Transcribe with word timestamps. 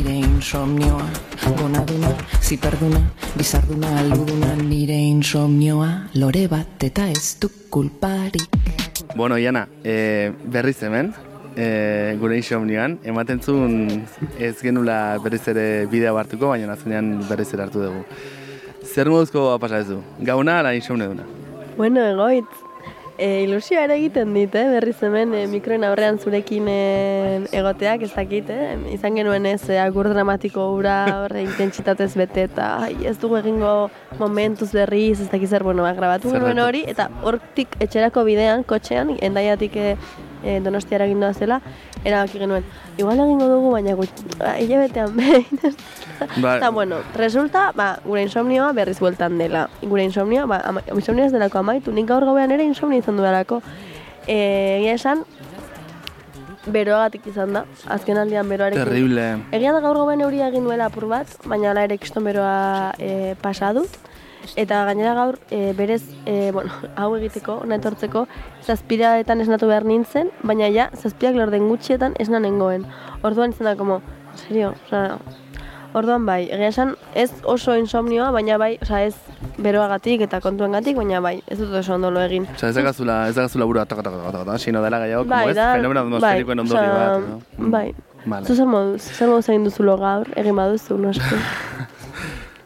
nire 0.00 0.16
insomnioa 0.16 1.04
Gonaduna, 1.58 2.08
ziperduna, 2.40 3.00
bizarduna, 3.36 3.98
aluduna 3.98 4.54
Nire 4.56 4.96
insomnioa, 4.96 5.88
lore 6.14 6.46
bat 6.48 6.84
eta 6.84 7.08
ez 7.10 7.36
du 7.40 7.50
kulparik 7.68 8.48
Bueno, 9.14 9.36
Iana, 9.38 9.66
e, 9.84 10.32
berriz 10.44 10.78
hemen, 10.82 11.12
e, 11.56 12.16
gure 12.20 12.38
insomnioan, 12.38 12.98
ematen 13.04 13.42
zuen 13.42 14.06
ez 14.38 14.54
genula 14.62 15.18
berriz 15.20 15.42
ere 15.50 15.86
bidea 15.90 16.14
hartuko, 16.16 16.52
baina 16.54 16.70
nazenean 16.70 17.18
berriz 17.28 17.48
ere 17.52 17.66
hartu 17.66 17.82
dugu. 17.82 18.04
Zer 18.86 19.10
moduzko 19.10 19.58
pasa 19.60 19.82
ez 19.82 19.88
du? 19.90 19.98
Gauna 20.20 20.60
ala 20.60 20.76
insomne 20.78 21.10
duna? 21.10 21.26
Bueno, 21.76 22.06
egoitz, 22.06 22.69
e, 23.20 23.42
ilusioa 23.44 23.84
ere 23.84 23.96
egiten 24.00 24.32
dit, 24.34 24.54
eh? 24.56 24.66
berriz 24.72 24.96
hemen 25.04 25.34
e, 25.36 25.42
mikroen 25.50 25.84
aurrean 25.84 26.18
zurekin 26.18 26.68
e, 26.72 26.78
egoteak 27.60 28.06
ez 28.06 28.12
dakit, 28.14 28.48
eh? 28.54 28.78
izan 28.94 29.18
genuen 29.18 29.46
ez 29.50 29.60
e, 29.68 29.76
agur 29.82 30.08
dramatiko 30.10 30.70
ura 30.78 30.96
horre 31.18 31.44
intentsitatez 31.44 32.10
bete 32.16 32.46
eta 32.48 32.70
ai, 32.86 32.94
ez 33.10 33.16
dugu 33.20 33.36
egingo 33.42 33.74
momentuz 34.18 34.70
berriz, 34.72 35.20
ez 35.20 35.28
dakit 35.32 35.52
zer, 35.52 35.66
bueno, 35.66 35.84
ba, 35.86 35.92
grabatu 35.98 36.32
genuen 36.32 36.62
hori 36.64 36.82
eta 36.88 37.10
hortik 37.26 37.76
etxerako 37.84 38.24
bidean, 38.28 38.64
kotxean, 38.64 39.12
endaiatik 39.20 39.76
e, 39.76 39.94
e, 40.44 40.60
donostiara 40.60 41.04
egin 41.06 41.22
zela, 41.34 41.60
erabaki 42.04 42.38
genuen. 42.38 42.64
Igual 42.98 43.20
egingo 43.20 43.48
dugu, 43.48 43.70
baina 43.72 43.94
gut, 43.94 44.10
ba, 44.38 44.56
hilabetean 44.58 45.16
behin. 45.18 45.46
Ba, 46.42 46.56
Eta, 46.56 46.70
bueno, 46.70 46.98
resulta, 47.16 47.72
ba, 47.74 47.98
gure 48.04 48.22
insomnioa 48.22 48.72
berriz 48.72 48.98
bueltan 49.00 49.38
dela. 49.38 49.68
Gure 49.82 50.04
insomnioa, 50.04 50.46
ba, 50.46 50.60
ama, 50.64 50.82
insomnioa 50.94 51.26
ez 51.26 51.32
delako 51.32 51.58
amaitu, 51.58 51.92
nik 51.92 52.06
gaur 52.08 52.24
gauean 52.24 52.50
ere 52.52 52.64
insomnio 52.64 52.98
izan 53.00 53.16
dudalako. 53.16 53.62
E, 54.26 54.36
egia 54.80 54.94
esan, 54.98 55.24
beroagatik 56.70 57.24
izan 57.30 57.54
da, 57.56 57.64
azken 57.88 58.18
aldian 58.20 58.48
beroarekin. 58.48 58.84
terrible. 58.84 59.26
Egia 59.56 59.72
da 59.72 59.80
gaur 59.80 59.96
gauean 59.96 60.20
euria 60.20 60.50
egin 60.52 60.64
duela 60.68 60.90
apur 60.90 61.08
bat, 61.08 61.26
baina 61.48 61.70
ala 61.72 61.86
ere 61.88 61.96
kiston 61.98 62.24
beroa 62.28 62.92
e, 62.98 63.34
pasa 63.40 63.72
dut. 63.72 63.88
Eta 64.56 64.84
gainera 64.88 65.14
gaur, 65.14 65.38
e, 65.50 65.72
berez, 65.76 66.02
e, 66.26 66.50
bueno, 66.52 66.70
hau 66.96 67.12
egiteko, 67.16 67.60
hona 67.64 67.76
etortzeko, 67.80 68.26
zazpiraetan 68.66 69.40
esnatu 69.44 69.68
behar 69.70 69.84
nintzen, 69.84 70.30
baina 70.42 70.68
ja, 70.74 70.88
zazpiak 70.96 71.36
lorden 71.38 71.68
gutxietan 71.70 72.16
esna 72.18 72.40
nengoen. 72.42 72.86
Orduan 73.22 73.54
izan 73.54 73.70
da, 73.70 73.76
como, 73.76 74.00
serio, 74.46 74.74
osea, 74.86 75.18
orduan 75.94 76.24
bai, 76.26 76.44
egia 76.54 76.68
esan, 76.70 76.92
ez 77.18 77.30
oso 77.44 77.74
insomnioa, 77.78 78.30
baina 78.34 78.58
bai, 78.62 78.76
osea, 78.82 79.04
ez 79.10 79.14
beroagatik 79.60 80.22
eta 80.26 80.40
kontuengatik, 80.40 80.96
baina 80.96 81.20
bai, 81.20 81.40
ez 81.50 81.58
dut 81.58 81.72
oso 81.80 81.94
ondo 81.96 82.10
lo 82.14 82.20
egin. 82.22 82.46
Osa, 82.54 82.68
ez 82.70 82.76
dagazula, 82.76 83.22
ez 83.28 83.34
dagazula 83.36 83.66
burua 83.66 83.84
taka 83.90 84.02
taka 84.06 84.20
taka 84.22 84.38
taka, 84.44 84.58
sino 84.58 84.82
dela 84.82 84.98
gaiago, 85.02 85.24
Bai, 85.24 85.40
como 85.44 85.50
ez, 85.50 85.56
da- 85.56 85.72
fenomeno 85.76 86.00
atmosferikoen 86.06 86.64
ondorio 86.66 86.92
osea, 86.92 87.08
bat, 87.10 87.28
no? 87.58 87.70
Bai, 87.74 87.88
Vale. 88.24 88.46
zu 88.46 88.54
zer 88.54 88.66
moduz, 88.68 89.02
zer 89.02 89.28
moduz 89.28 89.48
egin 89.48 89.64
duzulo 89.64 89.96
gaur, 89.98 90.28
egin 90.36 90.56
baduzu, 90.56 90.96
noski. 90.98 91.40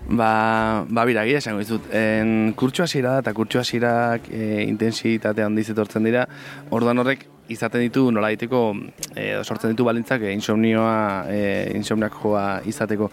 Ba, 0.08 0.84
ba 0.88 1.05
bira, 1.08 1.24
gira 1.24 1.41
esango 1.41 1.62
dizut. 1.62 1.86
En, 1.94 2.52
kurtsu 2.58 2.84
hasiera 2.84 3.16
da 3.16 3.24
eta 3.24 3.33
kurtsu 3.36 3.60
hasierak 3.62 4.28
e, 4.30 4.64
intensitate 4.69 5.42
handiz 5.42 5.69
etortzen 5.72 6.05
dira. 6.05 6.27
Orduan 6.70 7.00
horrek 7.00 7.27
izaten 7.48 7.84
ditu 7.84 8.06
nolaiteko 8.12 8.62
e, 9.16 9.27
sortzen 9.42 9.72
ditu 9.72 9.86
balintzak 9.88 10.22
e, 10.22 10.33
insomnioa, 10.36 11.24
e, 11.33 11.42
insomniak 11.77 12.16
joa 12.22 12.46
izateko. 12.69 13.11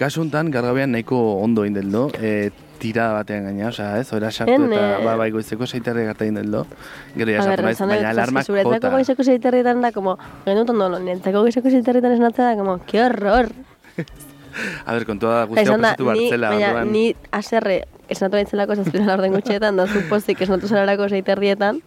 Kasu 0.00 0.22
honetan, 0.22 0.50
gargabean 0.54 0.94
nahiko 0.94 1.18
ondo 1.42 1.66
indeldo, 1.68 2.08
e, 2.16 2.50
tirada 2.80 3.18
batean 3.18 3.50
gaina, 3.50 3.68
osea, 3.68 3.98
ez, 4.00 4.08
ora 4.16 4.30
sartu 4.32 4.56
eta 4.70 4.80
eh, 4.80 5.04
ba, 5.04 5.14
bai 5.20 5.28
goizeko 5.34 5.68
seiterre 5.68 6.06
gerta 6.08 6.24
indeldo. 6.24 6.64
Gero 7.12 7.34
ja 7.36 7.44
sartu 7.44 7.66
naiz, 7.66 7.76
dut, 7.76 7.92
baina 7.92 8.14
alarmak 8.14 8.48
zuretzako 8.48 8.78
jota. 8.78 8.94
goizeko 8.96 9.28
seiterrietan 9.28 9.84
da, 9.84 9.92
como, 9.92 10.16
genut 10.48 10.72
ondo, 10.72 10.88
niretzako 10.96 11.44
goizeko 11.44 11.76
seiterrietan 11.76 12.16
esnatzea 12.16 12.52
da, 12.52 12.58
como, 12.62 12.80
que 12.86 13.04
horror. 13.04 13.52
A 14.84 14.94
ber, 14.96 15.06
kontua 15.08 15.40
da 15.40 15.44
guztia 15.50 15.70
da, 15.70 15.78
pasatu 15.78 16.06
ni, 16.06 16.10
bartzela, 16.10 16.52
baina, 16.54 16.84
ni 16.88 17.04
aserre 17.36 17.82
esnatu 18.10 18.38
nahizelako 18.38 18.76
zazpira 18.80 19.06
laurden 19.06 19.36
gutxietan, 19.36 19.78
da 19.78 19.86
zupozik 19.86 20.40
esnatu 20.42 20.68
zelarako 20.70 21.06
seiterrietan, 21.12 21.78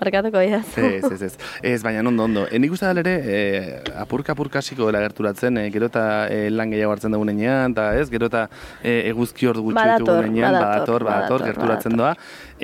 markatuko 0.00 0.42
didaz. 0.44 0.66
Ez, 0.78 1.10
ez, 1.10 1.22
ez. 1.22 1.32
Ez, 1.62 1.80
baina 1.82 2.04
ondo, 2.06 2.26
ondo. 2.28 2.44
E, 2.50 2.60
nik 2.62 2.74
uste 2.76 2.90
ere, 3.02 3.14
e, 3.24 3.38
apurka 3.98 4.36
apurka 4.36 4.62
hasiko 4.62 4.86
dela 4.86 5.02
gerturatzen, 5.02 5.58
e, 5.58 5.70
gero 5.74 5.88
eta 5.90 6.04
e, 6.30 6.50
lan 6.54 6.70
gehiago 6.74 6.94
hartzen 6.94 7.16
dugun 7.16 7.32
enean, 7.34 7.74
eta 7.74 7.88
ez, 7.98 8.06
gero 8.12 8.30
eta 8.30 8.46
e, 8.82 9.00
eguzki 9.10 9.50
ordu 9.50 9.66
gutxi 9.66 9.80
Badator, 9.80 10.04
ditugun 10.04 10.30
enean, 10.30 10.52
badator, 10.54 10.68
badator, 10.68 11.08
badator, 11.08 11.10
badator, 11.10 11.46
gerturatzen 11.50 11.98
doa, 11.98 12.14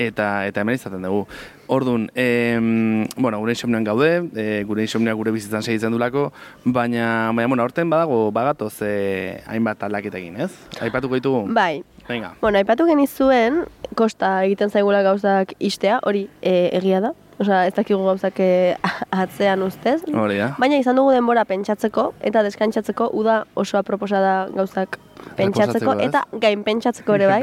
eta, 0.09 0.31
eta 0.51 0.65
hemen 0.65 0.79
izaten 0.79 1.11
dugu. 1.11 1.27
Orduan, 1.73 2.11
em, 2.15 3.07
bueno, 3.17 3.39
gure 3.41 3.55
insomnian 3.55 3.85
gaude, 3.85 4.11
e, 4.37 4.63
gure 4.69 4.85
insomnia 4.85 5.15
gure 5.17 5.33
bizitzan 5.33 5.65
segitzen 5.65 5.95
dulako, 5.95 6.27
baina, 6.65 7.33
baina, 7.33 7.49
bueno, 7.49 7.65
aurten 7.65 7.89
badago, 7.89 8.27
bagatoz 8.31 8.75
e, 8.85 9.41
hainbat 9.49 9.87
aldaketa 9.89 10.21
egin, 10.21 10.37
ez? 10.45 10.51
Aipatuko 10.85 11.17
ditugu? 11.17 11.47
Bai, 11.57 11.81
Venga. 12.09 12.35
Bueno, 12.41 12.59
aipatu 12.59 12.87
genizuen, 12.87 13.63
kosta 13.95 14.43
egiten 14.47 14.71
zaigula 14.71 15.03
gauzak 15.07 15.55
istea, 15.63 16.01
hori 16.03 16.27
e, 16.41 16.71
egia 16.77 17.01
da. 17.05 17.13
Osea, 17.41 17.63
ez 17.67 17.75
dakigu 17.75 18.03
gauzak 18.05 18.39
e, 18.43 18.51
atzean 19.23 19.63
ustez. 19.67 20.01
Hori 20.13 20.39
da. 20.41 20.53
Baina 20.63 20.79
izan 20.81 20.99
dugu 20.99 21.15
denbora 21.15 21.47
pentsatzeko 21.49 22.11
eta 22.21 22.45
deskantsatzeko 22.47 23.11
uda 23.19 23.43
oso 23.59 23.79
aproposa 23.81 24.21
da 24.23 24.35
gauzak 24.55 24.99
pentsatzeko 25.37 25.95
eta 26.05 26.25
gain 26.43 26.63
pentsatzeko 26.67 27.15
ere 27.17 27.29
bai. 27.33 27.41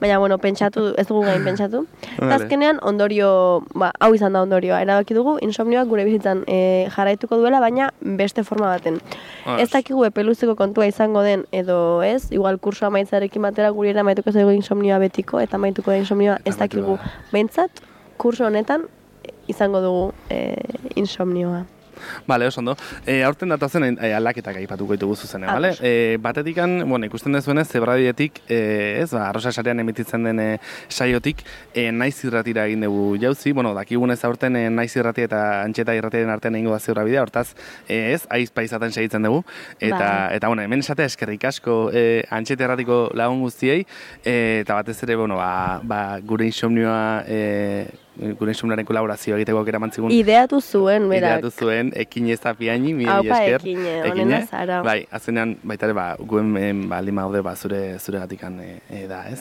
Baina, 0.00 0.18
bueno, 0.18 0.38
pentsatu, 0.38 0.92
ez 0.98 1.06
dugu 1.08 1.24
gain 1.26 1.44
pentsatu. 1.44 1.84
Eta 2.16 2.36
azkenean 2.38 2.80
ondorio, 2.82 3.30
ba, 3.74 3.92
hau 4.00 4.12
izan 4.14 4.36
da 4.36 4.42
ondorioa. 4.44 4.80
Erabaki 4.84 5.16
dugu 5.16 5.36
insomnioak 5.44 5.88
gure 5.90 6.06
bizitzan 6.08 6.44
e, 6.46 6.88
jarraituko 6.94 7.38
duela, 7.40 7.60
baina 7.60 7.90
beste 8.00 8.44
forma 8.44 8.70
baten. 8.70 9.00
Os. 9.46 9.58
Ez 9.62 9.70
dakigu 9.74 10.04
epeluzeko 10.08 10.56
kontua 10.56 10.86
izango 10.90 11.22
den 11.26 11.46
edo 11.52 12.02
ez, 12.06 12.30
igual 12.32 12.58
kurso 12.62 12.86
amaitzarekin 12.86 13.42
batera 13.42 13.70
guri 13.74 13.92
ere 13.92 14.04
amaituko 14.04 14.32
zaigu 14.32 14.54
insomnioa 14.56 14.98
betiko 15.02 15.40
eta 15.42 15.58
amaituko 15.60 15.90
da 15.90 16.00
insomnioa 16.02 16.38
ez 16.44 16.56
dakigu. 16.56 16.96
da. 16.96 17.12
Behintzat, 17.32 17.84
kurso 18.16 18.46
honetan 18.46 18.88
e, 19.22 19.34
izango 19.52 19.80
dugu 19.84 20.10
e, 20.30 20.56
insomnioa. 20.96 21.64
Bale, 22.26 22.46
oso 22.46 22.60
ondo. 22.60 22.76
E, 23.06 23.22
aurten 23.22 23.52
datozen 23.52 23.98
e, 23.98 24.12
aldaketak 24.14 24.56
aipatuko 24.62 24.96
ditugu 24.96 25.16
zuzene, 25.16 25.46
Ados. 25.46 25.54
bale? 25.54 25.72
E, 25.80 26.16
batetikan, 26.22 26.88
bueno, 26.88 27.06
ikusten 27.06 27.32
dezuenez, 27.32 27.68
zebradietik, 27.68 28.42
e, 28.48 29.00
ez, 29.02 29.10
ba, 29.12 29.28
arrosa 29.28 29.52
sarean 29.52 29.80
emititzen 29.80 30.24
den 30.28 30.40
e, 30.40 30.48
saiotik, 30.88 31.42
e, 31.74 31.88
naiz 31.92 32.16
irratira 32.24 32.66
egin 32.68 32.86
dugu 32.86 33.16
jauzi, 33.20 33.52
bueno, 33.52 33.74
dakigunez 33.74 34.20
aurten 34.24 34.56
e, 34.56 34.66
naiz 34.70 34.90
irratia 34.96 35.28
eta 35.30 35.42
antxeta 35.62 35.96
irratiaren 35.98 36.32
artean 36.32 36.58
egingo 36.58 36.74
da 36.74 36.80
zeurra 36.80 37.04
bidea, 37.08 37.22
hortaz, 37.22 37.52
e, 37.88 38.12
ez, 38.14 38.22
aiz 38.30 38.50
paizaten 38.54 38.92
segitzen 38.92 39.26
dugu, 39.28 39.42
eta, 39.78 39.98
Bai. 39.98 40.36
eta 40.36 40.52
bueno, 40.52 40.62
hemen 40.62 40.84
esatea 40.84 41.10
eskerrik 41.10 41.44
asko 41.50 41.90
e, 41.92 42.22
antxeta 42.30 42.66
irratiko 42.68 43.02
lagun 43.18 43.42
guztiei, 43.44 43.82
e, 44.24 44.62
eta 44.62 44.78
batez 44.80 44.98
ere, 45.06 45.16
bueno, 45.16 45.36
ba, 45.40 45.80
ba, 45.82 46.02
gure 46.20 46.46
insomnioa, 46.46 47.24
e, 47.26 47.86
gure 48.38 48.52
insomnioaren 48.52 48.84
kolaborazioa 48.86 49.38
egiteko 49.38 49.58
aukera 49.62 49.78
mantzigun. 49.80 50.12
Ideatu 50.12 50.60
zuen, 50.60 51.06
berak. 51.08 51.38
Ideatu 51.40 51.50
zuen, 51.64 51.92
ekin 51.96 52.26
ez 52.34 52.40
apiaini, 52.46 52.92
mi 52.94 53.06
Aupa 53.08 53.38
esker. 53.38 53.62
Ekine, 53.64 53.94
Ekine. 54.10 54.40
zara. 54.50 54.82
Bai, 54.84 55.06
azenean, 55.10 55.54
baita 55.64 55.88
ere, 55.88 55.94
ba, 55.96 56.04
guen 56.20 56.50
em, 56.60 56.82
ba, 56.90 57.00
lima 57.00 57.22
gaude, 57.24 57.40
ba, 57.42 57.54
zure, 57.56 57.98
zure 57.98 58.20
gatikan 58.20 58.60
e, 58.60 58.68
e, 58.90 59.06
da, 59.08 59.22
ez? 59.30 59.40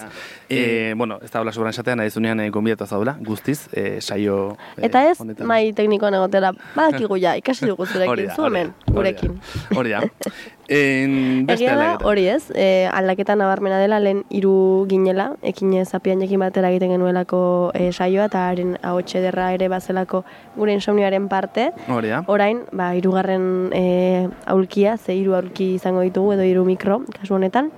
E, 0.50 0.94
bueno, 0.96 1.20
ez 1.22 1.32
da 1.32 1.42
hola 1.42 1.52
sobran 1.52 1.76
esatean, 1.76 2.00
nahi 2.00 2.10
zunean 2.16 2.40
e, 2.40 2.50
gonbidatu 2.50 2.88
zaudela, 2.88 3.18
guztiz, 3.20 3.68
e, 3.74 4.00
saio 4.02 4.56
e, 4.78 4.86
Eta 4.88 5.04
ez, 5.10 5.20
honetan. 5.20 5.48
mai 5.48 5.74
teknikoan 5.76 6.16
egotera, 6.22 6.54
badakigu 6.76 7.20
ja, 7.20 7.36
ikasi 7.36 7.66
dugu 7.68 7.86
zurekin, 7.92 8.28
da, 8.28 8.36
zu 8.36 8.48
hori 8.48 8.56
hemen, 8.56 8.74
da, 8.88 8.94
hori 8.96 9.14
da. 9.14 9.22
gurekin. 9.22 9.40
Hori 9.76 9.90
da. 9.98 10.02
En, 10.68 11.46
beste 11.46 11.66
Egia 11.66 11.76
da, 11.76 11.88
hori 12.08 12.28
ez, 12.32 12.52
e, 12.56 12.88
aldaketa 12.92 13.36
nabarmena 13.36 13.80
dela, 13.82 14.00
lehen 14.00 14.24
hiru 14.30 14.86
ginela, 14.90 15.32
ekin 15.42 15.74
zapianekin 15.86 16.40
batera 16.40 16.70
egiten 16.72 16.94
genuelako 16.96 17.72
e, 17.76 17.92
saioa, 17.92 18.30
eta 18.30 18.46
haren 18.50 18.78
ahotxe 18.82 19.22
derra 19.24 19.52
ere 19.54 19.68
bazelako 19.72 20.24
gure 20.56 20.74
insomnioaren 20.78 21.28
parte. 21.28 21.72
Hori 21.90 22.14
da. 22.14 22.24
Orain, 22.28 22.64
ba, 22.72 22.94
hirugarren 22.96 23.72
e, 23.74 24.30
aulkia, 24.46 24.98
ze 24.98 25.18
hiru 25.18 25.36
aulki 25.36 25.74
izango 25.76 26.06
ditugu, 26.08 26.38
edo 26.38 26.48
hiru 26.48 26.66
mikro, 26.66 27.02
kasu 27.20 27.36
honetan, 27.36 27.72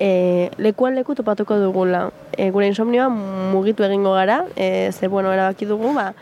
e, 0.00 0.50
lekuan 0.58 0.96
leku 0.96 1.14
topatuko 1.14 1.58
dugula. 1.60 2.08
E, 2.32 2.48
gure 2.54 2.70
insomnioa 2.70 3.10
mugitu 3.10 3.84
egingo 3.84 4.14
gara, 4.14 4.46
e, 4.56 4.90
ze 4.92 5.08
bueno, 5.12 5.32
erabaki 5.34 5.66
dugu, 5.68 5.92
ba, 5.92 6.14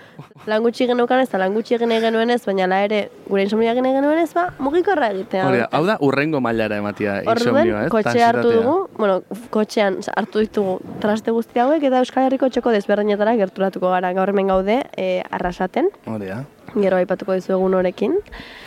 lan 0.50 0.64
gutxi 0.64 0.88
geneukan 0.90 1.20
ez, 1.22 1.28
lan 1.38 1.54
gutxi 1.54 1.76
egin 1.76 1.92
genuen 2.02 2.32
ez, 2.34 2.40
baina 2.44 2.66
la 2.66 2.80
ere 2.82 3.00
gure 3.28 3.44
insomnioa 3.46 3.76
egin 3.76 3.86
genuen 3.86 4.19
ez, 4.19 4.32
ba, 4.34 4.48
mugikorra 4.58 5.12
egitea. 5.14 5.46
Hori 5.46 5.62
da, 5.62 5.69
hau 5.70 5.84
da, 5.86 5.98
urrengo 6.02 6.42
mailara 6.42 6.80
ematia 6.82 7.20
insomnioa, 7.22 7.86
ez? 7.86 7.92
kotxe 7.94 8.25
hartu 8.25 8.50
dugu, 8.50 8.76
bueno, 8.98 9.20
kotxean 9.54 10.00
hartu 10.16 10.42
ditugu 10.42 10.78
traste 10.98 11.31
guzti 11.31 11.62
hauek 11.62 11.86
eta 11.86 12.02
Euskal 12.02 12.26
Herriko 12.26 12.50
txoko 12.50 12.74
desberdinetara 12.74 13.36
gerturatuko 13.38 13.94
gara 13.94 14.10
gaur 14.16 14.34
hemen 14.34 14.50
gaude 14.50 14.82
e, 14.96 15.10
arrasaten, 15.31 15.92
Hori 16.08 16.32
da. 16.32 16.42
Gero 16.82 16.96
aipatuko 16.96 17.34
dizuegun 17.36 17.75
horekin. 17.75 18.14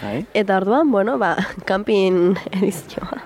Bai. 0.01 0.25
Eta 0.33 0.57
orduan, 0.57 0.91
bueno, 0.91 1.17
ba, 1.17 1.35
camping 1.69 2.35
edizioa. 2.51 3.21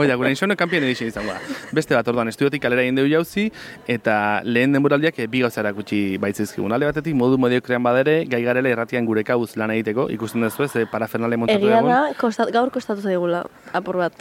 Oida, 0.00 0.14
gure 0.18 0.30
insomnio 0.32 0.56
kanpien 0.58 0.82
edizien 0.82 1.10
izango 1.12 1.30
da. 1.30 1.38
Beste 1.76 1.94
bat, 1.94 2.06
orduan, 2.08 2.26
estudiotik 2.32 2.62
kalera 2.64 2.82
egin 2.82 2.96
dugu 2.98 3.10
jauzi, 3.12 3.44
eta 3.86 4.40
lehen 4.42 4.72
denboraldiak 4.74 5.20
bi 5.30 5.42
gauza 5.44 5.60
erakutsi 5.60 6.16
baitzizkigun. 6.18 6.72
Alde 6.72 6.88
batetik, 6.88 7.14
modu 7.14 7.38
mediokrean 7.38 7.84
badere, 7.84 8.24
gai 8.26 8.40
garela 8.42 8.72
erratian 8.72 9.06
gure 9.06 9.22
kauz 9.28 9.52
lan 9.60 9.70
egiteko, 9.76 10.08
ikusten 10.10 10.42
duzu 10.42 10.64
ez, 10.64 10.72
eh, 10.82 10.86
parafernale 10.90 11.36
montatu 11.36 11.60
Egia 11.68 11.78
egun. 11.78 11.90
da, 11.92 12.00
kostat, 12.18 12.50
gaur 12.50 12.70
kostatu 12.74 13.04
zaigula, 13.04 13.44
apur 13.72 14.00
bat. 14.02 14.12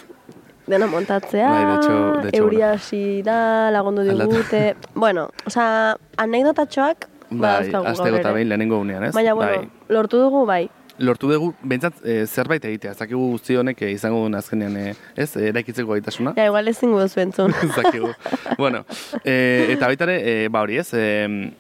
Dena 0.68 0.86
montatzea, 0.92 1.50
Bai, 1.50 2.30
euria 2.36 2.74
hasi 2.76 3.22
da, 3.24 3.72
lagundu 3.72 4.02
Aldatu. 4.04 4.30
digute. 4.36 4.76
bueno, 4.96 5.30
osea, 5.48 5.96
anekdotatxoak, 6.18 7.08
Bai, 7.30 7.68
eta 7.68 8.08
ere. 8.08 8.34
behin 8.34 8.50
lehenengo 8.50 8.80
unean, 8.80 9.04
ez? 9.10 9.14
Baina, 9.16 9.34
bueno, 9.34 9.52
Bai. 9.58 9.70
lortu 9.90 10.18
dugu, 10.18 10.46
bai. 10.46 10.70
lortu 10.98 11.30
dugu, 11.30 11.54
bentsat, 11.62 11.94
e, 12.04 12.26
zerbait 12.26 12.64
egitea, 12.66 12.92
ez 12.92 12.98
dakigu 12.98 13.28
guzti 13.36 13.56
honek 13.56 13.82
eh, 13.86 13.92
izango 13.94 14.24
duen 14.24 14.36
azkenean, 14.40 14.78
eh, 14.78 14.96
ez, 15.16 15.30
eraikitzeko 15.38 15.92
gaitasuna. 15.92 16.34
Ja, 16.38 16.48
igual 16.50 16.68
ezin 16.68 16.96
duzu 16.96 17.22
entzun. 17.22 17.54
Ez 17.64 17.76
dakigu. 17.76 18.10
bueno, 18.58 18.84
e, 19.24 19.68
eta 19.76 19.92
baita 19.92 20.08
ere, 20.08 20.18
e, 20.24 20.48
ba 20.50 20.64
hori 20.66 20.80
ez, 20.82 20.90
e, 20.94 21.54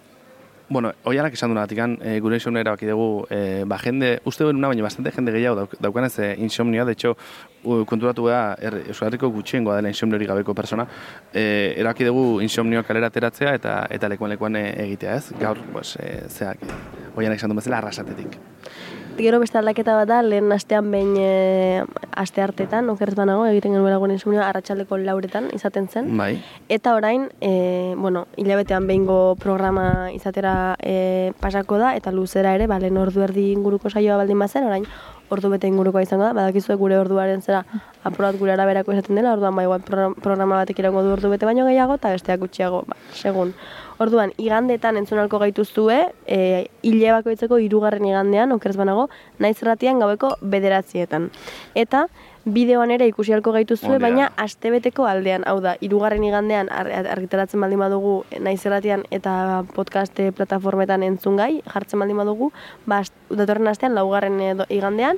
bueno, 0.69 0.91
oianak 1.05 1.33
esan 1.33 1.51
duna 1.51 1.63
batikan, 1.63 1.97
e, 2.01 2.19
gure 2.19 2.35
insomnioa 2.35 2.63
erabaki 2.65 2.87
dugu, 2.89 3.25
e, 3.31 3.63
ba 3.65 3.77
jende, 3.79 4.17
uste 4.27 4.43
duen 4.43 4.57
una, 4.59 4.67
baina 4.67 4.83
bastante 4.83 5.13
jende 5.15 5.31
gehiago 5.31 5.55
dauk, 5.61 5.75
daukanez 5.79 6.19
e, 6.19 6.33
insomnioa, 6.43 6.85
de 6.85 6.91
hecho, 6.91 7.15
konturatu 7.87 8.27
gara, 8.27 8.57
er, 8.59 8.81
Euskal 8.87 9.09
Herriko 9.09 9.29
gutxiengoa 9.31 9.77
dela 9.79 9.91
insomniori 9.93 10.27
gabeko 10.27 10.55
persona, 10.55 10.87
e, 11.33 11.73
erabaki 11.77 12.07
dugu 12.07 12.41
insomnioa 12.43 12.83
kalera 12.83 13.07
ateratzea 13.07 13.55
eta 13.55 13.77
eta 13.89 14.11
lekuan 14.11 14.35
lekuan 14.35 14.59
egitea, 14.59 15.15
ez? 15.15 15.33
Gaur, 15.39 15.63
pues, 15.71 15.95
e, 16.03 16.27
zeak, 16.27 16.67
oianak 17.15 17.39
esan 17.39 17.53
duen 17.53 17.63
bezala, 17.63 17.79
arrasatetik. 17.79 18.39
Gero 19.17 19.39
beste 19.41 19.57
aldaketa 19.57 19.95
bat 19.97 20.07
da, 20.11 20.19
lehen 20.21 20.51
astean 20.53 20.91
behin 20.93 21.15
e, 21.17 21.83
aste 22.13 22.43
hartetan, 22.43 22.85
okerz 22.93 23.15
banago, 23.17 23.47
egiten 23.49 23.73
genuela 23.73 23.97
gure 23.97 24.13
insomnioa, 24.13 24.45
arratsaldeko 24.51 24.99
lauretan 25.01 25.47
izaten 25.57 25.87
zen. 25.89 26.11
Bai, 26.19 26.35
Eta 26.69 26.93
orain, 26.93 27.27
e, 27.41 27.95
bueno, 27.97 28.27
hilabetean 28.37 28.85
behingo 28.85 29.35
programa 29.41 30.11
izatera 30.13 30.75
e, 30.77 31.33
pasako 31.41 31.79
da, 31.81 31.95
eta 31.97 32.13
luzera 32.13 32.53
ere, 32.53 32.67
ba, 32.69 32.77
lehen 32.79 32.97
ordu 33.01 33.25
erdi 33.25 33.47
inguruko 33.55 33.89
saioa 33.89 34.19
baldin 34.21 34.37
bazen, 34.39 34.69
orain 34.69 34.85
ordu 35.33 35.49
bete 35.49 35.67
ingurukoa 35.67 36.05
izango 36.05 36.23
da, 36.23 36.35
badakizue 36.37 36.77
gure 36.79 36.99
orduaren 37.01 37.41
zera 37.41 37.65
apurat 38.07 38.37
gure 38.37 38.53
araberako 38.53 38.93
izaten 38.93 39.17
dela, 39.17 39.33
orduan 39.33 39.57
ba, 39.57 39.65
igual 39.65 39.81
program- 39.81 40.15
programa 40.21 40.61
batek 40.61 40.79
iraungo 40.85 41.01
du 41.03 41.17
ordu 41.17 41.33
bete 41.33 41.49
baino 41.49 41.65
gehiago, 41.65 41.97
eta 41.97 42.13
besteak 42.13 42.39
gutxiago, 42.45 42.85
ba, 42.87 42.95
segun. 43.17 43.55
Orduan, 43.99 44.31
igandetan 44.37 44.97
entzun 44.99 45.17
alko 45.17 45.39
gaituzue, 45.41 45.97
e, 46.29 46.67
hile 46.85 47.11
bakoitzeko 47.15 47.57
hirugarren 47.57 48.05
igandean, 48.05 48.51
okerz 48.53 48.75
banago, 48.77 49.07
naiz 49.39 49.57
erratian 49.63 49.99
gaueko 49.99 50.35
bederatzietan. 50.41 51.31
Eta, 51.73 52.03
bideoan 52.45 52.91
ere 52.93 53.07
ikusi 53.09 53.33
alko 53.33 53.51
gaituzue, 53.51 53.97
baina 53.99 54.29
astebeteko 54.37 55.07
aldean, 55.09 55.43
hau 55.49 55.57
da, 55.65 55.75
hirugarren 55.81 56.23
igandean 56.23 56.69
ar 56.71 56.87
ar- 56.99 57.09
argitaratzen 57.17 57.59
baldin 57.59 57.79
badugu 57.81 58.23
eh, 58.31 58.39
naiz 58.39 58.61
erratian 58.65 59.03
eta 59.11 59.63
podcast 59.73 60.19
eh, 60.19 60.31
plataformetan 60.31 61.03
entzun 61.03 61.35
gai, 61.35 61.61
jartzen 61.73 61.99
baldin 61.99 62.21
badugu, 62.21 62.51
ba, 62.85 63.01
datorren 63.29 63.67
astean 63.67 63.97
laugarren 63.97 64.39
igandean, 64.69 65.17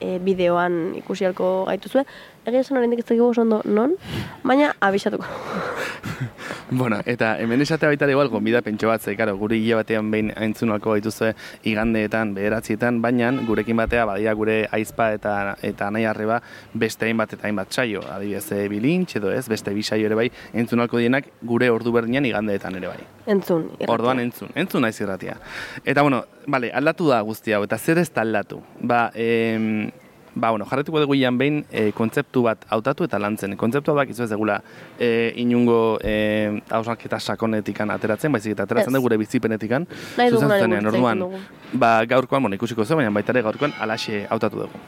e, 0.00 0.18
bideoan 0.24 0.94
ikusi 1.02 1.26
alko 1.28 1.64
gaituzue. 1.68 2.06
Egia 2.50 2.64
esan 2.64 2.80
oraindik 2.80 3.04
ez 3.04 3.06
dakigu 3.06 3.28
oso 3.30 3.44
ondo 3.44 3.60
non, 3.64 3.94
baina 4.42 4.74
abisatuko. 4.82 5.24
Bueno, 6.70 7.00
eta 7.04 7.32
hemen 7.42 7.62
esatea 7.64 7.88
baita 7.90 8.06
igual, 8.10 8.28
gonbida 8.30 8.60
pentso 8.62 8.86
bat, 8.86 9.02
ze, 9.02 9.16
karo, 9.18 9.32
gure 9.38 9.56
hile 9.58 9.74
batean 9.74 10.10
behin 10.12 10.28
aintzun 10.36 10.70
alko 10.70 10.92
gaituzue 10.94 11.32
igandeetan, 11.66 12.30
bederatzietan, 12.36 13.00
baina 13.02 13.32
gurekin 13.46 13.80
batea 13.80 14.04
badira 14.06 14.34
gure 14.38 14.56
aizpa 14.70 15.08
eta 15.16 15.56
eta 15.66 15.90
nahi 15.90 16.04
arreba 16.06 16.38
beste 16.74 17.08
hainbat 17.08 17.34
eta 17.34 17.48
hainbat 17.48 17.74
saio, 17.74 18.04
adibidez, 18.06 18.52
e, 18.54 18.68
bilintx 18.70 19.18
edo 19.18 19.32
ez, 19.34 19.48
beste 19.50 19.74
bi 19.74 19.82
saio 19.82 20.06
ere 20.06 20.18
bai, 20.18 20.28
entzun 20.54 20.84
alko 20.84 21.02
dienak 21.02 21.32
gure 21.42 21.70
ordu 21.74 21.90
berdinean 21.96 22.28
igandeetan 22.30 22.78
ere 22.78 22.92
bai. 22.92 23.00
Entzun. 23.26 23.66
irratia. 23.72 23.90
Orduan 23.96 24.22
entzun, 24.22 24.54
entzun 24.54 24.86
naiz 24.86 24.94
irratia. 25.00 25.40
Eta 25.84 26.06
bueno, 26.06 26.22
vale, 26.46 26.70
aldatu 26.70 27.10
da 27.10 27.20
guzti 27.26 27.56
hau, 27.56 27.64
eta 27.66 27.78
zer 27.78 27.98
ez 27.98 28.12
da 28.14 28.22
aldatu? 28.22 28.62
Ba, 28.78 29.08
em, 29.14 29.90
ba, 30.40 30.50
bueno, 30.50 30.66
jarretuko 30.66 31.02
dugu 31.04 31.14
ian 31.18 31.38
behin 31.38 31.62
e, 31.70 31.90
kontzeptu 31.96 32.42
bat 32.46 32.64
hautatu 32.72 33.06
eta 33.06 33.20
lantzen. 33.22 33.56
Kontzeptua 33.60 33.94
bak 34.00 34.10
izu 34.14 34.24
ez 34.24 34.30
degula 34.32 34.60
e, 34.98 35.32
inungo 35.42 35.98
e, 36.02 36.62
hausaketa 36.70 37.20
sakonetikan 37.20 37.92
ateratzen, 37.94 38.32
baizik 38.32 38.56
eta 38.56 38.66
ateratzen 38.68 38.96
dugu 38.96 39.10
gure 39.10 39.20
bizipenetikan. 39.20 39.86
Nahi 40.18 40.32
orduan, 40.32 41.24
ba, 41.72 42.00
gaurkoan, 42.06 42.42
bueno, 42.48 42.56
ikusiko 42.58 42.84
zu, 42.84 42.96
baina 42.96 43.10
baita 43.14 43.34
ere 43.36 43.44
gaurkoan 43.46 43.74
alaxe 43.80 44.26
hautatu 44.30 44.64
dugu. 44.64 44.84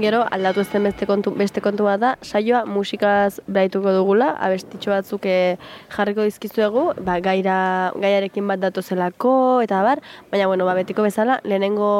Gero, 0.00 0.22
aldatu 0.32 0.62
ezten 0.62 0.86
beste 0.86 1.06
kontu, 1.08 1.32
beste 1.36 1.60
kontu 1.60 1.84
bat 1.84 2.00
da, 2.00 2.10
saioa 2.22 2.62
musikaz 2.64 3.40
braituko 3.50 3.92
dugula, 3.92 4.30
abestitxo 4.46 4.92
batzuk 4.94 5.26
eh, 5.28 5.58
jarriko 5.92 6.24
dizkizuegu, 6.28 6.84
ba, 7.04 7.18
gaira, 7.24 7.56
gaiarekin 8.00 8.46
bat 8.48 8.62
datozelako, 8.62 9.34
eta 9.66 9.82
bar, 9.84 10.00
baina, 10.30 10.46
bueno, 10.48 10.68
ba, 10.68 10.76
betiko 10.78 11.04
bezala, 11.04 11.40
lehenengo, 11.44 11.90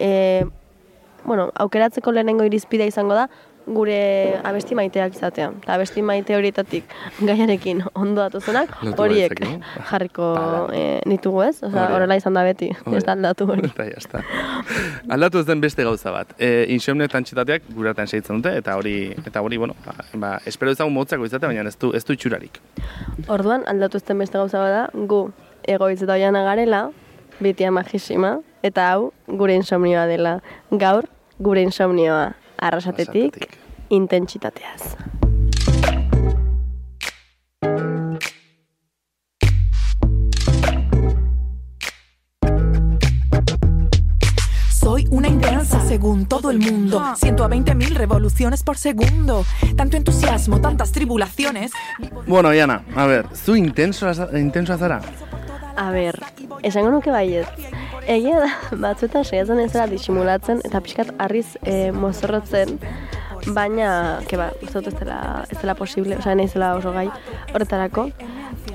e, 0.00 0.42
bueno, 1.24 1.50
aukeratzeko 1.54 2.12
lehenengo 2.12 2.44
irizpidea 2.44 2.86
izango 2.86 3.14
da, 3.14 3.28
gure 3.62 4.40
abesti 4.42 4.74
maiteak 4.74 5.12
izatea. 5.14 5.52
Eta 5.62 5.74
abesti 5.76 6.02
maite 6.02 6.34
horietatik 6.34 6.84
gaiarekin 7.20 7.84
ondo 7.94 8.24
datozenak, 8.24 8.72
Lotu 8.82 9.04
horiek 9.04 9.36
baitzakegu. 9.38 9.84
jarriko 9.90 10.30
Bada. 10.34 10.62
e, 10.74 10.80
ditugu 11.06 11.44
ez, 11.44 11.60
Osea, 11.62 11.70
da. 11.76 11.84
horrela 11.94 12.16
izan 12.18 12.34
da 12.34 12.42
beti, 12.42 12.72
ez 12.90 13.04
da 13.06 13.12
aldatu 13.14 13.46
hori. 13.46 13.68
Eta 13.70 13.86
está. 13.86 14.24
Aldatu 15.14 15.38
ez 15.38 15.46
den 15.46 15.60
beste 15.62 15.84
gauza 15.86 16.10
bat. 16.10 16.34
E, 16.42 16.66
insomnio 16.74 17.06
eta 17.06 17.20
antxetateak 17.22 17.70
gure 17.76 17.92
artean 17.92 18.10
segitzen 18.10 18.42
dute, 18.42 18.56
eta 18.58 18.74
hori, 18.80 18.96
eta 19.26 19.42
hori, 19.46 19.60
bueno, 19.62 19.76
ba, 20.14 20.40
espero 20.44 20.74
ezagun 20.74 20.92
motzako 20.98 21.30
izatea, 21.30 21.52
baina 21.52 21.62
ez 21.70 21.76
du, 21.78 21.92
ez 21.94 22.02
du 22.04 22.16
itxurarik. 22.18 22.58
Orduan, 23.28 23.62
aldatu 23.70 24.02
ezten 24.02 24.18
beste 24.18 24.38
gauza 24.42 24.58
bada, 24.58 24.88
gu 24.92 25.28
egoitz 25.70 26.00
eta 26.02 26.18
oiana 26.18 26.42
garela, 26.42 26.88
bitia 27.42 27.70
magisima, 27.70 28.38
eta 28.62 28.90
hau 28.92 29.12
gure 29.26 29.54
insomnioa 29.54 30.06
dela. 30.06 30.40
Gaur, 30.70 31.08
gure 31.38 31.62
insomnioa 31.62 32.34
arrasatetik, 32.58 33.34
Arrasatetik. 33.36 33.58
intentsitateaz. 33.90 34.96
Soy 44.70 45.06
una 45.10 45.28
intensa 45.28 45.80
según 45.86 46.26
todo 46.26 46.50
el 46.50 46.58
mundo. 46.58 47.00
Siento 47.16 47.44
a 47.44 47.48
20.000 47.48 47.94
revoluciones 47.94 48.62
por 48.62 48.76
segundo. 48.76 49.44
Tanto 49.76 49.96
entusiasmo, 49.96 50.60
tantas 50.60 50.90
tribulaciones. 50.92 51.70
Bueno, 52.26 52.52
Iana, 52.52 52.82
a 52.96 53.06
ver, 53.06 53.26
zu 53.34 53.54
intenso, 53.54 54.10
intensoa 54.36 54.78
zara? 54.78 55.00
A 55.76 55.90
ber, 55.90 56.18
esango 56.62 56.90
nuke 56.92 57.12
baiet. 57.14 57.48
Egia 58.10 58.40
da, 58.42 58.50
batzuetan 58.82 59.24
saiatzen 59.24 59.60
ez 59.62 59.70
dela 59.72 59.86
disimulatzen 59.90 60.60
eta 60.66 60.80
pixkat 60.84 61.12
harriz 61.22 61.54
e, 61.62 61.92
mozorrotzen, 61.94 62.76
baina, 63.50 64.20
ke 64.28 64.38
ba, 64.38 64.50
uste 64.62 64.80
dut 64.80 64.92
ez 64.92 64.98
dela, 65.00 65.18
ez 65.50 65.58
dela 65.60 65.74
posible, 65.74 66.16
osea, 66.18 66.34
nahi 66.38 66.48
zela 66.48 66.74
oso 66.78 66.92
gai 66.92 67.08
horretarako. 67.52 68.08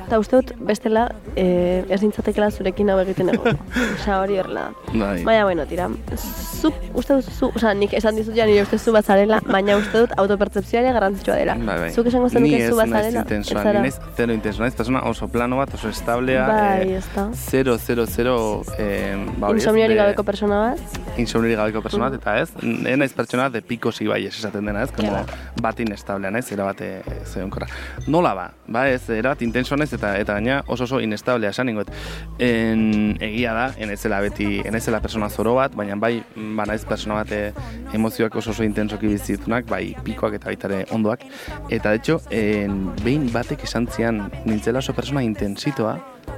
Eta 0.08 0.18
uste 0.22 0.39
dut 0.39 0.53
bestela 0.63 1.10
e, 1.36 1.84
ez 1.91 2.00
nintzatekela 2.01 2.48
zurekin 2.51 2.89
hau 2.89 2.98
egiten 3.01 3.30
egon. 3.34 3.58
Osea, 3.98 4.22
hori 4.22 4.38
horrela. 4.39 4.70
Bai. 4.94 5.24
Baina, 5.27 5.44
bueno, 5.44 5.65
tira, 5.68 5.89
zuk 6.15 6.77
uste 6.98 7.18
dut 7.20 7.27
zu, 7.34 7.50
osea, 7.56 7.74
nik 7.77 7.94
esan 7.98 8.15
dizut 8.15 8.36
ja 8.38 8.46
nire 8.48 8.63
uste 8.63 8.80
zu 8.80 8.94
bazarela, 8.96 9.41
baina 9.46 9.75
uste 9.80 10.06
dut 10.06 10.15
autopertzepzioa 10.18 10.84
ere 10.84 10.94
garrantzitsua 10.96 11.36
dela. 11.41 11.58
Bai, 11.60 11.77
bai. 11.84 11.89
Zuk 11.91 12.08
esango 12.08 12.30
Ni 12.32 12.38
zenuke 12.38 12.62
ez 12.63 12.70
zu 12.72 12.80
bazarela, 12.80 13.25
intensoa, 13.25 13.60
ez 13.60 13.65
ni 13.65 13.72
zara. 13.72 13.84
naiz 13.84 14.00
zero 14.15 14.38
intenso, 14.38 14.63
naiz 14.63 14.75
persona 14.80 15.03
oso 15.12 15.27
plano 15.27 15.60
bat, 15.60 15.75
oso 15.75 15.91
establea, 15.91 16.48
Bai, 16.48 16.94
eh, 16.94 16.98
ez 16.98 17.44
zero, 17.50 17.77
zero, 17.77 18.08
zero, 18.08 18.38
eh, 18.77 19.15
ba 19.38 19.51
hori 19.51 19.60
ez, 19.60 19.65
Insomniori 19.65 20.00
gabeko 20.00 20.24
persona 20.24 20.62
bat, 20.70 21.00
insomniori 21.18 21.60
gabeko 21.60 21.84
persona 21.84 22.10
bat, 22.10 22.20
eta 22.22 22.39
ez, 22.41 22.50
ez 22.63 22.98
naiz 22.98 23.13
pertsona 23.13 23.50
de 23.50 23.62
picos 23.62 24.00
y 24.01 24.08
valles 24.08 24.39
esaten 24.58 24.66
dena, 24.66 24.84
ez, 24.84 24.92
como 24.92 25.26
bat 25.62 25.80
inestablea, 25.80 26.32
naiz, 26.32 26.52
erabate 26.52 27.04
zeonkorra. 27.26 27.68
Nola 28.08 28.34
ba, 28.34 28.48
ba 28.68 28.88
ez, 28.90 29.10
erabat 29.10 29.42
intenso 29.42 29.78
naiz, 29.78 29.92
eta 29.94 30.16
eta 30.18 30.34
gaina 30.34 30.64
oso 30.68 30.84
oso 30.84 31.00
inestablea 31.02 31.52
esan 31.52 31.68
ningot. 31.68 31.92
En, 32.40 33.18
egia 33.22 33.54
da, 33.54 33.68
enaizela 33.78 34.20
beti, 34.22 34.62
enaizela 34.66 35.02
persona 35.02 35.30
zoro 35.30 35.56
bat, 35.56 35.76
baina 35.76 35.96
bai, 35.96 36.24
ba 36.36 36.66
naiz 36.66 36.84
persona 36.86 37.22
bat 37.22 37.32
eh, 37.32 37.54
emozioak 37.94 38.36
oso 38.36 38.52
oso 38.52 38.64
intensoki 38.64 39.08
bizitunak, 39.08 39.68
bai 39.70 39.96
pikoak 40.04 40.38
eta 40.40 40.52
baita 40.52 40.72
ere 40.72 40.86
ondoak. 40.92 41.26
Eta 41.70 41.92
de 41.92 42.02
hecho, 42.02 42.22
en, 42.30 42.94
behin 43.04 43.32
batek 43.34 43.64
esan 43.64 43.88
zian, 43.88 44.28
nintzela 44.46 44.80
oso 44.80 44.94
persona 44.94 45.24
intensitoa, 45.24 45.98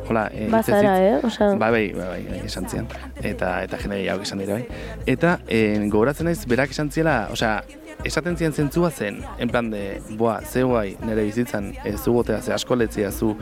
Hola, 0.10 0.30
eh, 0.34 0.48
bazara, 0.50 0.98
eh? 1.02 1.20
Osea, 1.24 1.56
Bai, 1.56 1.72
bai, 1.72 1.94
bai, 1.94 2.08
bai, 2.08 2.24
bai, 2.30 2.40
esan 2.46 2.66
zian. 2.70 2.88
Eta, 3.22 3.60
eta 3.66 3.78
jende 3.78 4.00
gehiago 4.00 4.26
esan 4.26 4.42
dira, 4.42 4.56
bai. 4.58 4.66
Eta, 5.06 5.36
eh, 5.48 5.78
gogoratzen 5.86 6.26
naiz, 6.26 6.40
berak 6.50 6.74
esan 6.74 6.90
ziela, 6.90 7.28
osea, 7.32 7.62
esaten 8.04 8.38
zian 8.38 8.54
zentzua 8.54 8.90
zen, 8.92 9.20
en 9.38 9.50
plan 9.50 9.70
de, 9.72 10.02
boa, 10.18 10.40
ze 10.42 10.64
guai, 10.64 10.96
nire 11.04 11.26
bizitzan, 11.28 11.74
ez 11.84 12.00
zu 12.00 12.14
gotea, 12.14 12.42
ze 12.42 12.54
asko 12.54 12.76
letzia 12.76 13.12
zu, 13.12 13.34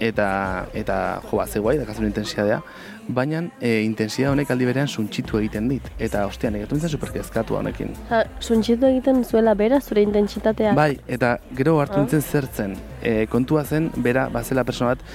eta, 0.00 0.66
eta 0.72 1.20
jo, 1.24 1.38
ba, 1.38 1.46
ze 1.46 1.58
guai, 1.58 1.76
dakazun 1.78 2.06
intensidadea, 2.06 2.60
baina 3.08 3.42
e, 3.60 3.82
intensidade 3.82 4.30
honek 4.32 4.54
aldi 4.54 4.68
berean 4.70 4.88
suntxitu 4.88 5.40
egiten 5.42 5.68
dit, 5.68 5.90
eta 5.98 6.24
ostia, 6.30 6.52
nire 6.54 6.68
nintzen 6.70 6.94
superkezkatu 6.94 7.58
honekin. 7.58 7.90
Ha, 8.10 8.22
suntxitu 8.40 8.86
egiten 8.92 9.24
zuela 9.24 9.54
bera 9.58 9.80
zure 9.82 10.06
intentsitatea. 10.06 10.74
Bai, 10.78 10.92
eta 11.08 11.36
gero 11.58 11.80
hartu 11.82 11.98
nintzen 11.98 12.22
zertzen, 12.22 12.78
e, 13.02 13.24
kontua 13.32 13.64
zen, 13.64 13.90
bera, 13.96 14.28
bazela 14.32 14.64
persona 14.64 14.94
bat, 14.94 15.08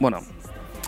bueno, 0.00 0.24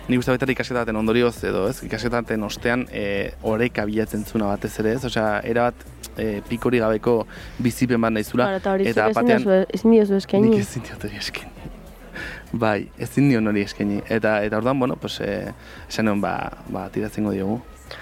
Ni 0.07 0.15
uste 0.21 0.31
baita 0.31 0.47
ikasketa 0.47 0.85
baten 0.85 0.95
ondorioz 1.01 1.35
edo, 1.49 1.65
ez? 1.67 1.81
Ikasketa 1.83 2.21
baten 2.21 2.45
ostean 2.47 2.85
e, 2.95 3.33
oreka 3.43 3.83
bilatzen 3.89 4.23
zuna 4.23 4.53
batez 4.53 4.71
ere, 4.79 4.93
ez? 4.95 5.01
Osea, 5.09 5.41
era 5.43 5.65
bat 5.67 5.81
e, 6.19 6.43
pikori 6.49 6.81
gabeko 6.83 7.19
bizipen 7.63 8.01
bat 8.01 8.15
naizula. 8.17 8.49
Eta 8.61 8.73
hori 8.77 8.89
eta 8.91 9.09
batean 9.17 9.47
ezin 9.67 9.97
diozu 9.97 10.19
eskaini. 10.21 10.51
nik 10.51 10.65
ezin 10.65 10.87
diot 10.89 11.05
hori 11.09 11.21
eskaini. 11.21 11.73
bai, 12.65 12.89
ezin 12.99 13.31
dion 13.31 13.53
hori 13.53 13.65
eskaini. 13.67 14.03
Eta, 14.09 14.41
eta 14.47 14.61
orduan, 14.61 14.79
bueno, 14.79 14.97
pues, 14.97 15.21
e, 15.21 15.53
esan 15.89 16.21
ba, 16.21 16.37
ba, 16.69 16.89
tiratzen 16.93 17.29
diogu. 17.31 17.61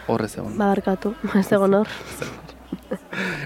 Horrez 0.08 0.32
egon. 0.38 0.56
Babarkatu, 0.58 1.14
ez 1.40 1.50
egon 1.52 1.80
hor. 1.80 1.88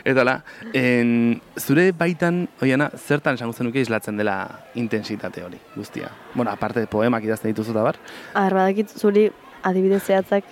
Eta 0.08 0.24
la, 0.24 0.38
en, 0.76 1.40
zure 1.60 1.90
baitan, 1.96 2.46
oiana, 2.64 2.88
zertan 2.96 3.36
esango 3.38 3.52
zenuke 3.52 3.80
islatzen 3.80 4.16
dela 4.16 4.38
intensitate 4.74 5.44
hori, 5.44 5.60
guztia. 5.76 6.10
Bueno, 6.34 6.50
aparte 6.50 6.86
poemak 6.90 7.26
idazten 7.26 7.52
dituzu 7.52 7.74
eta 7.74 7.84
bar. 7.84 8.00
Ahar, 8.34 8.56
badakit 8.56 8.94
zuri 8.96 9.28
adibidez 9.68 10.02
zehatzak 10.04 10.48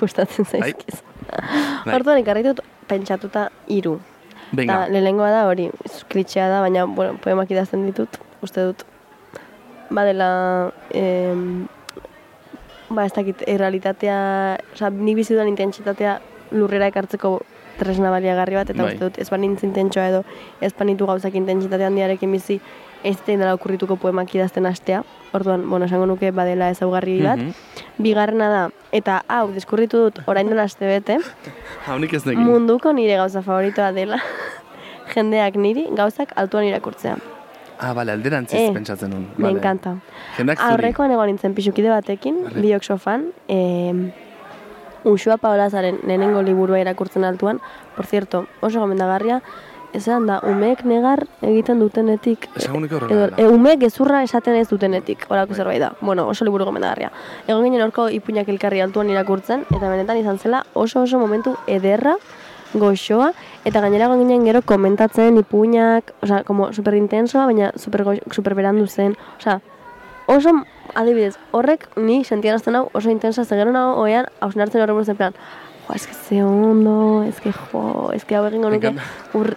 gustatzen 0.00 0.46
Bai. 0.52 0.60
zaizkiz. 0.60 1.00
Bai. 1.28 1.94
Orduan 1.96 2.20
ikarri 2.22 2.44
dut 2.46 2.60
pentsatuta 2.88 3.48
hiru. 3.68 3.98
Venga, 4.52 4.84
Eta 4.84 4.92
lehenengoa 4.92 5.30
da 5.30 5.42
hori, 5.48 5.68
klitxea 6.08 6.48
da, 6.48 6.62
baina 6.64 6.86
bueno, 6.88 7.18
poemak 7.20 7.50
idazten 7.52 7.84
ditut, 7.86 8.16
uste 8.42 8.64
dut. 8.70 8.84
Badela, 9.90 10.72
em, 10.96 11.66
ba 12.88 13.04
ez 13.04 13.12
dakit, 13.12 13.44
errealitatea, 13.46 14.18
oza, 14.74 14.90
nik 14.90 15.16
bizi 15.20 15.34
dudan 15.34 15.52
intentsitatea 15.52 16.18
lurrera 16.56 16.88
ekartzeko 16.88 17.38
tresna 17.78 18.10
baliagarri 18.10 18.56
bat, 18.58 18.70
eta 18.72 18.82
Bai. 18.82 18.94
uste 18.94 19.04
dut 19.04 19.18
ez 19.22 19.28
banintz 19.30 19.62
intentsoa 19.64 20.08
edo 20.10 20.24
ez 20.64 20.72
banitu 20.74 21.06
gauzak 21.06 21.36
intentsitate 21.38 21.84
handiarekin 21.86 22.32
bizi, 22.32 22.58
ez 23.04 23.16
zein 23.24 23.38
dela 23.38 23.54
okurrituko 23.54 23.96
poemak 23.96 24.34
idazten 24.34 24.66
hastea. 24.66 25.04
Orduan, 25.32 25.68
bueno, 25.70 25.86
esango 25.86 26.06
nuke 26.06 26.32
badela 26.32 26.70
ezaugarri 26.72 27.20
bat. 27.22 27.38
Mhm. 27.38 27.52
Bigarrena 28.02 28.48
da, 28.50 28.62
eta 28.92 29.22
hau, 29.28 29.50
diskurritu 29.52 29.98
dut 30.06 30.20
orain 30.26 30.48
dela 30.48 30.62
aste 30.64 30.86
bete, 30.86 31.18
haunik 31.86 32.12
ez 32.14 32.24
nekin. 32.26 32.40
munduko 32.44 32.92
nire 32.92 33.16
gauza 33.16 33.42
favoritoa 33.42 33.92
dela 33.92 34.18
jendeak 35.14 35.56
niri 35.56 35.86
gauzak 35.96 36.32
altuan 36.36 36.64
irakurtzea. 36.64 37.16
Ah, 37.80 37.92
bale, 37.94 38.10
alderantziz 38.12 38.58
Eh, 38.58 38.72
pentsatzen 38.74 39.10
nun. 39.10 39.28
Me 39.36 39.44
Vale. 39.44 39.58
encanta. 39.58 39.96
Jendak 40.36 40.58
zuri. 40.58 40.72
Aurrekoan 40.72 41.12
egon 41.14 41.26
nintzen 41.30 41.54
pixukide 41.54 41.88
batekin, 41.92 42.40
Vale. 42.44 42.60
biok 42.60 42.82
sofan, 42.82 43.28
eh, 43.48 43.94
Uxua 45.04 45.36
Paolazaren 45.38 46.00
lehenengo 46.04 46.42
liburua 46.42 46.80
irakurtzen 46.80 47.22
altuan, 47.24 47.60
por 47.96 48.04
cierto, 48.06 48.46
oso 48.60 48.80
gomendagarria, 48.80 49.42
esan 49.98 50.26
da, 50.30 50.38
umeek 50.46 50.84
negar 50.88 51.24
egiten 51.44 51.82
dutenetik, 51.82 52.48
Esango 52.56 52.80
nuke 52.84 52.96
horrela 52.96 53.28
e, 53.36 53.46
umeek 53.46 53.82
gezurra 53.84 54.22
esaten 54.26 54.56
ez 54.58 54.66
dutenetik, 54.70 55.26
horako 55.28 55.54
zerbait 55.54 55.82
da. 55.82 55.92
Bueno, 56.00 56.28
oso 56.32 56.46
liburu 56.46 56.66
gomendagarria. 56.68 57.12
Egon 57.46 57.66
ginen 57.66 57.84
horko 57.84 58.08
ipuinak 58.14 58.48
elkarri 58.48 58.82
altuan 58.84 59.10
irakurtzen, 59.12 59.66
eta 59.68 59.88
benetan 59.90 60.20
izan 60.20 60.38
zela 60.38 60.64
oso 60.74 61.02
oso 61.04 61.20
momentu 61.20 61.56
ederra, 61.66 62.16
goxoa, 62.74 63.32
eta 63.64 63.80
gainera 63.80 64.08
egon 64.08 64.24
ginen 64.24 64.44
gero 64.48 64.62
komentatzen 64.62 65.38
ipuinak, 65.40 66.12
osea, 66.22 66.42
como 66.44 66.72
super 66.72 66.94
intensoa, 66.98 67.46
baina 67.48 67.72
super, 67.76 68.04
gox, 68.04 68.34
super 68.34 68.54
berandu 68.58 68.86
zen, 68.86 69.16
osea, 69.38 69.60
oso, 70.28 70.52
adibidez, 70.94 71.36
horrek 71.52 71.88
ni 71.96 72.24
sentiarazten 72.24 72.76
hau 72.76 72.88
oso 72.92 73.10
intensa, 73.10 73.44
ze 73.44 73.56
gero 73.56 73.72
nago 73.72 74.02
oean, 74.02 74.28
hausnartzen 74.40 74.82
horre 74.82 74.92
buruz 74.92 75.08
en 75.08 75.16
plan, 75.16 75.34
jo, 75.88 75.94
eske 75.94 76.14
ze 76.14 76.42
ondo, 76.44 77.22
eske 77.24 77.52
jo, 77.52 78.10
eske 78.14 78.36
hau 78.36 78.44
egingo 78.46 78.70
nuke, 78.70 78.92
ur, 79.34 79.54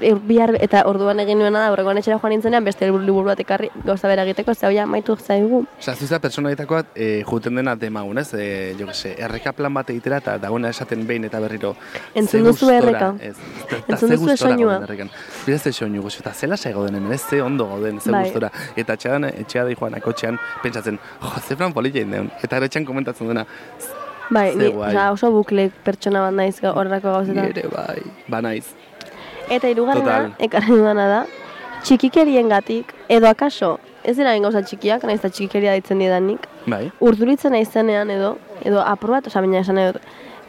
eta 0.62 0.84
orduan 0.88 1.20
egin 1.20 1.40
nuena 1.40 1.66
da, 1.66 1.72
horregoan 1.74 1.98
etxera 2.00 2.20
joan 2.20 2.32
nintzenean, 2.36 2.64
beste 2.64 2.88
liburu 2.88 3.24
bat 3.28 3.40
ekarri, 3.40 3.70
gauza 3.86 4.08
bera 4.08 4.24
egiteko, 4.24 4.54
ze 4.54 4.72
ja, 4.74 4.86
maitu 4.86 5.16
zaigu. 5.16 5.66
Osa, 5.80 5.96
zuzea 5.96 6.20
pertsonalitakoa 6.20 6.84
e, 6.96 7.24
juten 7.28 7.56
dena 7.56 7.76
demagun, 7.76 8.18
ez? 8.18 8.34
E, 8.34 8.76
jo 8.80 8.88
que 8.88 8.94
se, 8.94 9.16
erreka 9.20 9.54
plan 9.54 9.74
bat 9.74 9.90
egitera 9.90 10.22
eta 10.24 10.38
dagoena 10.38 10.70
esaten 10.70 11.06
behin 11.08 11.26
eta 11.28 11.40
berriro. 11.40 11.76
Entzun 12.14 12.42
ze 12.42 12.46
duzu 12.48 12.72
erreka? 12.72 13.14
Ez, 13.20 13.36
Entzun 13.88 14.08
ze 14.08 14.16
duzu 14.16 14.26
gustora 14.26 14.52
soinua? 14.52 14.74
gauden 14.74 14.88
errekan. 14.90 15.12
Bira 15.46 15.60
ze 15.60 15.74
soinu, 15.74 16.02
gozo, 16.02 16.24
eta 16.24 16.34
zela 16.34 16.58
sai 16.58 16.74
gauden 16.74 16.96
hemen, 16.96 17.12
ez 17.12 17.24
ze 17.28 17.42
ondo 17.42 17.68
gauden, 17.68 18.00
ze 18.00 18.12
Bai. 18.12 18.26
gustora. 18.26 18.52
Eta 18.76 18.94
etxean, 19.00 19.26
etxea 19.32 19.66
da 19.66 19.76
joan 19.76 19.98
akotxean, 20.00 20.40
pentsatzen, 20.64 21.00
jo, 21.22 21.34
ze 21.48 21.56
fran 21.56 21.74
polilla 21.74 22.06
indeun. 22.06 22.32
Eta 22.42 22.56
gero 22.56 22.72
etxean 22.72 22.86
komentatzen 22.86 23.28
dena, 23.28 23.46
Bai, 24.32 24.56
ni, 24.56 24.68
osea, 24.72 25.12
oso 25.12 25.30
bukle 25.32 25.70
pertsona 25.84 26.22
bat 26.24 26.34
naiz 26.34 26.56
horrelako 26.64 27.12
gauzetan. 27.18 27.50
nire 27.50 27.68
bai, 27.68 28.00
ba 28.32 28.42
naiz. 28.42 28.66
Eta 29.52 29.68
hirugarrena 29.68 30.06
Total. 30.06 30.32
ekarri 30.48 30.78
dudana 30.78 31.08
da, 31.08 31.22
txikikerien 31.84 32.50
edo 33.10 33.28
akaso, 33.28 33.80
ez 34.04 34.16
dira 34.18 34.38
gauza 34.40 34.62
txikiak, 34.64 35.04
nahiz 35.04 35.20
eta 35.20 35.30
txikikeria 35.30 35.74
ditzen 35.74 36.00
didanik, 36.00 36.48
Bai, 36.66 36.92
urduritzen 37.02 37.52
naizenean 37.52 38.10
edo, 38.10 38.38
edo 38.64 38.82
aprobat, 38.82 39.28
osea, 39.28 39.42
baina 39.42 39.60
esan 39.60 39.78
edo, 39.78 40.00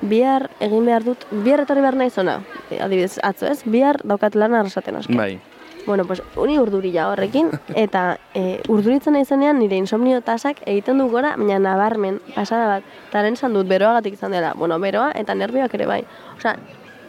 bihar 0.02 0.48
egin 0.60 0.86
behar 0.86 1.02
dut, 1.04 1.26
bihar 1.44 1.60
etorri 1.64 1.80
behar 1.80 1.96
naiz 1.96 2.16
ona, 2.18 2.40
adibidez, 2.70 3.18
atzo 3.22 3.46
ez, 3.46 3.62
bihar 3.64 3.98
daukat 4.04 4.34
lana 4.36 4.60
arrasaten 4.60 4.96
asko. 4.96 5.14
bai. 5.18 5.40
Bueno, 5.86 6.04
pues, 6.04 6.22
uni 6.36 6.58
urdurila 6.58 7.08
horrekin, 7.10 7.48
eta 7.74 8.18
e, 8.34 8.60
urduritzen 8.70 9.16
naizenean 9.16 9.58
nire 9.58 9.76
insomnio 9.80 10.20
tasak 10.22 10.60
egiten 10.64 11.00
du 11.02 11.08
gora, 11.10 11.34
baina 11.36 11.58
nabarmen, 11.58 12.20
pasada 12.36 12.68
bat, 12.68 12.92
eta 13.08 13.22
lehen 13.24 13.34
esan 13.38 13.56
dut, 13.56 13.66
beroagatik 13.66 14.14
izan 14.14 14.36
dela, 14.36 14.52
bueno, 14.54 14.78
beroa 14.78 15.10
eta 15.18 15.34
nervioak 15.34 15.74
ere 15.74 15.88
bai. 15.90 16.02
Osea, 16.36 16.54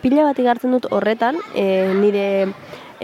pila 0.01 0.25
bat 0.25 0.39
igartzen 0.41 0.73
dut 0.73 0.87
horretan, 0.91 1.37
e, 1.53 1.93
nire 1.99 2.25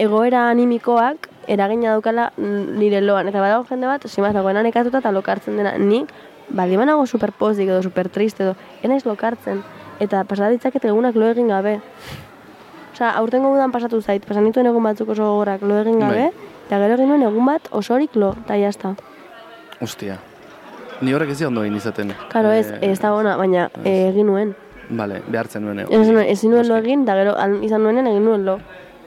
egoera 0.00 0.48
animikoak 0.50 1.28
eragina 1.50 1.94
daukala 1.94 2.32
mm, 2.36 2.78
nire 2.80 3.00
loan, 3.04 3.30
eta 3.30 3.42
badago 3.42 3.68
jende 3.70 3.86
bat, 3.90 4.08
simaz 4.10 4.32
dagoena 4.34 4.64
nekatuta 4.66 4.98
eta 5.04 5.14
lokartzen 5.14 5.60
dena, 5.60 5.76
nik, 5.78 6.10
baldin 6.50 6.82
banago 6.82 7.06
superpozik 7.06 7.68
edo 7.68 7.82
super 7.82 8.08
triste 8.10 8.42
edo, 8.42 8.56
enaiz 8.82 9.04
lokartzen, 9.06 9.62
eta 10.00 10.24
pasada 10.24 10.50
ditzaket 10.50 10.90
egunak 10.90 11.14
lo 11.14 11.30
egin 11.30 11.48
gabe. 11.52 11.78
Osea, 12.92 13.10
aurtengo 13.16 13.52
udan 13.54 13.70
pasatu 13.72 14.00
zait, 14.02 14.24
pasan 14.26 14.44
nituen 14.44 14.66
egun 14.66 14.82
batzuk 14.82 15.08
oso 15.14 15.22
gogorak 15.24 15.62
lo 15.62 15.78
egin 15.80 16.00
gabe, 16.02 16.24
Bai. 16.30 16.48
eta 16.66 16.78
gero 16.82 16.94
egin 16.98 17.22
egun 17.22 17.46
bat 17.46 17.68
osorik 17.70 18.16
lo, 18.16 18.32
eta 18.44 18.56
jazta. 18.60 18.94
Ostia. 19.80 20.18
Ni 21.00 21.14
horrek 21.16 21.30
ez 21.32 21.42
ondo 21.46 21.62
egin 21.64 21.76
izaten. 21.78 22.12
Karo 22.28 22.50
ez, 22.52 22.66
Eh, 22.70 22.90
ez 22.90 22.98
da 23.00 23.14
ona, 23.14 23.36
baina 23.36 23.70
eh, 23.84 24.10
egin 24.10 24.26
nuen. 24.26 24.54
Bale, 24.90 25.22
behartzen 25.28 25.62
nuen. 25.64 25.78
Ez 25.88 26.08
nuen, 26.08 26.26
ezin 26.28 26.50
nuen 26.50 26.68
lo 26.68 26.76
egin, 26.76 27.02
eta 27.06 27.14
gero 27.14 27.34
izan 27.64 27.82
nuenen 27.82 28.06
egin 28.10 28.24
nuen 28.24 28.44
lo. 28.44 28.58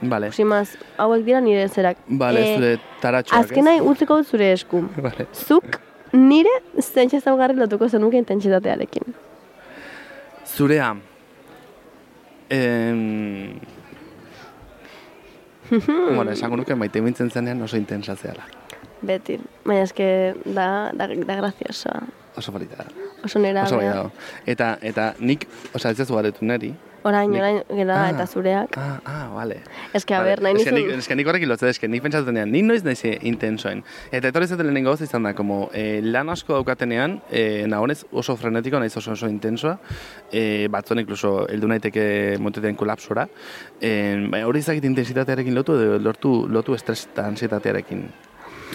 Bale, 0.02 0.32
Simaz, 0.32 0.76
hauek 0.98 1.22
dira 1.24 1.40
nire 1.40 1.68
zerak. 1.68 1.96
bale, 2.08 2.40
Eh, 2.40 2.56
zure 2.56 2.78
taratxoak, 3.00 3.38
ez? 3.38 3.44
Azken 3.46 3.64
nahi 3.64 3.80
utziko 3.80 4.16
dut 4.16 4.26
zure 4.26 4.52
esku. 4.52 4.82
Bale. 4.96 5.26
Zuk 5.32 5.78
nire 6.12 6.50
zentsa 6.80 7.20
zaugarri 7.20 7.54
lotuko 7.56 7.88
zenuke 7.88 8.16
intentsitatearekin. 8.16 9.14
Zurea. 10.56 10.96
Em... 12.50 13.60
bueno, 16.14 16.30
esango 16.30 16.56
nuke 16.56 16.74
maite 16.74 17.02
mintzen 17.02 17.30
zenean 17.30 17.62
oso 17.62 17.76
intensa 17.76 18.16
zehala. 18.16 18.44
Beti. 19.04 19.38
Baina 19.64 19.82
eske 19.84 20.06
da, 20.44 20.90
da, 20.96 21.08
da 21.08 21.36
graziosoa. 21.40 22.00
Oso 22.36 22.52
polita 22.52 22.76
da. 22.82 22.86
Oso 23.24 23.38
nera 23.38 23.64
Oso 23.64 23.76
bai 23.76 23.88
dago. 23.88 24.10
Eta, 24.46 24.74
eta 24.82 25.12
nik, 25.18 25.46
osea, 25.74 25.90
ez 25.90 26.00
ez 26.00 26.10
neri. 26.40 26.74
Orain, 27.04 27.28
Nik- 27.30 27.40
orain, 27.42 27.58
gera, 27.68 27.96
Ah. 28.06 28.10
eta 28.10 28.24
zureak. 28.26 28.76
Ah, 28.80 28.98
ah, 29.04 29.28
vale. 29.34 29.58
Eske, 29.92 30.14
a 30.14 30.18
Vale. 30.22 30.30
ber, 30.30 30.42
nahi 30.42 30.54
nizun... 30.54 30.74
nik, 30.74 30.86
eske 30.96 31.14
nik 31.14 31.26
horrekin 31.28 31.48
lotzen, 31.50 31.68
eske 31.68 31.86
nik 31.88 32.00
pentsatzen 32.02 32.30
denean, 32.32 32.50
nik 32.50 32.64
noiz 32.64 32.82
naiz 32.82 33.02
intensoen. 33.20 33.82
Eta 34.10 34.28
etorri 34.32 34.46
zaten 34.48 34.64
lehenengo 34.66 34.88
gauza 34.94 35.04
izan 35.04 35.22
da, 35.28 35.34
como 35.34 35.68
eh, 35.74 36.00
lan 36.02 36.30
asko 36.32 36.54
daukatenean, 36.56 37.18
eh, 37.30 37.66
nagonez 37.68 38.06
oso 38.10 38.36
frenetiko, 38.40 38.80
naiz 38.80 38.96
oso 38.96 39.12
oso 39.12 39.28
intensoa, 39.28 39.76
eh, 40.32 40.66
batzuen 40.72 41.00
inkluso 41.04 41.46
heldu 41.48 41.68
naiteke 41.68 42.38
motetean 42.40 42.74
kolapsora. 42.74 43.28
Eh, 43.80 44.16
baina 44.30 44.46
hori 44.48 44.64
izakit 44.64 44.84
intensitatearekin 44.88 45.54
lotu, 45.54 45.76
edo 45.76 45.98
lortu, 45.98 46.46
lotu 46.48 46.74
estres 46.74 47.04
eta 47.12 47.26
ansietatearekin. 47.28 48.06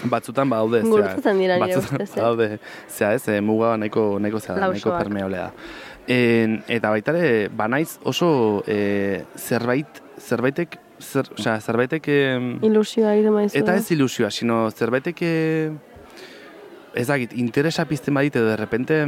Batzutan 0.08 0.48
badaude, 0.48 0.78
zera, 0.80 0.88
Gurutzatzen 0.94 1.38
dira 1.42 1.58
nire 1.60 1.76
ustez, 1.76 2.06
eh? 2.14 2.14
badaude, 2.16 2.58
zera 2.88 3.14
ez, 3.18 3.26
eh, 3.28 3.40
muga 3.44 3.74
nahiko, 3.76 4.18
nahiko 4.22 4.38
zera, 4.40 4.68
nahiko 4.70 4.94
permeablea 4.96 5.42
da. 5.50 5.52
En, 6.10 6.56
eta 6.66 6.90
baita 6.90 7.12
ere, 7.14 7.48
banaiz 7.54 7.92
oso 8.02 8.64
eh, 8.66 9.22
zerbait, 9.38 10.00
zerbaitek, 10.18 10.74
zer, 10.98 11.28
osea, 11.36 11.60
zerbaitek, 11.60 12.08
em, 12.10 12.48
Ilusioa 12.66 13.12
egiten 13.14 13.36
maizu. 13.36 13.58
eta 13.60 13.76
ez 13.78 13.84
ilusioa, 13.94 14.30
sino 14.34 14.64
zerbaitek, 14.70 15.22
eh, 15.22 15.70
ez 16.98 17.06
dakit, 17.06 17.36
interesa 17.38 17.86
pizten 17.86 18.18
badit 18.18 18.40
edo 18.40 18.50
de 18.50 18.56
repente, 18.58 18.98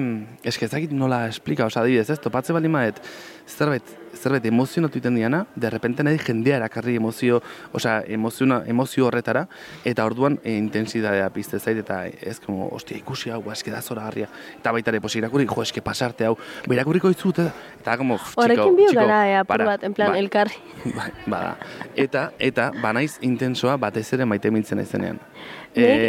eske 0.47 0.69
ez 0.69 0.71
dakit 0.71 0.95
nola 0.95 1.25
esplika, 1.27 1.67
osea, 1.67 1.83
adibidez, 1.83 2.07
ez, 2.15 2.21
topatze 2.23 2.55
bali 2.55 2.71
maet, 2.71 3.03
zerbait, 3.51 3.97
zerbait 4.23 4.45
emozionatu 4.47 4.99
iten 4.99 5.15
diana, 5.19 5.47
de 5.57 5.71
repente 5.71 6.05
nahi 6.07 6.19
jendea 6.19 6.57
erakarri 6.61 6.97
emozio, 6.97 7.43
osea, 7.73 8.03
emozio, 8.07 8.47
emozio 8.67 9.07
horretara, 9.09 9.49
eta 9.85 10.05
orduan 10.07 10.39
e, 10.45 10.55
intensitatea 10.57 11.29
pizte 11.35 11.59
zait, 11.59 11.79
eta 11.83 12.07
ez, 12.07 12.39
como, 12.41 12.69
ostia, 12.73 12.97
ikusi 12.97 13.31
hau, 13.35 13.43
ba, 13.43 13.53
eske 13.57 13.71
da 13.75 13.83
zora 13.83 14.05
garria. 14.07 14.29
Eta 14.61 14.73
baita 14.73 14.93
ere, 14.95 15.01
pues, 15.01 15.17
irakurri, 15.19 15.47
jo, 15.51 15.63
eske 15.63 15.83
pasarte 15.83 16.27
hau, 16.29 16.37
ba, 16.67 16.75
irakurriko 16.77 17.11
itzut, 17.11 17.43
eta, 17.43 17.53
eta 17.81 17.97
como, 17.99 18.19
txiko, 18.19 18.43
Horrekin 18.43 18.77
bio 18.77 18.93
gara, 18.95 19.19
eh, 19.29 19.37
apur 19.41 19.57
para. 19.57 19.65
bat, 19.73 19.85
en 19.85 19.95
plan, 19.95 20.13
Bai. 20.15 20.21
elkarri. 20.21 20.55
Bai, 20.95 21.11
bada. 21.27 21.57
Eta, 21.97 22.31
eta, 22.39 22.71
banaiz 22.83 23.19
intensoa 23.21 23.77
batez 23.77 24.07
ere 24.15 24.25
maite 24.25 24.51
mintzen 24.51 24.79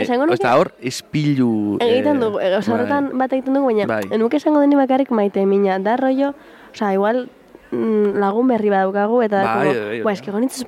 esango 0.03 0.25
nuke- 0.25 0.35
Eta 0.41 0.57
hor, 0.59 0.73
espilu... 0.81 1.77
Egiten 1.81 2.17
eh, 2.17 2.19
dugu, 2.19 2.39
e, 2.39 2.49
bai. 2.51 2.63
horretan 2.75 3.09
bat 3.17 3.31
egiten 3.33 3.53
dugu, 3.55 3.69
baina 3.71 3.87
Bai. 3.87 4.03
enuke 4.11 4.37
esango 4.37 4.59
deni 4.59 4.75
bakarrik 4.75 5.11
maite 5.11 5.45
mina, 5.45 5.79
da 5.79 5.95
rollo, 5.97 6.33
oza, 6.73 6.93
igual 6.93 7.29
mm, 7.73 8.13
lagun 8.21 8.47
berri 8.53 8.69
badaukagu, 8.69 9.21
eta 9.25 9.41
Bai, 9.43 9.53
como, 9.57 9.73
bai, 9.73 9.87
bai. 9.89 10.01
"Buah, 10.05 10.13
eske 10.13 10.31
gonitz, 10.31 10.61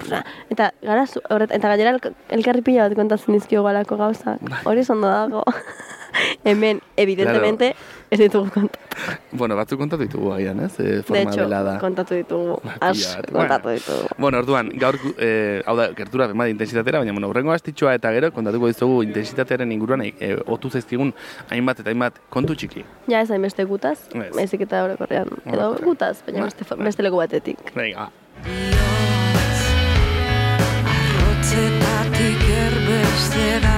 eta 0.50 0.72
gara, 0.82 1.06
zu- 1.06 1.22
horret, 1.30 1.52
eta 1.54 1.70
gainera 1.70 1.92
elk- 1.96 2.14
elkarri 2.30 2.62
pila 2.66 2.88
bat 2.90 2.96
kontatzen 2.98 3.34
dizkio 3.38 3.64
galako 3.64 3.98
gauzak, 3.98 4.42
Bai. 4.42 4.64
hori 4.66 4.82
oso 4.82 4.94
ondo 4.94 5.08
dago. 5.08 5.44
Hemen, 6.46 6.80
evidentemente, 6.96 7.76
ez 8.16 8.20
ditugu 8.24 8.50
kontatu. 8.54 8.80
Bueno, 9.36 9.56
batzuk 9.60 9.80
kontatu 9.82 10.06
ditugu 10.06 10.32
agian, 10.34 10.60
ez? 10.64 10.74
E, 10.80 10.84
De 10.84 11.04
forma 11.04 11.22
hecho, 11.32 11.44
belada. 11.44 11.74
kontatu 11.82 12.16
ditugu, 12.16 12.56
Ba, 12.64 12.78
bat. 12.80 13.30
kontatu 13.32 13.70
ditugu. 13.76 14.08
Bueno, 14.18 14.40
orduan, 14.40 14.70
gaur, 14.80 14.96
eh, 15.20 15.62
hau 15.68 15.76
da, 15.78 15.90
gertura 15.98 16.28
bema 16.32 16.48
intensitatera, 16.50 17.00
baina, 17.04 17.12
bueno, 17.12 17.28
horrengo 17.30 17.52
astitxoa 17.52 17.94
eta 18.00 18.12
gero, 18.16 18.32
kontatuko 18.32 18.68
dizugu 18.72 19.02
intensitatearen 19.04 19.72
inguruan, 19.76 20.02
eh, 20.08 20.38
otu 20.48 20.70
zaizkigun 20.72 21.14
hainbat 21.52 21.80
eta 21.84 21.90
hainbat 21.92 22.22
kontu 22.30 22.56
txiki. 22.56 22.86
Ja, 23.12 23.22
ez 23.22 23.30
hainbeste 23.32 23.66
gutaz, 23.66 23.98
Ez. 24.14 24.32
baizik 24.36 24.62
eta 24.62 24.84
orokorrean, 24.88 25.28
edo 25.46 25.74
gutaz, 25.84 26.22
baina 26.26 26.40
Ba, 26.40 26.46
beste, 26.46 26.64
bai. 26.76 26.86
beste 26.86 27.04
leku 27.04 27.18
batetik. 27.18 27.58
Venga, 27.76 28.10
Arrotzetatik 31.16 32.42
erbesteratua 32.64 33.75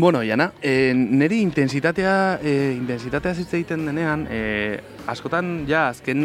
Bueno, 0.00 0.22
Jana, 0.24 0.54
e, 0.62 0.94
niri 0.94 1.42
intensitatea, 1.42 2.40
e, 2.42 2.72
intensitatea 2.72 3.34
zitze 3.34 3.58
egiten 3.58 3.82
denean, 3.84 4.22
e, 4.32 4.80
askotan, 5.12 5.66
ja, 5.68 5.90
azken 5.90 6.22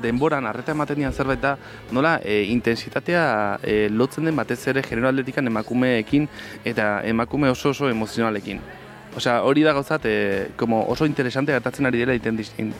denboran 0.00 0.48
arreta 0.48 0.72
ematen 0.72 1.02
dian 1.02 1.12
zerbait 1.12 1.42
da, 1.42 1.52
nola, 1.92 2.14
e, 2.24 2.38
intensitatea 2.48 3.26
e, 3.60 3.76
lotzen 3.92 4.24
den 4.24 4.40
batez 4.40 4.62
ere 4.72 4.80
genero 4.80 5.10
atletikan 5.12 5.52
emakumeekin 5.52 6.24
eta 6.64 7.02
emakume 7.04 7.52
oso 7.52 7.76
oso 7.76 7.92
emozionalekin. 7.92 8.64
Osea, 9.20 9.42
hori 9.44 9.66
da 9.66 9.76
gauzat, 9.76 10.08
e, 10.08 10.48
como 10.56 10.86
oso 10.88 11.04
interesante 11.04 11.52
gertatzen 11.52 11.84
ari 11.84 12.00
dela 12.06 12.16
iten, 12.16 12.40
in, 12.56 12.72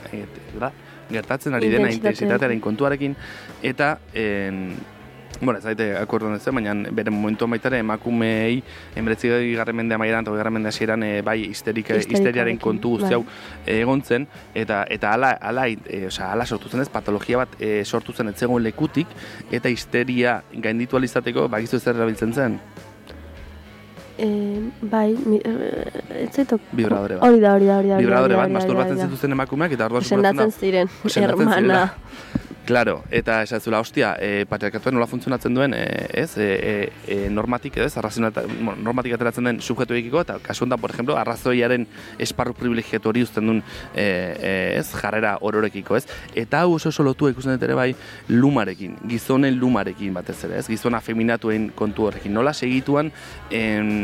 da, 0.56 0.72
gertatzen 1.12 1.60
ari 1.60 1.68
dena 1.76 1.92
intensitatearen 1.92 2.64
kontuarekin, 2.64 3.20
eta, 3.60 3.98
en, 4.16 4.78
Bueno, 5.40 5.58
ez 5.58 5.64
daite 5.64 5.92
akordon 5.94 6.34
ez, 6.34 6.42
baina 6.50 6.72
bere 6.90 7.12
momentuan 7.14 7.52
baita 7.54 7.70
ere 7.70 7.78
emakumeei 7.84 8.56
emberetzi 8.98 9.30
garren 9.54 9.76
mende 9.78 9.94
amaieran 9.94 10.26
eta 10.26 10.34
garren 10.34 10.56
mende 10.56 10.72
hasieran 10.72 11.04
e, 11.06 11.10
bai 11.22 11.36
histerika, 11.44 11.94
Histerikarekin, 11.94 12.16
histeriaren 12.16 12.58
kontu 12.58 12.96
guzti 12.96 13.14
hau 13.14 13.22
bai. 13.22 13.36
e, 13.66 13.78
egon 13.84 14.02
zen 14.02 14.26
eta 14.54 14.82
eta 14.90 15.12
hala 15.14 15.36
hala 15.38 15.68
e, 15.70 16.02
osea 16.10 16.32
hala 16.32 16.46
sortu 16.46 16.72
zen 16.72 16.82
ez 16.82 16.88
patologia 16.90 17.44
bat 17.44 17.54
e, 17.60 17.84
sortu 17.84 18.12
zen 18.12 18.32
etzegoen 18.34 18.66
lekutik 18.66 19.14
eta 19.52 19.70
histeria 19.70 20.40
gainditu 20.52 20.98
ahal 20.98 21.06
izateko 21.06 21.46
bakizu 21.48 21.78
zer 21.78 21.94
erabiltzen 21.94 22.34
zen 22.34 22.58
Eh, 24.18 24.70
bai, 24.82 25.16
mi, 25.24 25.38
eh, 25.44 26.24
ez 26.24 26.32
zaitok... 26.34 26.60
Vibradore 26.72 27.20
bat. 27.20 27.28
Hori 27.28 27.38
da, 27.40 27.54
hori 27.54 27.70
da, 27.70 27.76
hori 27.78 27.88
da. 27.88 27.94
da, 27.94 28.00
vibradore 28.02 28.34
da, 28.34 28.40
bat 28.42 28.50
da, 28.50 28.56
masturbatzen 28.58 28.98
da. 28.98 29.06
zituzten 29.06 29.36
emakumeak 29.38 29.78
eta 29.78 29.86
orduan 29.86 30.08
Sendatzen 30.08 30.54
ziren, 30.58 30.90
Sendatzen 31.06 31.24
hermana. 31.30 31.56
zirela. 31.62 32.44
Claro, 32.68 33.02
eta 33.10 33.38
esazula, 33.40 33.78
hostia, 33.80 34.10
e, 34.20 34.44
patriarkatuan 34.44 34.92
nola 34.92 35.06
funtzionatzen 35.08 35.54
duen, 35.56 35.72
e, 35.72 35.86
ez, 36.20 36.34
e, 36.36 36.90
e, 37.08 37.16
normatik, 37.32 37.78
ez, 37.80 37.94
arrazionata, 37.96 38.42
bueno, 38.44 38.74
normatik 38.90 39.14
ateratzen 39.16 39.48
den 39.48 39.60
subjektuekiko, 39.64 40.20
eta 40.20 40.36
kasu 40.44 40.66
honetan, 40.66 40.82
por 40.82 40.92
ejemplo, 40.92 41.16
arrazoiaren 41.16 41.86
esparru 42.20 42.52
privilegiatu 42.58 43.08
hori 43.08 43.22
uzten 43.24 43.48
duen, 43.48 43.62
e, 43.94 44.04
e, 44.04 44.50
ez, 44.82 44.84
jarrera 45.00 45.38
ororekiko, 45.40 45.96
ez, 45.96 46.04
eta 46.36 46.60
hau 46.60 46.74
oso 46.74 46.90
oso 46.92 47.06
lotua 47.08 47.32
ikusten 47.32 47.56
dut 47.56 47.64
ere 47.64 47.78
bai 47.78 47.94
lumarekin, 48.28 48.98
gizonen 49.08 49.56
lumarekin 49.56 50.12
batez 50.20 50.36
ere, 50.44 50.60
ez, 50.60 50.66
gizona 50.68 51.00
feminatuen 51.00 51.70
kontu 51.72 52.10
horrekin, 52.10 52.36
nola 52.36 52.52
segituan 52.52 53.08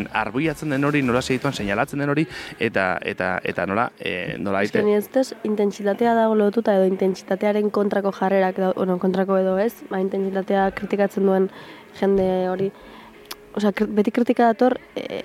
en, 0.05 0.11
arbuiatzen 0.13 0.71
den 0.75 0.85
hori, 0.85 1.03
nola 1.03 1.23
segituan 1.23 1.55
seinalatzen 1.55 2.03
den 2.03 2.13
hori, 2.13 2.27
eta, 2.59 2.99
eta, 3.05 3.39
eta 3.45 3.67
nola, 3.67 3.89
e, 3.99 4.37
nola 4.39 4.63
ni 4.85 4.95
ez 4.95 5.33
intentsitatea 5.45 6.15
dago 6.15 6.35
lotuta 6.35 6.75
edo 6.77 6.87
intentsitatearen 6.91 7.71
kontrako 7.71 8.13
jarrerak, 8.13 8.59
da, 8.59 8.73
bueno, 8.77 8.99
kontrako 8.99 9.39
edo 9.39 9.59
ez, 9.59 9.75
ba, 9.91 10.01
intentsitatea 10.01 10.71
kritikatzen 10.77 11.27
duen 11.27 11.51
jende 12.01 12.49
hori. 12.51 12.71
Osea, 13.55 13.73
beti 13.87 14.11
kritika 14.11 14.49
dator 14.51 14.79
e, 14.97 15.23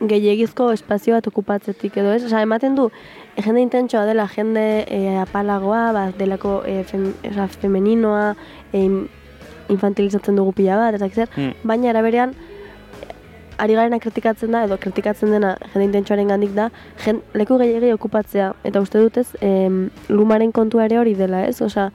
gehiagizko 0.00 0.70
espazio 0.72 1.14
bat 1.16 1.26
okupatzetik 1.28 1.96
edo 2.00 2.12
ez. 2.12 2.24
Osea, 2.24 2.42
ematen 2.44 2.76
du, 2.76 2.90
e, 3.36 3.42
jende 3.42 3.64
intentsoa 3.64 4.04
dela, 4.08 4.28
jende 4.28 4.84
e, 4.88 5.16
apalagoa, 5.22 5.86
ba, 5.96 6.04
delako 6.16 6.60
e, 6.68 6.82
fem, 6.84 7.10
osea, 7.32 7.48
femeninoa, 7.60 8.34
e, 8.72 8.86
infantilizatzen 9.70 10.36
dugu 10.36 10.52
pila 10.52 10.76
bat, 10.76 10.96
eta 10.98 11.08
zer, 11.08 11.28
Hmm. 11.36 11.52
baina 11.62 11.90
eraberean 11.90 12.34
ari 13.60 13.76
garena 13.78 13.98
kritikatzen 14.00 14.54
da, 14.56 14.64
edo 14.66 14.78
kritikatzen 14.80 15.34
dena 15.34 15.54
jende 15.72 15.84
intentsuaren 15.88 16.32
gandik 16.32 16.54
da, 16.56 16.70
jen, 17.04 17.20
leku 17.36 17.58
gehiagi 17.60 17.92
okupatzea. 17.96 18.52
Eta 18.64 18.80
uste 18.80 19.02
dutez, 19.02 19.26
em, 19.44 19.90
lumaren 20.08 20.52
kontua 20.56 20.86
ere 20.88 20.98
hori 21.00 21.14
dela, 21.18 21.44
ez? 21.48 21.60
Osea, 21.62 21.90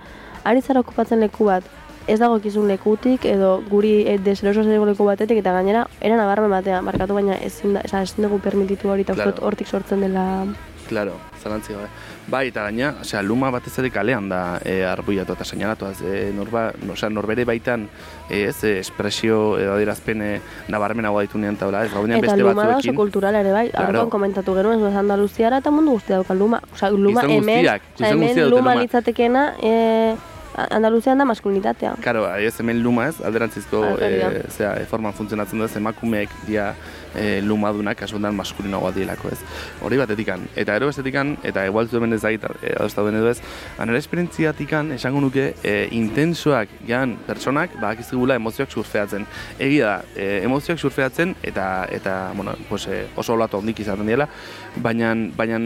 ari 0.45 0.61
zara 0.61 0.85
okupatzen 0.85 1.19
leku 1.25 1.49
bat, 1.49 1.65
ez 2.07 2.19
dago 2.21 2.37
kizun 2.39 2.67
lekutik, 2.69 3.25
edo 3.25 3.63
guri 3.69 3.95
e, 4.05 4.19
deseroso 4.21 4.63
zaigu 4.63 4.85
leku 4.85 5.07
batetik, 5.07 5.41
eta 5.41 5.55
gainera, 5.57 5.87
eran 6.05 6.21
agarmen 6.21 6.53
batea, 6.53 6.81
markatu 6.85 7.17
baina 7.17 7.37
ezin, 7.41 7.73
da, 7.73 7.81
oza, 7.87 8.03
ezin 8.05 8.27
dugu 8.27 8.39
permititu 8.43 8.93
hori, 8.93 9.07
eta 9.07 9.17
Claro. 9.17 9.41
hortik 9.41 9.67
sortzen 9.67 10.05
dela... 10.05 10.45
Claro, 10.87 11.13
zalantzi 11.41 11.73
gabe. 11.73 11.87
Bai, 12.27 12.47
eta 12.49 12.63
gaina, 12.63 12.95
osea, 13.01 13.21
luma 13.21 13.49
batez 13.53 13.73
ere 13.79 13.89
kalean 13.93 14.27
da 14.29 14.59
e, 14.63 14.83
arbuiatu 14.85 15.33
eta 15.33 15.45
seinalatu, 15.45 15.87
e, 16.05 16.31
norba, 16.33 16.71
osea, 16.93 17.09
norbere 17.09 17.45
baitan, 17.45 17.87
e, 18.29 18.43
ez, 18.49 18.63
e, 18.63 18.79
espresio 18.79 19.57
edo 19.59 19.73
adierazpen 19.75 20.21
e, 20.21 20.29
nabarmenagoa 20.69 21.21
ditunean 21.25 21.55
eta 21.57 21.67
hola, 21.67 21.83
ez, 21.85 21.91
gaudean 21.93 22.17
Eta 22.19 22.27
beste 22.31 22.41
luma 22.41 22.53
da 22.53 22.61
oso 22.69 22.75
batzuekin. 22.77 22.95
kultural 22.95 23.35
ere 23.35 23.51
bai, 23.51 23.69
Claro. 23.69 23.89
claro. 23.91 24.09
komentatu 24.09 24.55
genuen, 24.55 24.85
ez 24.85 24.95
Andaluziara 24.95 25.57
eta 25.61 25.71
mundu 25.71 25.91
guztia 25.97 26.15
dauka 26.17 26.33
luma. 26.33 26.61
Osea, 26.73 26.89
luma 26.91 27.21
hemen, 27.21 27.41
guztiak, 27.41 27.81
hemen 27.99 28.19
guztiak 28.21 28.35
dute 28.45 28.49
luma 28.49 28.71
luma. 28.73 28.81
litzatekena, 28.81 29.45
e, 29.61 30.15
Andaluzian 30.55 31.17
da 31.19 31.25
maskulinitatea. 31.27 31.95
Karo, 32.01 32.21
ez 32.39 32.53
hemen 32.61 32.81
luma 32.81 33.09
ez, 33.09 33.17
alderantzizko 33.21 33.81
e, 33.99 34.43
zera, 34.55 34.77
e, 34.79 34.85
forman 34.87 35.11
funtzionatzen 35.13 35.59
da, 35.59 35.67
emakumeek 35.75 36.29
dia 36.47 36.69
e, 37.15 37.41
lumadunak, 37.41 37.97
kasundan 37.97 38.35
maskulinoagoa 38.35 38.91
dielako 38.95 39.31
ez. 39.33 39.39
Hori 39.81 39.97
batetikan. 39.97 40.45
Eta 40.55 40.75
ero 40.75 40.89
bestetikan, 40.91 41.35
eta 41.43 41.65
igual 41.65 41.89
zuen 41.89 42.13
ez 42.13 42.21
dakit, 42.21 42.45
e, 42.61 42.75
adosta 42.77 43.01
duen 43.05 43.19
edo 43.19 43.31
ez, 43.31 43.39
anera 43.79 43.99
esperientziatikan 44.01 44.91
esango 44.95 45.21
nuke 45.23 45.53
e, 45.63 45.75
intensoak 45.95 46.69
jan 46.87 47.17
pertsonak 47.27 47.75
badakizkigula 47.81 48.39
emozioak 48.41 48.71
surfeatzen. 48.71 49.27
Egia 49.59 49.91
da, 49.91 49.97
e, 50.15 50.41
emozioak 50.45 50.79
surfeatzen 50.79 51.35
eta 51.43 51.87
eta 51.91 52.31
bueno, 52.35 52.55
pues, 52.69 52.87
e, 52.87 53.05
oso 53.15 53.33
olatu 53.33 53.59
handik 53.59 53.79
izaten 53.79 54.07
diela, 54.07 54.29
baina 54.75 55.13
baina 55.37 55.59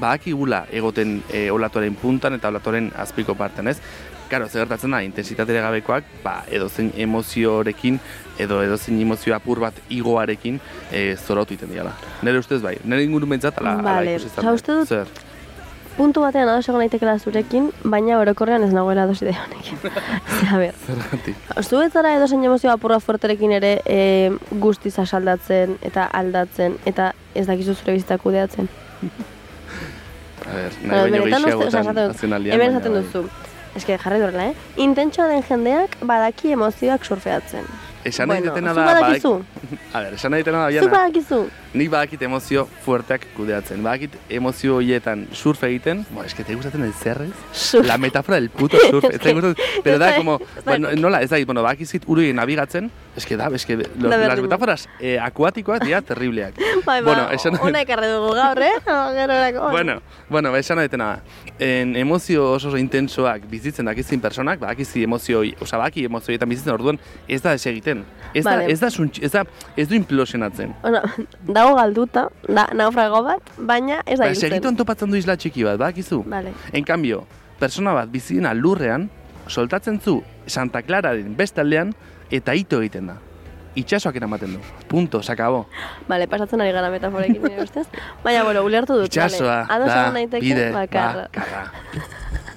badakigula 0.00 0.66
egoten 0.72 1.20
e, 1.32 1.48
olatuaren 1.50 1.94
puntan 1.96 2.36
eta 2.36 2.50
olatuaren 2.52 2.90
azpiko 2.96 3.34
parten, 3.38 3.68
ez? 3.72 3.78
Karo, 4.30 4.48
zer 4.48 4.64
gertatzen 4.64 4.90
da, 4.90 5.02
intensitatere 5.06 5.60
gabekoak, 5.62 6.04
ba, 6.24 6.40
edozein 6.50 6.88
emoziorekin, 6.98 8.00
edo 8.42 8.58
edozein 8.64 8.98
emozio 9.00 9.36
apur 9.36 9.60
bat 9.62 9.76
igoarekin 9.88 10.58
e, 10.90 11.14
zorotu 11.16 11.54
iten 11.54 11.70
diala. 11.70 11.92
Nere 12.26 12.40
ustez 12.42 12.58
bai, 12.64 12.74
nere 12.84 13.04
ingurun 13.06 13.30
behintzat, 13.30 13.60
ala, 13.62 13.76
ala 13.78 13.92
Vale, 14.00 14.16
ikusi 14.16 14.32
osea, 14.32 14.42
dut. 14.50 14.58
uste 14.58 14.72
dut- 14.80 14.88
Zer? 14.88 15.06
Puntu 15.96 16.20
batean 16.20 16.50
ados 16.52 16.66
egon 16.68 16.82
naitekela 16.82 17.14
zurekin, 17.22 17.70
baina 17.88 18.18
orokorrean 18.20 18.66
ez 18.66 18.72
nagoela 18.74 19.06
ados 19.06 19.22
ide 19.22 19.32
honekin. 19.32 19.78
a 20.52 20.58
ber, 20.60 20.74
Zergatik. 20.84 21.36
zu 21.62 21.80
ez 21.80 21.92
zara 21.94 22.10
edozein 22.18 22.42
emozio 22.44 22.68
apurra 22.74 22.98
fuerterekin 23.00 23.54
ere 23.56 23.70
e, 23.86 24.00
guztiz 24.60 24.98
asaldatzen 24.98 25.78
eta 25.80 26.04
aldatzen 26.12 26.76
eta 26.84 27.12
ez 27.34 27.46
dakizu 27.46 27.74
zure 27.78 27.94
bizitzak 27.96 28.20
kudeatzen. 28.26 28.68
A 30.46 30.52
ber, 30.54 30.72
nahi 30.84 31.10
baino 31.10 31.22
osea, 31.24 31.38
gehiagotan 31.40 31.68
esaten 31.68 31.96
dut, 31.96 32.12
nazionalian. 32.12 32.54
Hemen 32.54 32.66
baina 32.66 32.78
esaten 32.78 32.92
bai. 32.92 33.02
duzu. 33.02 33.22
Ez 33.26 33.55
que 33.84 33.98
jarri 33.98 34.20
horrela, 34.22 34.46
eh? 34.50 34.54
Intentsoa 34.76 35.26
den 35.28 35.42
jendeak 35.42 35.96
badaki 36.02 36.52
emozioak 36.52 37.04
surfeatzen. 37.04 37.64
Esan 38.04 38.28
nahi 38.28 38.40
bueno, 38.40 38.54
dutena 38.54 38.70
zu 38.74 38.80
da... 38.80 38.84
badakizu, 38.86 39.32
badak- 39.34 39.78
A 39.94 40.00
ber, 40.02 40.14
esan 40.14 40.30
nahi 40.30 40.42
dutena 40.42 40.64
da, 40.70 40.82
zu 40.82 40.88
badakizu. 40.88 41.40
Nik 41.76 41.90
badakit 41.92 42.22
emozio 42.22 42.66
fuerteak 42.84 43.26
kudeatzen. 43.36 43.82
Badakit 43.84 44.16
emozio 44.28 44.76
horietan 44.80 45.26
surf 45.32 45.62
egiten, 45.68 46.04
bo, 46.10 46.24
eske 46.24 46.44
te 46.44 46.54
gustatzen 46.56 46.82
el 46.86 46.92
zerrez? 46.94 47.32
La 47.84 47.98
metáfora 47.98 48.36
del 48.40 48.50
puto 48.50 48.78
surf. 48.90 49.04
ez 49.12 49.20
da 49.20 49.32
gustatzen, 49.32 49.82
pero 49.84 49.98
da 49.98 50.08
Ez 50.08 50.12
da- 50.14 50.16
como, 50.18 50.38
ez 50.40 50.64
da- 50.64 50.70
bueno, 50.72 50.88
nola, 50.96 51.20
ez 51.22 51.30
da, 51.30 51.36
bueno, 51.44 51.62
badakizit 51.62 52.04
uri 52.06 52.32
nabigatzen, 52.32 52.90
eske 53.16 53.36
da, 53.36 53.48
eske 53.54 53.76
lo- 53.76 54.08
Da 54.08 54.16
las 54.28 54.40
metáforas 54.40 54.88
eh, 55.00 55.18
akuatikoak 55.20 55.84
dira 55.84 56.00
terribleak. 56.10 56.54
Bai, 56.84 57.02
bueno, 57.02 57.26
ba, 57.26 57.34
esan, 57.34 57.58
ona 57.62 57.80
ekarri 57.84 58.08
dugu 58.12 58.32
gaur, 58.34 58.62
eh? 58.62 58.72
Gerorako. 58.86 59.70
Bueno, 59.70 60.00
bueno, 60.28 60.54
esan 60.56 60.78
daitena 60.78 61.06
da. 61.06 61.22
En 61.58 61.94
emozio 61.96 62.50
oso 62.52 62.68
oso 62.68 62.76
intensoak 62.78 63.44
bizitzen 63.48 63.86
dakizin 63.86 64.20
personak, 64.20 64.58
badakizi 64.60 65.04
emozio, 65.04 65.40
osea, 65.60 65.78
badaki 65.78 66.04
emozioetan 66.08 66.48
bizitzen 66.48 66.72
orduan, 66.74 66.98
ez 67.28 67.40
da 67.42 67.52
desegiten. 67.54 68.04
Ez 68.34 68.44
da, 68.44 68.56
Vale. 68.56 68.72
ez 68.72 68.80
da, 68.80 68.88
suntx- 68.88 69.22
ez 69.24 69.30
da, 69.32 69.44
ez 69.76 69.86
du 69.88 69.94
implosionatzen. 69.94 70.74
Bueno, 70.82 71.00
dago 71.66 71.76
galduta, 71.80 72.28
da, 72.48 72.66
naufrago 72.74 73.22
bat, 73.26 73.42
baina 73.58 74.00
ez 74.06 74.18
da 74.18 74.24
Ba, 74.26 74.30
hiltzen. 74.32 74.50
segitu 74.50 74.72
topatzen 74.78 75.10
du 75.10 75.16
isla 75.18 75.36
txiki 75.36 75.64
bat, 75.66 75.78
badakizu? 75.80 76.22
Vale. 76.30 76.52
En 76.72 76.84
cambio, 76.84 77.24
persona 77.58 77.92
bat 77.96 78.10
bizina 78.10 78.54
lurrean, 78.54 79.08
soltatzen 79.48 80.00
zu 80.00 80.22
Santa 80.46 80.82
Clararen 80.82 81.36
beste 81.36 81.60
aldean, 81.60 81.94
eta 82.30 82.54
ito 82.54 82.80
egiten 82.82 83.06
da. 83.12 83.16
Itxasoak 83.76 84.16
eramaten 84.16 84.54
du. 84.56 84.60
Punto, 84.88 85.20
sakabo. 85.22 85.66
Vale, 86.08 86.26
pasatzen 86.32 86.60
ari 86.64 86.72
gara 86.72 86.88
metaforekin 86.90 87.42
nire 87.42 87.62
ustez. 87.62 87.84
Baina, 88.24 88.42
bueno, 88.44 88.62
ulertu 88.64 88.94
dut, 88.96 89.10
Itxasoa 89.10 89.66
vale. 89.68 89.84
Da 89.90 90.10
naiteke, 90.14 90.40
bide 90.40 90.70
bakarra. 90.72 91.26
bakarra. 91.28 91.72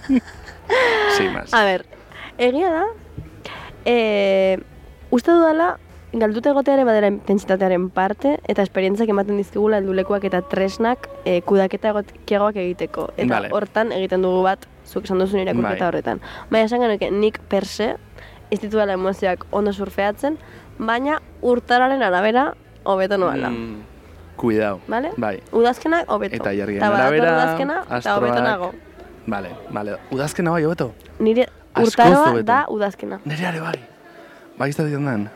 Sin 1.18 1.34
más. 1.34 1.54
A 1.54 1.64
ber, 1.66 1.86
egia 2.38 2.70
da, 2.72 2.86
e, 3.86 4.60
uste 5.12 5.32
dudala, 5.32 5.78
galduta 6.14 6.50
egoteare 6.50 6.84
badera 6.88 7.10
intentsitatearen 7.12 7.90
parte, 7.94 8.38
eta 8.50 8.64
esperientziak 8.66 9.12
ematen 9.14 9.38
dizkigula 9.38 9.78
heldulekuak 9.78 10.26
eta 10.26 10.42
tresnak 10.50 11.10
e, 11.24 11.42
kudaketa 11.46 11.92
egokiagoak 11.94 12.58
egiteko. 12.64 13.10
Eta 13.18 13.36
Vale. 13.36 13.52
hortan 13.54 13.94
egiten 13.94 14.26
dugu 14.26 14.42
bat, 14.48 14.66
zuk 14.88 15.06
esan 15.06 15.22
duzun 15.22 15.44
irakurketa 15.44 15.78
Bai. 15.78 15.88
horretan. 15.88 16.22
Baina 16.50 16.66
esan 16.66 16.82
genuke, 16.82 17.12
nik 17.12 17.40
per 17.50 17.66
se, 17.66 17.96
ez 18.50 18.60
dituela 18.60 18.96
emozioak 18.98 19.46
ondo 19.52 19.74
surfeatzen, 19.74 20.40
baina 20.80 21.20
urtararen 21.42 22.02
arabera 22.02 22.54
hobeto 22.84 23.18
noala. 23.18 23.50
Mm, 23.50 23.84
cuidao. 24.38 24.80
Vale? 24.88 25.12
Bai. 25.18 25.40
Udazkenak 25.52 26.10
hobeto. 26.10 26.40
Eta 26.42 26.50
badator 26.50 26.96
arabera, 26.96 27.36
udazkena, 27.36 27.84
eta 28.00 28.16
hobeto 28.18 28.42
nago. 28.42 28.72
Vale, 29.28 29.52
vale. 29.70 29.98
Udazkena 30.10 30.52
bai, 30.52 30.64
hobeto. 30.66 30.94
Nire 31.20 31.46
urtaroa 31.78 32.42
da 32.42 32.66
udazkena. 32.70 33.22
Nire 33.26 33.46
are 33.46 33.62
bai. 33.62 33.78
Bai, 34.58 34.70
izate 34.70 34.90
den. 34.90 35.30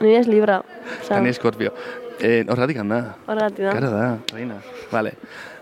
Nire 0.00 0.18
ez 0.20 0.26
libra. 0.28 0.62
Eta 1.04 1.20
ni 1.20 1.28
eskorpio. 1.30 1.72
Eh, 2.20 2.44
horretik 2.48 2.78
handa. 2.78 3.16
horregatik 3.26 3.64
da. 3.64 3.72
Karo 3.72 3.90
da, 3.90 4.18
reina. 4.32 4.56
Vale. 4.90 5.12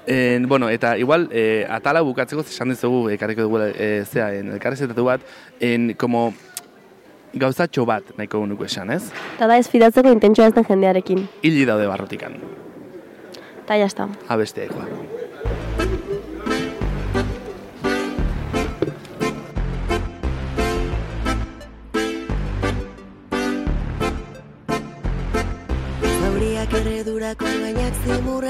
Eh, 0.07 0.41
bueno, 0.47 0.69
eta 0.71 0.97
igual, 0.99 1.29
eh, 1.33 1.67
atala 1.69 2.01
bukatzeko 2.01 2.43
esan 2.43 2.71
dizugu, 2.71 3.09
ekarriko 3.11 3.43
dugu, 3.43 3.59
eh, 3.75 4.05
zea, 4.07 4.33
en, 4.35 4.53
elkarrezetatu 4.55 5.05
bat, 5.05 5.21
en, 5.61 5.95
como, 5.95 6.33
gauzatxo 7.35 7.85
bat 7.85 8.15
nahiko 8.17 8.47
nuko 8.47 8.65
esan, 8.65 8.91
ez? 8.95 9.11
Eta 9.35 9.49
da 9.51 9.59
ez 9.59 9.69
fidatzeko 9.69 10.13
intentsua 10.15 10.47
ez 10.47 10.55
den 10.55 10.65
jendearekin. 10.65 11.29
Hili 11.43 11.65
daude 11.67 11.87
barrotikan, 11.87 12.39
Eta 13.65 13.77
jazta. 13.77 14.09
abesteekoa. 14.29 14.87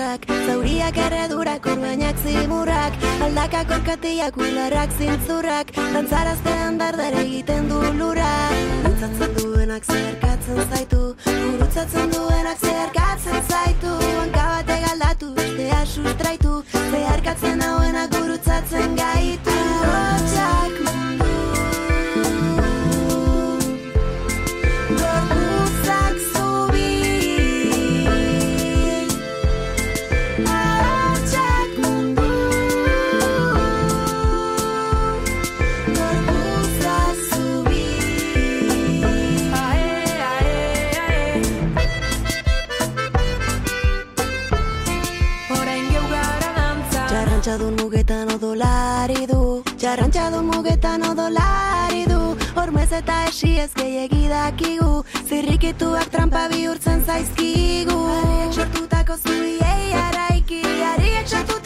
Zimurrak 0.07 0.47
Zauriak 0.47 0.97
erredurak 0.97 1.67
orgainak 1.67 2.17
zimurrak 2.23 2.93
Aldakak 3.23 3.71
orkatiak 3.71 4.37
ularrak 4.37 4.91
zintzurrak 4.99 5.73
Dantzaraztean 5.77 6.79
dardar 6.79 7.15
egiten 7.23 7.69
du 7.69 7.81
lura 7.99 8.31
Gurutzatzen 8.85 9.35
duenak 9.39 9.85
zeharkatzen 9.85 10.63
zaitu 10.71 11.03
Gurutzatzen 11.27 12.11
duenak 12.15 12.59
zeharkatzen 12.61 13.43
zaitu 13.51 13.95
Hanka 14.21 14.45
bate 14.53 14.77
galdatu, 14.87 15.33
bestea 15.35 15.81
sustraitu 15.87 16.63
Zeharkatzen 16.91 17.61
hauenak 17.63 18.11
gurutzatzen 18.15 18.95
gaitu. 18.97 19.59
Hotxak 19.87 20.56
du 49.97 50.03
Txarrantxadun 50.13 50.45
mugetan 50.53 51.05
odolari 51.09 52.05
du. 52.05 52.37
Hormez 52.61 52.91
eta 52.93 53.15
esi 53.29 53.55
ez 53.63 53.71
gehiagi 53.79 54.29
dakigu 54.29 55.05
Zirrikituak 55.29 56.11
trampa 56.13 56.49
bihurtzen 56.53 57.05
zaizkigu. 57.07 57.97
Ariek 58.17 58.59
sortutako 58.61 59.17
zubiei 59.17 59.95
araiki 60.03 60.61
Ariek 60.93 61.29
sortutako 61.29 61.66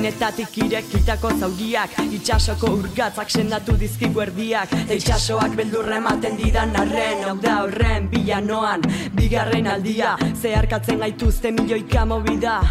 Orbaintzarrenetatik 0.00 0.54
irekitako 0.64 1.30
zauriak 1.36 1.96
Itxasoko 2.16 2.70
urgatzak 2.78 3.28
sendatu 3.28 3.74
dizkigu 3.76 4.22
erdiak. 4.24 4.72
Eta 4.86 4.96
itxasoak 4.96 5.58
beldurra 5.60 5.98
ematen 6.00 6.38
didan 6.40 6.72
arren 6.72 7.26
Hau 7.28 7.36
da 7.42 7.58
horren 7.66 8.08
bilanoan 8.08 8.80
Bigarren 9.12 9.68
aldia. 9.68 10.16
Zeharkatzen 10.40 11.04
gaituzte 11.04 11.52
milioika 11.52 12.06
mobida 12.08 12.62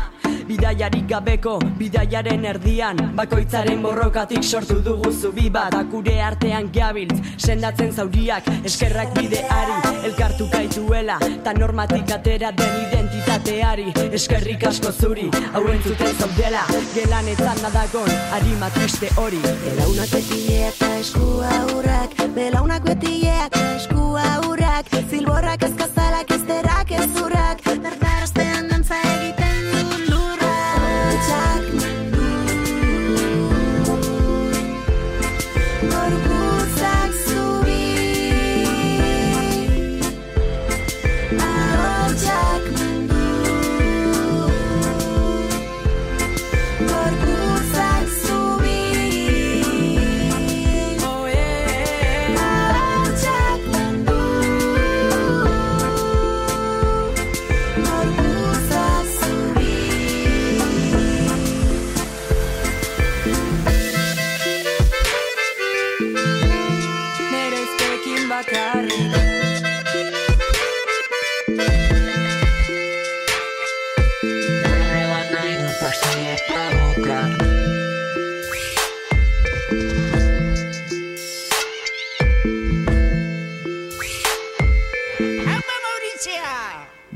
Bidaiarik 0.50 1.04
gabeko, 1.06 1.60
bidaiaren 1.78 2.46
erdian 2.50 2.98
Bakoitzaren 3.14 3.84
borrokatik 3.84 4.42
sortu 4.42 4.80
dugu 4.82 5.12
zubi 5.14 5.46
bat. 5.54 5.76
Akure 5.78 6.16
artean 6.26 6.72
gabiltz, 6.74 7.20
sendatzen 7.38 7.92
zauriak 7.94 8.48
Eskerrak 8.66 9.14
bideari, 9.14 9.76
elkartu 10.10 10.48
gaituela 10.50 11.20
Ta 11.46 11.54
normatik 11.54 12.10
atera 12.16 12.50
den 12.58 12.80
identitateari. 12.82 13.86
Eskerrik 14.10 14.66
asko 14.72 14.92
zuri, 14.92 15.28
hau 15.54 15.62
entzuten 15.70 16.18
zaudela 16.18 16.64
Gelanetan 16.96 17.62
nadagon, 17.62 18.10
harima 18.34 18.72
triste 18.74 19.12
hori. 19.22 19.44
Belaunak 19.68 20.16
betileak 20.16 20.80
eta 20.80 20.90
eskua 21.04 21.60
urrak 21.76 22.18
Belaunak 22.34 22.90
betileak 22.90 23.54
eta 23.54 23.76
eskua 23.76 24.26
urrak 24.50 24.90
Zilborrak 25.12 25.70
ezkazalak 25.70 26.34
ezterak 26.40 26.98
ezurrak 27.04 27.62
Berdaraztean 27.70 28.74
dantza 28.74 28.98
egiten 29.14 29.39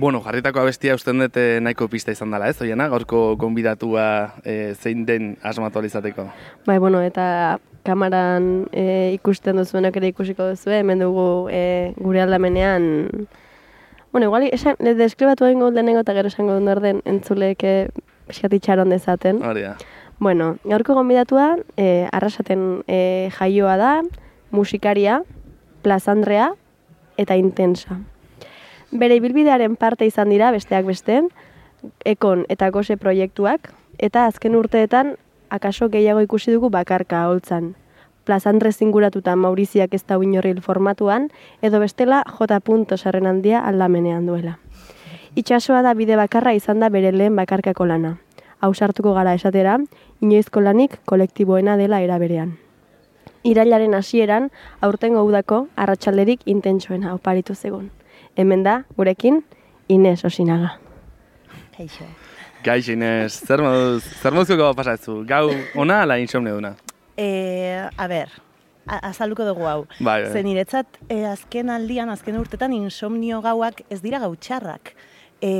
Bueno, 0.03 0.19
jarritako 0.19 0.59
abestia 0.59 0.97
usten 0.97 1.21
dut 1.21 1.37
eh, 1.39 1.61
nahiko 1.63 1.85
pista 1.87 2.11
izan 2.11 2.33
dela, 2.33 2.49
ez? 2.51 2.57
Oiena, 2.59 2.89
gaurko 2.91 3.37
gonbidatua 3.39 4.33
eh, 4.43 4.73
zein 4.75 5.05
den 5.07 5.37
asmatu 5.47 5.79
alizateko. 5.79 6.25
Bai, 6.65 6.75
bueno, 6.83 6.99
eta 6.99 7.61
kamaran 7.87 8.49
e, 8.75 9.13
ikusten 9.15 9.61
duzuenak 9.61 9.95
ere 10.01 10.11
ikusiko 10.11 10.49
duzu, 10.49 10.73
hemen 10.75 11.05
dugu 11.05 11.47
e, 11.47 11.93
gure 12.03 12.19
aldamenean, 12.19 13.07
bueno, 14.11 14.27
igual, 14.27 14.49
esan, 14.51 14.75
deskribatu 14.99 15.47
egingo 15.47 15.71
dut 15.71 15.79
lehenengo 15.79 16.03
eta 16.03 16.19
gero 16.19 16.35
esango 16.35 16.59
dut 16.59 16.75
orden 16.75 16.99
entzulek 17.07 17.63
e, 17.63 17.75
pixkat 18.27 18.59
itxaron 18.59 18.91
dezaten. 18.91 19.39
Hori 19.39 19.63
da. 19.69 19.77
Bueno, 20.19 20.57
gaurko 20.67 20.99
gonbidatua, 20.99 21.53
e, 21.79 22.09
arrasaten 22.11 22.83
e, 22.91 23.29
jaioa 23.39 23.79
da, 23.79 23.93
musikaria, 24.51 25.21
plazandrea 25.79 26.51
eta 27.15 27.39
intensa. 27.39 28.03
Bere 28.93 29.15
ibilbidearen 29.17 29.73
parte 29.75 30.05
izan 30.05 30.29
dira 30.29 30.51
besteak 30.53 30.85
beste, 30.85 31.23
ekon 32.05 32.43
eta 32.53 32.67
gose 32.69 32.93
proiektuak, 33.01 33.71
eta 33.97 34.27
azken 34.29 34.53
urteetan 34.53 35.15
akaso 35.49 35.87
gehiago 35.89 36.21
ikusi 36.21 36.53
dugu 36.53 36.69
bakarka 36.69 37.23
holtzan. 37.25 37.71
Plazandre 38.23 38.71
zinguratuta 38.71 39.33
Mauriziak 39.35 39.95
ez 39.97 40.03
da 40.05 40.19
inorril 40.21 40.61
formatuan, 40.61 41.31
edo 41.61 41.79
bestela 41.79 42.21
J. 42.37 42.59
sarren 42.97 43.25
handia 43.25 43.63
aldamenean 43.65 44.27
duela. 44.27 44.59
Itxasoa 45.35 45.81
da 45.81 45.95
bide 45.95 46.15
bakarra 46.15 46.53
izan 46.53 46.79
da 46.79 46.89
bere 46.89 47.11
lehen 47.11 47.35
bakarkako 47.35 47.85
lana. 47.85 48.19
Hau 48.59 48.73
sartuko 48.75 49.13
gara 49.13 49.33
esatera, 49.33 49.79
inoizko 50.21 50.61
lanik 50.61 50.99
kolektiboena 51.05 51.77
dela 51.77 51.99
eraberean. 51.99 52.59
Irailaren 53.43 53.95
hasieran 53.95 54.51
aurtengo 54.81 55.23
udako 55.23 55.67
arratsalderik 55.75 56.45
intentsoena 56.45 57.15
oparitu 57.15 57.55
zegon. 57.55 57.89
Hemen 58.35 58.63
da, 58.65 58.83
gurekin, 58.97 59.43
Ines 59.87 60.23
Osinaga. 60.25 60.77
Kaixo. 61.77 62.05
Gaix, 62.63 62.87
Inez, 62.89 63.33
zer 63.43 63.61
moduz, 63.61 64.03
zer 64.21 64.33
moduzko 64.33 64.69
pasatzu? 64.77 65.19
Gau 65.27 65.49
ona 65.77 66.01
ala 66.05 66.17
insomne 66.21 66.53
duna? 66.55 66.73
E, 67.19 67.27
a 67.97 68.07
ber, 68.07 68.31
a- 68.87 69.01
azalduko 69.09 69.45
dugu 69.45 69.67
hau. 69.67 69.81
Bai, 69.99 70.23
bai. 70.23 70.31
Zen 70.31 70.47
niretzat, 70.47 70.87
e, 71.11 71.25
azken 71.27 71.69
aldian, 71.69 72.09
azken 72.09 72.39
urtetan, 72.39 72.73
insomnio 72.73 73.41
gauak 73.43 73.83
ez 73.91 73.99
dira 74.01 74.19
gau 74.23 74.31
txarrak. 74.35 74.93
E, 75.43 75.51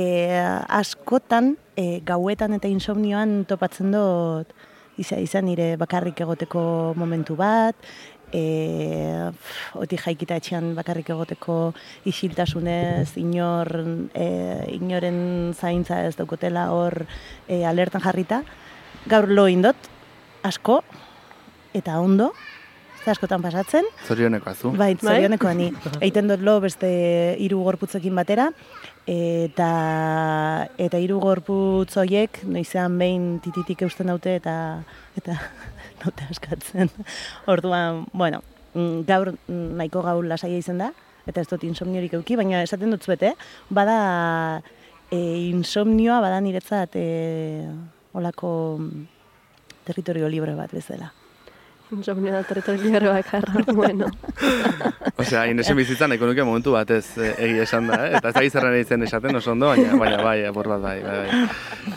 askotan, 0.68 1.58
e, 1.76 2.00
gauetan 2.08 2.56
eta 2.56 2.70
insomnioan 2.72 3.42
topatzen 3.44 3.92
dut, 3.92 4.48
izan, 4.96 5.20
izan 5.20 5.44
nire 5.44 5.74
bakarrik 5.76 6.20
egoteko 6.24 6.94
momentu 6.96 7.36
bat, 7.36 7.76
e, 8.34 9.30
oti 9.78 9.98
jaikita 10.00 10.38
etxean 10.40 10.72
bakarrik 10.76 11.12
egoteko 11.14 11.58
isiltasunez, 12.10 13.14
inor, 13.20 13.70
e, 14.14 14.26
inoren 14.74 15.54
zaintza 15.54 16.02
ez 16.08 16.16
daukotela 16.18 16.70
hor 16.74 17.04
e, 17.46 17.62
alertan 17.66 18.02
jarrita. 18.04 18.42
Gaur 19.10 19.28
lo 19.30 19.46
indot, 19.52 19.88
asko, 20.42 20.80
eta 21.76 22.00
ondo, 22.00 22.32
ez 23.02 23.12
askotan 23.12 23.42
pasatzen, 23.44 23.86
Zorioneko 24.06 24.50
azu. 24.50 24.72
Bai, 24.78 24.94
zorioneko 24.96 25.52
ni. 25.54 25.68
Eiten 26.06 26.30
dut 26.30 26.42
lo 26.44 26.56
beste 26.64 26.88
hiru 27.42 27.60
gorputzekin 27.66 28.16
batera, 28.16 28.50
eta 29.10 29.70
eta 30.80 31.00
hiru 31.00 31.18
gorputz 31.20 31.92
horiek 32.00 32.40
noizean 32.48 32.96
behin 32.98 33.26
tititik 33.44 33.84
eusten 33.84 34.08
daute 34.08 34.38
eta 34.40 34.56
eta 35.20 35.36
naute 36.04 36.28
askatzen. 36.30 36.92
Orduan, 37.54 38.04
bueno, 38.12 38.42
mm, 38.74 39.02
gaur 39.08 39.34
nahiko 39.48 40.04
gaur 40.04 40.28
lasaia 40.28 40.60
izan 40.60 40.82
da, 40.84 40.92
eta 41.26 41.40
ez 41.40 41.48
dut 41.50 41.64
insomniorik 41.64 42.14
euki, 42.20 42.36
baina 42.36 42.62
esaten 42.62 42.92
dut 42.92 43.04
zuete, 43.04 43.34
bada 43.72 43.98
e, 45.10 45.18
insomnioa 45.48 46.20
bada 46.24 46.40
niretzat 46.44 46.96
e, 47.00 47.08
olako 48.14 48.54
mm, 48.78 49.04
territorio 49.88 50.28
libre 50.28 50.56
bat 50.58 50.72
bezala. 50.72 51.12
Territorio 52.02 52.82
libre 52.82 53.08
bakarra, 53.08 53.64
bueno. 53.72 54.06
Osea, 55.16 55.46
Inesen 55.46 55.76
bizitzan 55.76 56.10
nuke 56.10 56.42
momentu 56.42 56.72
batez 56.72 57.18
eh, 57.18 57.34
egia 57.38 57.62
esan 57.62 57.86
da, 57.86 57.98
eh? 58.08 58.16
eta 58.18 58.28
ez 58.28 58.34
da 58.34 58.42
izarren 58.42 58.74
egiten 58.74 59.02
esaten 59.06 59.36
oso 59.36 59.52
ondo, 59.52 59.68
baina, 59.68 59.94
baina 59.96 60.22
bai, 60.22 60.44
apur 60.44 60.66
bat 60.68 60.80
bai, 60.82 61.00
bai, 61.02 61.18
bai. 61.22 61.42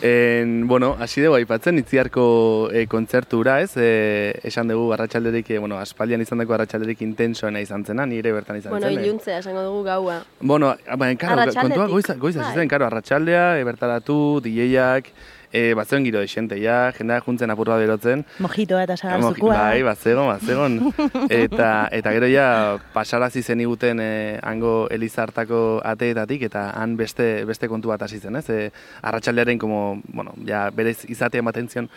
En, 0.02 0.66
bueno, 0.68 0.96
hasi 1.00 1.22
dugu 1.24 1.34
aipatzen, 1.40 1.78
itziarko 1.82 2.70
e, 2.72 2.86
kontzertura, 2.86 3.60
ez? 3.60 3.72
E, 3.76 4.38
esan 4.46 4.68
dugu 4.70 4.92
arratsalderik, 4.94 5.50
eh, 5.50 5.58
bueno, 5.58 5.78
aspaldian 5.78 6.22
izan 6.22 6.38
dago 6.38 6.54
arratsalderik 6.54 7.02
intensoena 7.02 7.60
izan 7.60 7.84
zena, 7.84 8.06
nire 8.06 8.32
bertan 8.32 8.60
izan 8.60 8.76
bueno, 8.76 8.86
zen. 8.86 8.98
eh? 8.98 9.06
iluntzea 9.06 9.40
esango 9.42 9.64
dugu 9.66 9.82
gaua. 9.88 10.20
Bueno, 10.40 10.76
baina, 10.96 11.18
karo, 11.18 11.48
kontua 11.58 11.88
goiza, 11.88 12.14
goiza 12.14 12.44
Bai. 12.44 12.52
ziren, 12.52 12.68
karo, 12.70 12.86
arratsaldea, 12.86 13.58
e, 13.58 13.66
bertaratu, 13.66 14.40
DJak, 14.44 15.10
e, 15.52 15.74
bazeon 15.74 16.04
giro 16.04 16.20
desente, 16.20 16.58
ja, 16.60 16.92
jendea 16.96 17.20
juntzen 17.24 17.50
apur 17.50 17.70
bat 17.72 17.80
berotzen, 17.80 18.24
Mojitoa 18.44 18.82
eta 18.84 18.96
sagarzukua. 18.96 19.56
Bai, 19.56 19.82
bazegon, 19.86 20.28
bazegon. 20.28 20.78
eta, 21.42 21.88
eta 21.94 22.14
gero 22.16 22.30
ja, 22.30 22.48
pasarazi 22.94 23.42
zen 23.42 23.62
iguten 23.64 24.02
eh, 24.04 24.38
hango 24.42 24.88
elizartako 24.94 25.80
ateetatik, 25.84 26.48
eta 26.50 26.68
han 26.78 26.96
beste, 26.98 27.44
beste 27.48 27.68
kontu 27.68 27.92
bat 27.92 28.02
hasi 28.04 28.20
zen, 28.20 28.36
ez? 28.40 28.48
E, 28.50 28.70
arratsaldearen, 29.02 29.58
como, 29.58 30.00
bueno, 30.08 30.34
ja, 30.46 30.68
berez 30.74 31.02
izatea 31.08 31.44
ematen 31.44 31.68
zion 31.68 31.88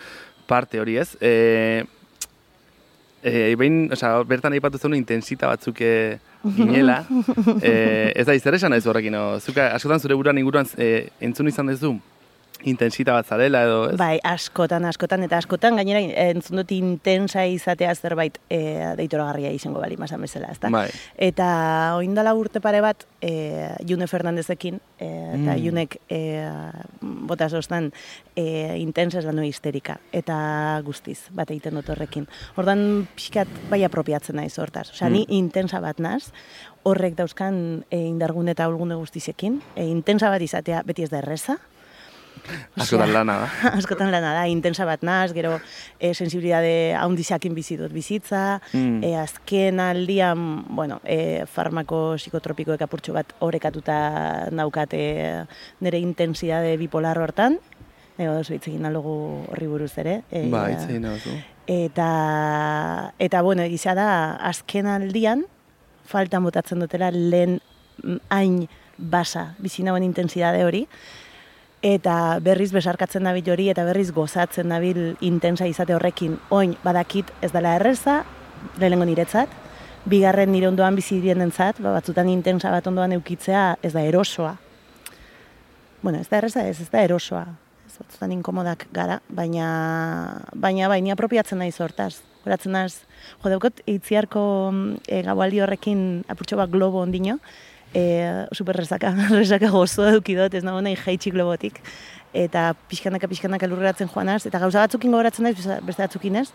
parte 0.48 0.80
hori, 0.80 0.98
ez? 1.02 1.16
E, 1.22 1.84
e, 3.24 3.56
behin, 3.60 3.84
osea, 3.94 4.22
bertan 4.28 4.56
aipatu 4.56 4.80
zen 4.80 4.96
intensita 4.98 5.52
batzuk 5.52 5.84
eh, 5.84 6.20
ginela, 6.56 7.04
e, 7.62 8.14
ez 8.16 8.26
da 8.26 8.36
izer 8.38 8.58
esan 8.58 8.74
ez 8.74 8.86
horrekin, 8.88 9.14
no? 9.16 9.26
Zuka, 9.40 9.74
askotan 9.76 10.02
zure 10.02 10.18
buruan 10.18 10.40
inguruan 10.42 10.70
e, 10.78 11.12
entzun 11.22 11.52
izan 11.52 11.70
duzu 11.72 11.98
intensita 12.64 13.14
bat 13.14 13.26
zarela 13.26 13.64
edo, 13.64 13.90
ez? 13.92 13.98
Bai, 13.98 14.20
askotan, 14.24 14.86
askotan, 14.86 15.24
eta 15.24 15.38
askotan, 15.42 15.76
gainera, 15.80 16.02
entzun 16.30 16.62
dut 16.62 16.72
intensa 16.76 17.46
izatea 17.46 17.94
zerbait 17.96 18.38
e, 18.50 18.60
deitoragarria 19.00 19.52
izango 19.52 19.80
bali, 19.82 19.98
masan 19.98 20.22
bezala, 20.22 20.52
ezta? 20.52 20.70
Bai. 20.70 20.90
Eta 21.18 21.96
oindala 21.98 22.34
urte 22.38 22.62
pare 22.62 22.82
bat, 22.82 23.06
e, 23.22 23.70
June 23.88 24.08
Fernandezekin, 24.08 24.80
e, 25.00 25.08
eta 25.08 25.52
Mm. 25.52 25.66
Junek 25.66 25.98
e, 26.10 26.20
bota 27.02 27.50
sostan 27.50 27.92
e, 28.36 28.78
intensa 28.78 29.20
esan 29.20 29.36
du 29.36 29.44
histerika, 29.44 30.00
eta 30.12 30.82
guztiz, 30.86 31.28
bat 31.32 31.50
egiten 31.52 31.76
dut 31.76 31.90
horrekin. 31.90 32.28
Ordan 32.58 33.08
pixkat 33.16 33.48
bai 33.70 33.84
apropiatzen 33.84 34.36
naiz 34.36 34.58
hortaz. 34.60 34.92
Osea, 34.92 35.10
ni 35.10 35.26
Mm. 35.28 35.34
intensa 35.34 35.80
bat 35.80 36.00
naz, 36.00 36.32
horrek 36.84 37.16
dauzkan 37.16 37.86
e, 37.90 37.98
indargune 37.98 38.52
eta 38.52 38.68
ulgune 38.70 38.96
guztizekin. 38.96 39.62
E, 39.76 39.86
intensa 39.86 40.30
bat 40.30 40.42
izatea 40.42 40.82
beti 40.86 41.04
ez 41.04 41.10
da 41.10 41.20
erreza, 41.20 41.58
Askotan 42.82 43.12
lana 43.14 43.36
da. 43.44 43.48
askotan 43.78 44.12
lana 44.12 44.34
da, 44.34 44.46
intensa 44.50 44.86
bat 44.86 45.04
naz, 45.06 45.32
gero 45.34 45.60
e, 46.00 46.14
sensibilitate 46.14 46.94
haundizakin 46.98 47.54
bizi 47.56 47.78
dut 47.78 47.94
bizitza, 47.94 48.60
Mm. 48.74 49.04
e, 49.04 49.16
azken 49.20 49.80
aldian, 49.80 50.66
bueno, 50.76 51.00
e, 51.06 51.46
farmako 51.46 52.16
psikotropikoek 52.18 52.82
apurtxo 52.82 53.14
bat 53.14 53.34
orekatuta 53.40 54.48
naukate 54.52 55.46
nire 55.82 56.00
intensidade 56.00 56.76
bipolar 56.82 57.20
hortan, 57.22 57.60
ego 58.18 58.36
oso 58.40 58.54
hitz 58.54 58.68
egin 58.68 58.86
alogu 58.86 59.14
horri 59.52 59.68
buruz 59.68 59.94
ere. 60.02 60.22
E, 60.32 60.46
itzein 60.48 61.04
duzu. 61.08 61.38
eta, 61.68 63.14
eta 63.20 63.42
bueno, 63.42 63.64
egiza 63.64 63.94
da, 63.96 64.36
azken 64.50 64.88
aldian, 64.88 65.46
faltan 66.06 66.44
botatzen 66.44 66.80
dutela 66.84 67.12
lehen 67.14 67.60
mm, 68.04 68.18
hain 68.30 68.68
basa, 68.98 69.56
bizi 69.58 69.82
nauen 69.84 70.04
intensidade 70.04 70.64
hori, 70.66 70.86
eta 71.82 72.40
berriz 72.42 72.72
besarkatzen 72.74 73.24
nabil 73.26 73.50
hori, 73.52 73.70
eta 73.74 73.84
berriz 73.86 74.12
gozatzen 74.14 74.70
nabil 74.70 75.16
intensa 75.22 75.66
izate 75.66 75.96
horrekin, 75.98 76.38
oin 76.50 76.76
badakit 76.84 77.32
ez 77.42 77.52
dela 77.52 77.76
erreza, 77.80 78.22
lehenengo 78.78 79.08
niretzat, 79.10 79.50
bigarren 80.06 80.52
nire 80.54 80.70
ondoan 80.70 80.96
bizi 80.98 81.20
dienentzat, 81.22 81.82
ba, 81.82 81.96
batzutan 81.98 82.30
intensa 82.30 82.72
bat 82.74 82.88
ondoan 82.88 83.18
eukitzea 83.18 83.78
ez 83.82 83.94
da 83.94 84.06
erosoa. 84.06 84.56
Bueno, 86.02 86.22
ez 86.22 86.30
da 86.30 86.38
erreza 86.38 86.66
ez, 86.66 86.80
ez 86.82 86.90
da 86.90 87.04
erosoa. 87.06 87.46
Ez 87.86 87.98
batzutan 87.98 88.32
inkomodak 88.34 88.88
gara, 88.94 89.20
baina, 89.30 90.42
baina 90.54 90.90
bai, 90.90 91.02
ni 91.02 91.14
apropiatzen 91.14 91.62
naiz 91.62 91.76
hortaz. 91.82 92.22
Horatzen 92.46 92.74
naiz, 92.74 93.04
jo, 93.44 93.52
daukot 93.52 93.84
itziarko 93.90 94.44
e, 95.06 95.22
gaualdi 95.28 95.62
horrekin 95.62 96.24
apurtxo 96.32 96.58
bat 96.58 96.72
globo 96.74 97.04
ondino, 97.04 97.38
e, 97.94 98.48
super 98.54 98.76
resaka, 98.78 99.12
resaka 99.42 99.70
gozo 99.70 100.08
eukidot, 100.16 100.54
ez 100.54 100.64
nago 100.64 100.82
nahi 100.82 100.98
jaitsi 101.00 101.32
globotik. 101.32 101.82
Eta 102.32 102.70
pixkanaka 102.88 103.28
pixkanaka 103.28 103.68
lurreratzen 103.68 104.08
joanaz, 104.08 104.46
eta 104.48 104.60
gauza 104.64 104.80
batzukin 104.86 105.12
gogoratzen 105.12 105.44
naiz, 105.44 105.58
beste- 105.60 106.00
batzukin 106.06 106.38
ez, 106.40 106.46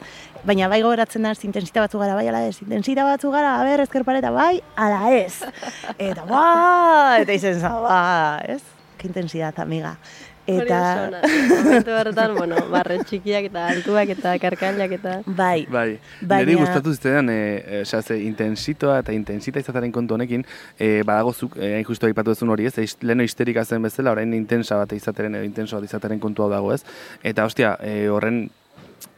baina 0.49 0.70
bai 0.72 0.79
gogoratzen 0.81 1.20
naiz, 1.27 1.42
intensita 1.44 1.83
batzu 1.85 2.01
gara, 2.01 2.14
bai, 2.16 2.25
ala 2.31 2.40
ez, 2.49 2.57
intensita 2.64 3.05
batzu 3.05 3.29
gara, 3.35 3.59
a 3.61 3.66
ber, 3.66 3.83
ezker 3.85 4.05
pareta, 4.09 4.31
bai, 4.33 4.62
ala 4.75 5.03
ez. 5.12 5.42
Eta, 6.09 6.25
ba, 6.25 7.18
eta 7.20 7.37
izen 7.37 7.61
za, 7.61 7.75
ba, 7.85 8.01
ez? 8.49 8.62
Ke 8.96 9.11
intensidad, 9.11 9.61
amiga. 9.61 9.99
Eta, 10.46 10.61
Hori 10.61 10.72
oso 10.72 11.06
ona. 11.09 11.20
Momentu 11.64 11.90
horretan, 11.90 12.35
bueno, 12.37 12.56
barre 12.70 12.98
txikiak 13.02 13.48
eta 13.50 13.64
altuak 13.72 14.12
eta 14.14 14.35
karkailak 14.42 14.92
eta... 14.98 15.14
bai, 15.26 15.66
Bai, 15.70 15.98
Baina- 16.20 16.44
niri 16.46 16.59
gustatu 16.61 16.92
zitzaidan, 16.94 17.30
e, 17.30 17.82
e, 17.82 18.18
intensitoa 18.26 19.00
eta 19.02 19.12
intensita 19.12 19.59
izataren 19.62 19.92
kontu 19.92 20.14
honekin, 20.14 20.44
e, 20.78 21.02
badagozuk, 21.02 21.56
e, 21.59 21.72
hain 21.76 21.85
justu 21.88 22.06
aipatu 22.06 22.30
duzun 22.35 22.50
hori, 22.54 22.66
ez, 22.70 22.76
Eist- 22.78 23.02
leheno 23.02 23.26
histerika 23.26 23.64
zen 23.64 23.82
bezala, 23.82 24.12
orain 24.14 24.32
intensa 24.35 24.76
bat 24.76 24.92
izateren 24.92 25.35
edo 25.35 25.44
intenso 25.44 25.76
bat 25.80 25.85
izateren 25.88 26.20
kontu 26.22 26.42
hau 26.46 26.50
dago, 26.52 26.72
ez? 26.72 26.85
Eta, 27.22 27.44
ostia, 27.44 27.76
e, 27.82 28.06
horren 28.09 28.46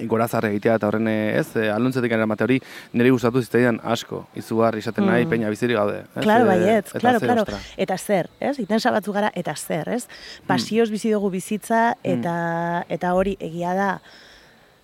gorazarre 0.09 0.51
egitea 0.51 0.75
eta 0.79 0.87
horren 0.87 1.09
e, 1.09 1.17
ez, 1.39 1.47
e, 1.57 1.69
aluntzetik 1.71 2.13
eramate 2.13 2.45
hori, 2.45 2.61
niri 2.93 3.11
gustatu 3.11 3.43
zitzaidan 3.43 3.81
asko, 3.83 4.27
izugarri 4.37 4.79
izaten 4.85 5.07
nahi, 5.07 5.25
Mm. 5.25 5.31
peina 5.31 5.49
bizirik 5.51 5.77
gaude. 5.77 6.05
ez? 6.17 6.23
Claro, 6.23 6.45
E, 6.45 6.49
baietz, 6.49 6.87
eta 6.91 6.99
claro, 7.01 7.21
claro. 7.21 7.43
ostra. 7.43 7.59
Eta 7.77 7.99
zer, 7.99 8.29
ez? 8.41 8.59
Intensa 8.59 8.91
batzu 8.91 9.13
gara, 9.13 9.31
eta 9.35 9.55
zer, 9.57 9.89
ez? 9.89 10.07
Pasioz 10.47 10.91
bizi 10.91 11.11
dugu 11.11 11.31
bizitza, 11.31 11.95
eta, 12.03 12.85
eta 12.89 13.15
hori 13.15 13.37
egia 13.41 13.75
da, 13.75 13.91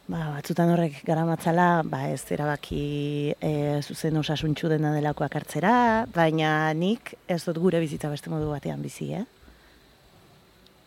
ba, 0.09 0.19
batzutan 0.37 0.69
horrek 0.75 0.99
garamatzala, 1.07 1.83
ba, 1.85 2.09
ez 2.11 2.21
erabaki 2.31 3.35
e, 3.40 3.81
zuzen 3.83 4.17
osasuntxu 4.21 4.69
dena 4.69 4.93
delakoak 4.93 5.35
hartzera, 5.37 6.07
baina 6.14 6.73
nik 6.75 7.14
ez 7.29 7.45
dut 7.47 7.57
gure 7.59 7.81
bizitza 7.81 8.11
beste 8.11 8.29
modu 8.31 8.51
batean 8.51 8.83
bizi, 8.83 9.12
eh? 9.14 9.25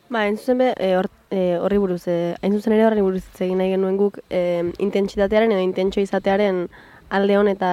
Ba, 0.09 0.21
zuzen 0.37 0.57
be, 0.61 0.73
e, 0.77 0.93
hor, 0.95 1.09
e, 1.31 1.57
horri 1.59 1.77
buruz, 1.77 2.03
e, 2.07 2.35
hain 2.41 2.53
zuzen 2.53 2.75
ere 2.75 2.85
horri 2.87 3.03
buruz 3.05 3.23
hitz 3.23 3.41
egin 3.45 3.59
nahi 3.61 3.73
genuen 3.75 3.97
guk, 3.99 4.19
e, 4.29 4.63
intentsitatearen 4.83 5.51
edo 5.51 5.63
intentxo 5.65 6.01
izatearen 6.03 6.67
alde 7.09 7.37
hon 7.37 7.47
eta 7.51 7.69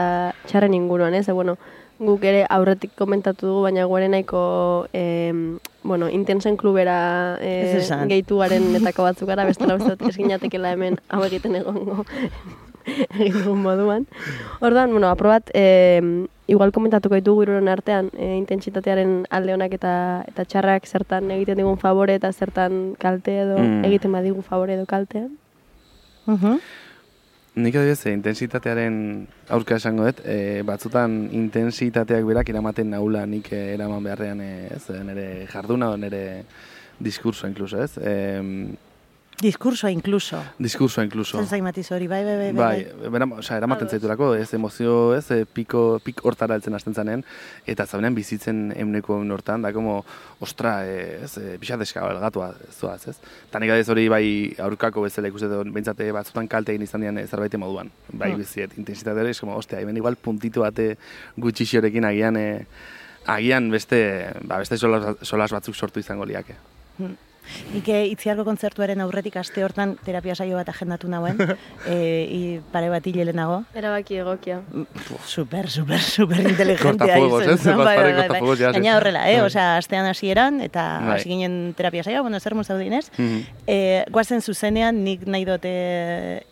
txarren 0.47 0.75
inguruan, 0.75 1.15
ez? 1.15 1.29
E, 1.29 1.37
bueno, 1.37 1.57
guk 1.99 2.25
ere 2.27 2.45
aurretik 2.51 2.95
komentatu 2.99 3.47
dugu, 3.47 3.63
baina 3.69 3.87
guare 3.91 4.09
nahiko, 4.11 4.43
e, 4.93 5.59
bueno, 5.85 6.11
intensen 6.11 6.57
klubera 6.57 7.39
e, 7.41 7.81
gehitu 8.11 8.43
garen 8.43 8.73
netako 8.75 9.07
batzuk 9.07 9.31
gara, 9.31 9.47
bestela 9.47 9.79
uste 9.79 9.95
dut 9.95 10.09
esginatekela 10.11 10.75
hemen 10.75 10.99
hau 11.09 11.25
egiten 11.29 11.61
egongo 11.63 12.05
egin 13.19 13.41
dugun 13.43 13.63
moduan. 13.63 14.07
Orduan, 14.61 14.91
bueno, 14.91 15.09
aprobat, 15.09 15.51
e, 15.55 16.01
igual 16.47 16.73
komentatuko 16.73 17.17
ditugu 17.17 17.43
hiruren 17.45 17.69
artean, 17.73 18.11
e, 18.17 18.35
intentsitatearen 18.37 19.25
alde 19.31 19.55
honak 19.55 19.73
eta 19.79 20.25
eta 20.29 20.45
txarrak 20.45 20.87
zertan 20.87 21.31
egiten 21.31 21.57
digun 21.63 21.79
favore 21.81 22.15
eta 22.21 22.33
zertan 22.33 22.95
kalte 23.01 23.39
edo 23.43 23.59
Mm. 23.59 23.85
egiten 23.85 24.13
badigu 24.13 24.43
favore 24.43 24.75
edo 24.75 24.87
kaltean. 24.87 25.31
Mhm. 26.27 26.59
Nik 27.55 27.77
adibidez, 27.77 28.07
e, 28.07 28.13
intensitatearen 28.13 29.29
aurka 29.49 29.77
esango 29.77 30.05
dut, 30.05 30.21
e, 30.27 30.63
batzutan 30.67 31.29
intensitateak 31.33 32.25
berak 32.27 32.49
eramaten 32.51 32.91
naula 32.91 33.27
nik 33.27 33.53
e, 33.53 33.75
eraman 33.75 34.03
beharrean 34.03 34.41
ez, 34.41 34.91
nire 34.91 35.47
jarduna 35.47 35.91
o 35.91 35.97
nire 35.97 36.45
diskursoa 36.99 37.49
inkluso, 37.49 37.81
ez? 37.83 37.97
E, 37.99 38.75
Diskursoa 39.43 39.91
inkluso. 39.91 40.39
diskursoa 40.63 41.05
inkluso. 41.05 41.39
Zen 41.39 41.47
zaimatiz 41.49 41.91
hori, 41.93 42.07
bai, 42.07 42.23
bai, 42.25 42.37
bai, 42.39 42.53
Bai, 42.55 43.09
beram, 43.11 43.33
osea, 43.41 43.57
eramaten 43.59 43.89
zaitulako, 43.91 44.29
ez 44.39 44.53
emozio, 44.55 45.15
ez, 45.17 45.25
e, 45.35 45.45
piko, 45.45 45.99
pik 46.05 46.23
hortara 46.25 46.55
heltzen 46.55 46.75
hasten 46.75 46.95
zanen, 46.95 47.25
eta 47.67 47.85
zaunean 47.87 48.15
bizitzen 48.15 48.73
euneko 48.77 49.17
eun 49.19 49.33
hortan, 49.35 49.63
da, 49.67 49.73
como, 49.73 50.05
ostra, 50.41 50.87
e, 50.87 51.25
ez, 51.25 51.33
e, 51.39 51.59
pixat 51.59 51.83
eskabalgatua 51.83 52.53
zoaz, 52.79 53.09
ez? 53.11 53.17
Eta 53.49 53.59
nik 53.59 53.75
adez 53.75 53.89
hori 53.91 54.07
bai 54.09 54.25
aurkako 54.63 55.03
bezala 55.09 55.29
ikuste 55.29 55.51
dut, 55.51 55.67
behintzate 55.75 56.11
batzutan 56.15 56.47
kalte 56.49 56.73
egin 56.73 56.87
izan 56.87 57.01
dian 57.03 57.19
zerbait 57.27 57.59
moduan. 57.59 57.91
Bai, 58.13 58.31
Hmm. 58.31 58.39
biziet, 58.39 58.79
intensitate 58.79 59.21
hori, 59.21 59.35
como, 59.35 59.57
ostia, 59.57 59.81
hemen 59.81 59.97
igual 59.97 60.15
puntitu 60.17 60.61
bate 60.61 60.97
gutxixorekin 61.37 62.05
agian, 62.05 62.37
e, 62.37 62.67
agian 63.27 63.71
beste, 63.71 64.31
ba, 64.43 64.59
beste 64.59 64.79
solas, 64.79 65.17
solas 65.23 65.51
batzuk 65.51 65.75
sortu 65.75 65.99
izango 66.01 66.25
liake. 66.25 66.55
Nik 67.75 67.89
eh, 67.89 68.05
itziarko 68.13 68.45
kontzertuaren 68.47 69.01
aurretik 69.05 69.37
aste 69.41 69.65
hortan 69.65 69.97
terapia 70.05 70.35
saio 70.35 70.57
bat 70.57 70.69
agendatu 70.69 71.09
nauen, 71.09 71.39
e, 71.87 71.97
i 72.31 72.41
pare 72.73 72.91
bat 72.93 73.07
hilenago. 73.07 73.63
Erabaki 73.75 74.21
egokia. 74.23 74.61
Super, 75.27 75.69
super, 75.71 76.01
super 76.01 76.41
inteligentea 76.53 77.19
Cortafuegos, 77.19 77.47
ez? 77.47 77.77
bai, 77.77 77.97
bai, 77.97 78.13
bai, 78.29 78.41
bai. 78.41 78.73
Gaina 78.79 78.97
horrela, 78.97 79.27
eh? 79.31 79.39
Bai. 79.39 79.47
Osea, 79.47 79.77
astean 79.79 80.07
hasieran 80.07 80.61
eta 80.65 80.85
Bai. 81.05 81.19
hasi 81.19 81.29
ginen 81.29 81.75
terapia 81.77 82.05
saioa, 82.05 82.23
bueno, 82.23 82.41
zer 82.41 82.55
mun 82.55 82.65
zaudinez. 82.65 83.11
Mhm. 83.19 83.41
E, 83.67 84.05
guazen 84.11 84.43
zuzenean, 84.43 85.03
nik 85.05 85.27
nahi 85.27 85.45
dute 85.49 85.75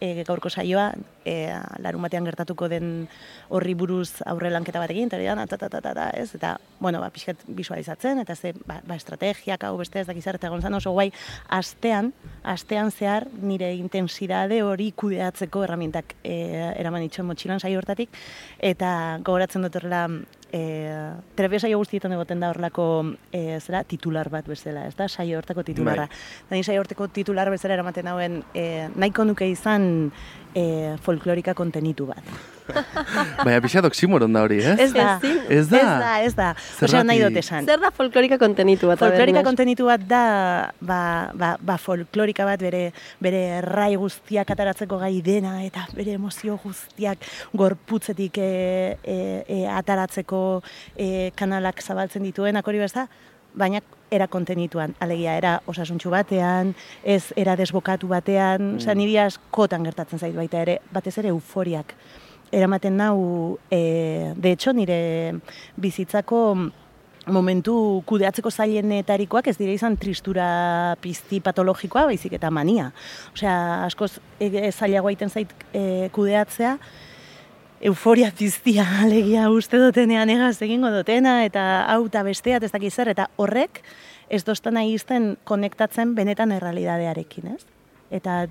e, 0.00 0.24
gaurko 0.26 0.50
saioa, 0.50 0.92
e, 1.24 1.52
larun 1.82 2.02
batean 2.02 2.26
gertatuko 2.26 2.68
den 2.68 3.08
horri 3.52 3.74
buruz 3.78 4.22
aurre 4.26 4.50
lanketa 4.50 4.82
bat 4.82 4.90
egin, 4.90 5.10
eta 5.10 5.20
da, 5.22 5.46
ta, 5.46 5.58
ta, 5.58 5.68
ta, 5.68 5.80
ta, 5.80 5.94
ta, 5.94 6.08
ez? 6.18 6.34
Eta, 6.34 6.56
bueno, 6.80 7.00
ba, 7.00 7.10
pixkat 7.14 7.44
visualizatzen, 7.46 8.22
eta 8.22 8.36
ze, 8.36 8.54
ba, 8.66 8.80
ba 8.86 8.98
estrategiak, 8.98 9.64
hau 9.64 9.76
beste 9.78 10.02
ez 10.02 10.06
dakizar, 10.08 10.38
eta 10.40 10.50
gonzan 10.52 10.74
oso 10.82 10.92
guai, 10.98 11.10
astean, 11.48 12.12
astean 12.42 12.90
zehar 12.90 13.28
nire 13.40 13.70
intensidade 13.78 14.62
hori 14.66 14.90
kudeatzeko 14.98 15.64
erramintak 15.68 16.16
e, 16.24 16.36
eraman 16.74 17.06
itxoen 17.06 17.30
motxilan 17.30 17.62
saio 17.62 17.78
hortatik, 17.80 18.10
eta 18.58 19.18
gogoratzen 19.22 19.62
dut 19.68 19.78
horrela, 19.78 20.06
e, 20.52 20.62
terapia 21.34 21.64
saio 21.64 21.80
guztietan 21.80 22.12
egoten 22.12 22.42
da 22.42 22.52
horrelako 22.52 22.86
e, 23.32 23.58
zera, 23.60 23.82
titular 23.88 24.28
bat 24.32 24.46
bezala, 24.48 24.86
ez 24.86 24.94
da, 24.98 25.08
saio 25.08 25.40
hortako 25.40 25.64
titularra. 25.66 26.06
Da 26.50 26.56
ni 26.56 26.62
saio 26.62 26.84
horteko 26.84 27.08
titular 27.08 27.50
bezala 27.50 27.78
eramaten 27.78 28.12
hauen, 28.12 28.42
e, 28.54 28.88
nahiko 28.94 29.24
nuke 29.28 29.48
izan 29.48 29.86
e, 30.54 30.96
folklorika 31.02 31.56
kontenitu 31.58 32.06
bat. 32.12 32.34
Baina 33.44 33.58
pixat 33.64 33.84
oksimoron 33.88 34.32
da 34.32 34.44
hori, 34.44 34.60
ez? 34.62 34.76
Ez 34.80 34.92
da. 34.94 35.16
Ez 35.48 35.66
da? 35.68 35.80
ez 35.80 35.88
da, 36.04 36.12
ez 36.28 36.34
da. 36.38 36.50
Osea, 36.86 37.02
nahi 37.06 37.22
dut 37.24 37.38
esan. 37.40 37.66
Zer 37.66 37.80
da 37.82 37.90
folklorika 37.94 38.38
kontenitu 38.40 38.90
bat? 38.92 39.00
Folklorika 39.02 39.42
kontenitu 39.46 39.88
bat 39.88 40.04
da, 40.08 40.22
ba, 40.80 41.00
ba, 41.38 41.54
ba 41.60 41.78
folklorika 41.80 42.46
bat 42.48 42.62
bere, 42.62 42.84
bere 43.24 43.42
errai 43.58 43.94
guztiak 44.00 44.52
ataratzeko 44.54 45.00
gai 45.00 45.14
dena 45.24 45.56
eta 45.64 45.88
bere 45.96 46.14
emozio 46.20 46.58
guztiak 46.62 47.26
gorputzetik 47.56 48.38
e, 48.38 48.52
e, 49.02 49.18
e, 49.42 49.60
ataratzeko 49.72 50.41
e, 50.96 51.30
kanalak 51.38 51.82
zabaltzen 51.82 52.24
dituenak 52.26 52.68
hori 52.68 52.82
bezala, 52.82 53.08
baina 53.54 53.82
era 54.12 54.26
kontenituan, 54.32 54.94
alegia, 55.00 55.36
era 55.36 55.54
osasuntxu 55.68 56.10
batean, 56.12 56.74
ez 57.04 57.32
era 57.36 57.56
desbokatu 57.56 58.08
batean, 58.08 58.76
osea, 58.80 58.96
niri 58.96 59.18
askotan 59.20 59.84
gertatzen 59.88 60.20
zait 60.20 60.36
baita 60.36 60.62
ere, 60.64 60.78
batez 60.92 61.16
ere 61.20 61.32
euforiak 61.32 61.96
eramaten 62.52 62.96
nau, 62.96 63.58
e, 63.70 64.32
de 64.36 64.52
hecho, 64.52 64.72
nire 64.76 65.40
bizitzako 65.76 66.70
momentu 67.32 68.02
kudeatzeko 68.06 68.50
zailenetarikoak 68.50 69.48
ez 69.48 69.56
dira 69.56 69.72
izan 69.72 69.96
tristura 69.96 70.96
pizti 71.00 71.40
patologikoa, 71.40 72.04
baizik 72.10 72.34
eta 72.36 72.50
mania. 72.50 72.90
Osea, 73.32 73.56
askoz 73.86 74.18
e, 74.38 74.50
e, 74.50 74.70
zailagoa 74.72 75.14
iten 75.14 75.30
zait 75.30 75.54
e, 75.72 76.10
kudeatzea, 76.12 76.76
euforia 77.82 78.30
piztia 78.30 78.86
alegia 79.02 79.50
uste 79.50 79.78
dutenean 79.82 80.30
egaz 80.30 80.56
egingo 80.62 80.90
dutena, 80.94 81.42
eta 81.44 81.84
hau 81.90 82.06
eta 82.06 82.22
bestea, 82.22 82.62
ez 82.62 82.72
dakiz 82.72 82.94
zer, 82.94 83.10
eta 83.12 83.28
horrek 83.36 83.82
ez 84.32 84.44
dostan 84.46 84.78
nahi 84.78 84.94
izten 84.94 85.36
konektatzen 85.44 86.14
benetan 86.16 86.54
errealidadearekin, 86.54 87.56
ez? 87.56 87.64
Eta 88.12 88.44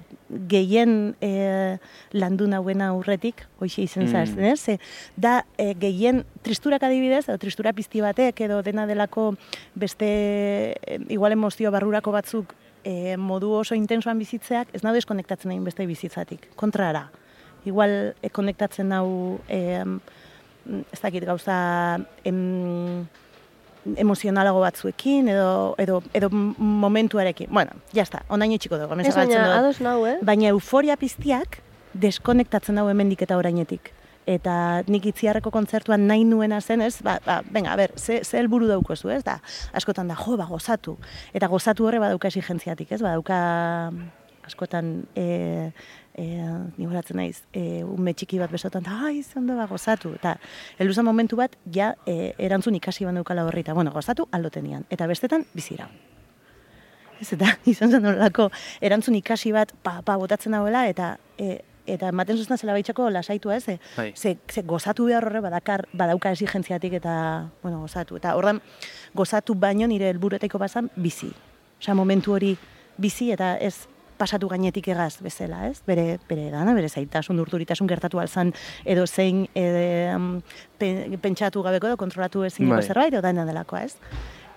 gehien 0.50 1.14
e, 1.22 1.78
landu 2.18 2.48
nauen 2.50 2.82
aurretik, 2.82 3.44
hoxe 3.62 3.84
izen 3.84 4.08
Mm. 4.10 4.40
mm. 4.40 4.44
ez? 4.44 4.80
Da 5.16 5.46
e, 5.58 5.76
gehien 5.78 6.26
tristurak 6.42 6.84
adibidez, 6.84 7.28
edo 7.30 7.38
tristura 7.38 7.74
pizti 7.74 8.02
batek, 8.02 8.42
edo 8.42 8.62
dena 8.64 8.88
delako 8.88 9.36
beste 9.76 10.10
e, 10.82 11.00
igual 11.10 11.32
emozio 11.32 11.72
barrurako 11.72 12.12
batzuk 12.12 12.56
e, 12.84 13.18
modu 13.18 13.52
oso 13.54 13.76
intensoan 13.76 14.18
bizitzeak, 14.18 14.68
ez 14.74 14.84
nahi 14.84 14.98
deskonektatzen 14.98 15.52
egin 15.52 15.64
beste 15.64 15.86
bizitzatik, 15.86 16.50
kontrara. 16.56 17.10
Igual 17.66 18.16
e, 18.22 18.30
konektatzen 18.30 18.90
nau, 18.90 19.40
e, 19.48 19.84
ez 20.92 21.02
dakit 21.02 21.26
gauza, 21.26 22.00
em, 22.24 23.06
emozionalago 23.98 24.62
batzuekin 24.62 25.30
edo, 25.34 25.76
edo, 25.82 26.02
edo 26.14 26.30
momentuarekin. 26.32 27.50
Bueno, 27.52 27.72
jazta, 27.94 28.24
ondaino 28.30 28.60
txiko 28.62 28.78
dugu, 28.78 29.00
Ez 29.02 29.16
baina, 29.16 29.58
ados 29.58 29.80
nau, 29.82 30.06
eh? 30.06 30.18
Baina 30.22 30.52
euforia 30.54 30.98
piztiak 30.98 31.62
deskonektatzen 31.94 32.78
dago 32.78 32.92
hemendik 32.92 33.24
eta 33.26 33.38
orainetik. 33.38 33.92
Eta 34.30 34.84
nik 34.86 35.08
itziarreko 35.10 35.50
kontzertuan 35.52 36.06
nahi 36.08 36.24
nuena 36.30 36.62
zen, 36.62 36.84
ez? 36.86 37.00
Ba, 37.02 37.18
ba, 37.26 37.40
venga, 37.50 37.74
a 37.74 37.80
ber, 37.80 37.96
ze, 37.98 38.22
ze 38.24 38.38
helburu 38.38 38.68
daukozu, 38.70 39.10
ez? 39.10 39.24
Da, 39.26 39.40
askotan 39.74 40.12
da, 40.12 40.16
jo, 40.20 40.38
ba, 40.38 40.46
gozatu. 40.46 40.98
Eta 41.34 41.50
gozatu 41.50 41.90
horre 41.90 42.00
badauka 42.00 42.30
exigentziatik, 42.30 42.92
ez? 42.94 43.02
Badauka 43.02 43.40
askotan 44.46 44.94
e, 45.18 45.72
e, 46.14 46.28
ni 46.78 46.88
horatzen 46.88 47.18
naiz, 47.18 47.44
e, 47.54 47.84
ume 47.84 48.14
txiki 48.14 48.40
bat 48.42 48.52
besotan, 48.52 48.84
da, 48.84 48.98
ai, 49.08 49.24
zondo 49.24 49.56
ba, 49.58 49.68
gozatu. 49.70 50.14
Eta, 50.20 50.36
helduzen 50.80 51.06
momentu 51.08 51.40
bat, 51.40 51.58
ja, 51.74 51.94
e, 52.06 52.34
erantzun 52.38 52.76
ikasi 52.80 53.08
ban 53.08 53.20
daukala 53.20 53.46
horri, 53.48 53.66
eta, 53.66 53.76
bueno, 53.78 53.94
gozatu 53.96 54.28
aldotenian. 54.32 54.86
Eta 54.90 55.08
bestetan, 55.08 55.46
bizira. 55.54 55.90
Ez 57.22 57.32
eta 57.36 57.56
izan 57.72 57.92
zen 57.92 58.06
horrelako 58.06 58.50
erantzun 58.82 59.16
ikasi 59.20 59.54
bat 59.54 59.76
pa, 59.86 60.00
pa 60.02 60.18
botatzen 60.18 60.58
dauela 60.58 60.88
eta 60.90 61.14
e, 61.38 61.60
eta 61.92 62.10
ematen 62.14 62.38
zuzten 62.38 62.58
zela 62.58 62.74
baitxako 62.78 63.10
lasaitu 63.10 63.52
ez, 63.52 63.64
ze, 63.64 63.78
Bai. 63.98 64.12
ze, 64.16 64.38
ze 64.48 64.62
gozatu 64.62 65.06
behar 65.06 65.26
horre 65.26 65.42
badakar, 65.42 65.88
badauka 65.94 66.32
esigentziatik 66.32 66.94
eta, 66.94 67.50
bueno, 67.64 67.82
gozatu. 67.82 68.18
Eta 68.18 68.36
horren, 68.38 68.62
gozatu 69.14 69.56
baino 69.56 69.88
nire 69.88 70.10
helburuetaiko 70.10 70.60
bazan 70.62 70.92
bizi. 70.96 71.32
Osea, 71.80 71.96
momentu 71.98 72.34
hori 72.34 72.56
bizi 73.02 73.32
eta 73.34 73.56
ez 73.58 73.88
pasatu 74.22 74.50
gainetik 74.52 74.92
egaz 74.94 75.16
bezala, 75.24 75.66
ez? 75.72 75.80
Bere, 75.88 76.20
bere 76.30 76.50
dana, 76.54 76.76
bere 76.78 76.90
zaitasun, 76.90 77.40
urturitasun 77.42 77.90
gertatu 77.90 78.22
alzan 78.22 78.54
edo 78.86 79.08
zein 79.08 79.48
e, 79.58 80.14
pentsatu 81.22 81.64
gabeko 81.66 81.90
edo 81.90 81.98
kontrolatu 82.02 82.46
ezineko 82.46 82.78
Bai. 82.78 82.86
zerbait, 82.86 83.14
edo 83.14 83.24
dena 83.26 83.48
delakoa, 83.50 83.84
ez? 83.90 83.98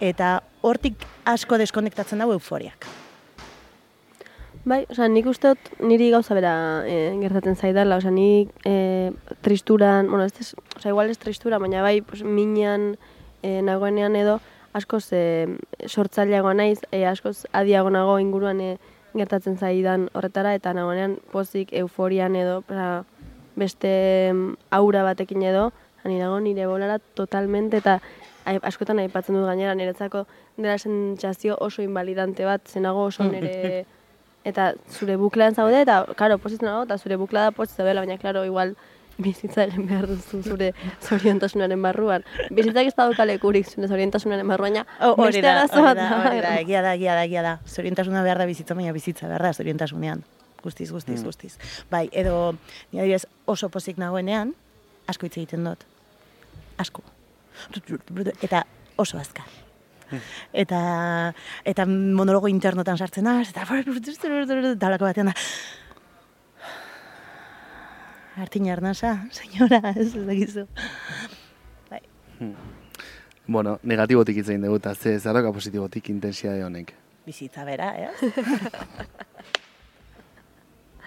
Eta 0.04 0.36
hortik 0.66 1.06
asko 1.30 1.58
deskonektatzen 1.60 2.20
dago 2.20 2.36
euforiak. 2.36 2.88
Bai, 4.64 4.84
osea, 4.88 5.10
nik 5.12 5.26
uste 5.28 5.52
dut 5.52 5.82
niri 5.84 6.08
gauza 6.12 6.36
bera 6.36 6.54
e, 6.88 6.96
gertatzen 7.20 7.56
zaidala, 7.56 7.98
osea, 8.00 8.12
nik 8.14 8.52
e, 8.64 9.12
tristuran, 9.44 10.08
bueno, 10.08 10.24
ez, 10.24 10.32
ez, 10.40 10.54
osea, 10.78 10.92
igual 10.92 11.12
ez 11.12 11.20
tristura, 11.20 11.60
baina 11.60 11.84
bai, 11.84 11.98
pues, 12.00 12.22
minean 12.24 12.94
e, 13.42 13.60
nagoenean 13.64 14.16
edo, 14.16 14.38
askoz 14.74 15.06
e, 15.12 15.22
sortzaileago 15.86 16.52
naiz, 16.56 16.80
e, 16.90 17.04
askoz 17.06 17.44
adiago 17.52 17.92
nago 17.92 18.16
inguruan 18.22 18.60
e, 18.64 18.70
gertatzen 19.14 19.56
zaidan 19.58 20.08
horretara, 20.14 20.54
eta 20.54 20.72
nagoenean 20.74 21.18
pozik 21.32 21.72
euforian 21.72 22.36
edo, 22.36 22.60
osea, 22.68 23.04
beste 23.56 23.94
aura 24.70 25.02
batekin 25.06 25.42
edo, 25.42 25.70
ni 26.04 26.18
nago 26.18 26.40
nire 26.40 26.66
bolara 26.66 26.98
totalmente, 26.98 27.78
eta 27.78 28.00
askotan 28.44 29.00
aipatzen 29.00 29.36
dut 29.38 29.46
gainera 29.46 29.74
niretzako 29.74 30.26
dela 30.56 30.76
sentsazio 30.78 31.56
oso 31.60 31.82
invalidante 31.82 32.44
bat, 32.44 32.66
zenago 32.68 33.06
oso 33.08 33.24
nire 33.24 33.86
eta 34.44 34.74
zure 34.90 35.16
buklean 35.16 35.54
zaude, 35.54 35.80
eta, 35.80 36.02
karo, 36.18 36.36
pozitzen 36.38 36.68
nago, 36.68 36.82
eta 36.84 36.98
zure 36.98 37.16
bukla 37.16 37.46
da 37.46 37.54
pozitzen 37.56 37.86
dela, 37.88 38.02
baina, 38.04 38.18
klaro, 38.20 38.44
igual, 38.44 38.74
bizitza 39.18 39.64
egin 39.64 39.86
behar 39.88 40.06
duzu 40.10 40.42
zure 40.42 40.72
zoriontasunaren 41.02 41.82
barruan. 41.82 42.24
Bizitzak 42.50 42.90
ez 42.90 42.94
baduka 42.96 43.26
lekurik 43.28 43.68
zure 43.70 43.88
zoriontasunaren 43.88 44.48
barruan, 44.48 44.80
Hori 45.00 45.40
da, 45.42 45.64
hori 45.64 45.94
da, 45.98 46.08
hori 46.26 46.40
da, 46.42 46.54
egia 46.60 46.82
da, 46.82 46.94
egia 46.94 47.14
da, 47.14 47.24
egia 47.24 47.42
da. 47.42 47.58
Zoriontasuna 47.66 48.22
behar 48.22 48.38
da 48.38 48.46
bizitza, 48.46 48.74
baina 48.74 48.92
bizitza 48.92 49.28
behar 49.28 49.42
da 49.42 49.52
zoriontasunean. 49.52 50.24
Guztiz, 50.64 50.90
guztiz, 50.90 51.22
guztiz. 51.22 51.58
Bai, 51.90 52.08
edo, 52.12 52.54
ni 52.90 53.02
adibidez, 53.02 53.26
oso 53.44 53.68
pozik 53.68 53.98
nagoenean, 54.00 54.54
asko 55.06 55.28
hitz 55.28 55.36
egiten 55.36 55.68
dut. 55.68 55.84
Asko. 56.80 57.04
Eta 58.42 58.64
oso 58.96 59.20
azkar. 59.20 59.46
Eta, 60.52 60.80
eta 61.66 61.86
monologo 61.86 62.48
internotan 62.48 62.98
sartzen 62.98 63.24
naz, 63.24 63.50
eta 63.50 63.64
eta 63.68 64.86
halako 64.88 65.04
batean 65.04 65.32
da. 65.32 65.34
Artin 68.36 68.70
arnasa, 68.70 69.26
senyora, 69.30 69.92
ez 69.94 70.14
ez 70.16 70.26
dakizu. 70.26 70.66
Bai. 71.90 72.00
Bueno, 73.46 73.78
negatibotik 73.82 74.40
hitz 74.40 74.48
egin 74.48 74.64
dugu, 74.66 74.80
eta 74.82 74.94
ze 74.94 75.18
zarroka 75.20 75.52
positibotik 75.52 76.08
intensiade 76.10 76.64
honek. 76.64 76.94
Bizitza 77.26 77.64
bera, 77.64 77.92
eh? 77.96 78.10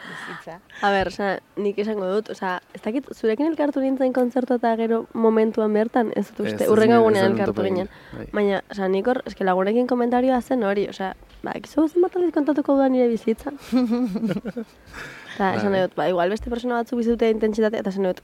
Bizitza. 0.07 0.61
A 0.81 0.91
ber, 0.93 1.11
osea, 1.11 1.39
nik 1.59 1.77
esango 1.83 2.07
dut, 2.07 2.29
osea, 2.31 2.61
ez 2.73 2.81
dakit, 2.81 3.11
zurekin 3.11 3.49
elkartu 3.49 3.83
nintzen 3.83 4.13
kontzertu 4.15 4.55
eta 4.55 4.71
gero 4.79 5.03
momentuan 5.13 5.73
bertan, 5.75 6.13
ez 6.15 6.29
dut 6.29 6.47
uste, 6.47 6.69
urrengo 6.71 7.01
genuen 7.01 7.33
elkartu 7.33 7.65
ginen. 7.67 7.91
bai. 8.13 8.27
Baina, 8.39 8.63
osea, 8.71 8.87
nik 8.93 9.07
hor, 9.11 9.19
eske 9.27 9.43
lagunekin 9.43 9.87
komentarioa 9.91 10.39
zen 10.41 10.63
hori, 10.63 10.87
osea, 10.87 11.11
ba, 11.43 11.51
ekizu 11.59 11.89
zen 11.89 12.07
bat 12.07 12.15
aldiz 12.15 12.31
kontatuko 12.39 12.79
dudan 12.79 12.95
nire 12.95 13.11
bizitza. 13.11 13.51
Eta, 15.37 15.53
esan 15.53 15.69
Bai. 15.71 15.81
dut, 15.85 15.93
ba, 15.95 16.07
igual 16.09 16.31
beste 16.33 16.49
persona 16.49 16.79
batzu 16.81 16.97
bizi 16.97 17.11
dute 17.13 17.29
intentsitatea, 17.29 17.83
eta 17.85 17.91
esan 17.93 18.07
dut, 18.09 18.21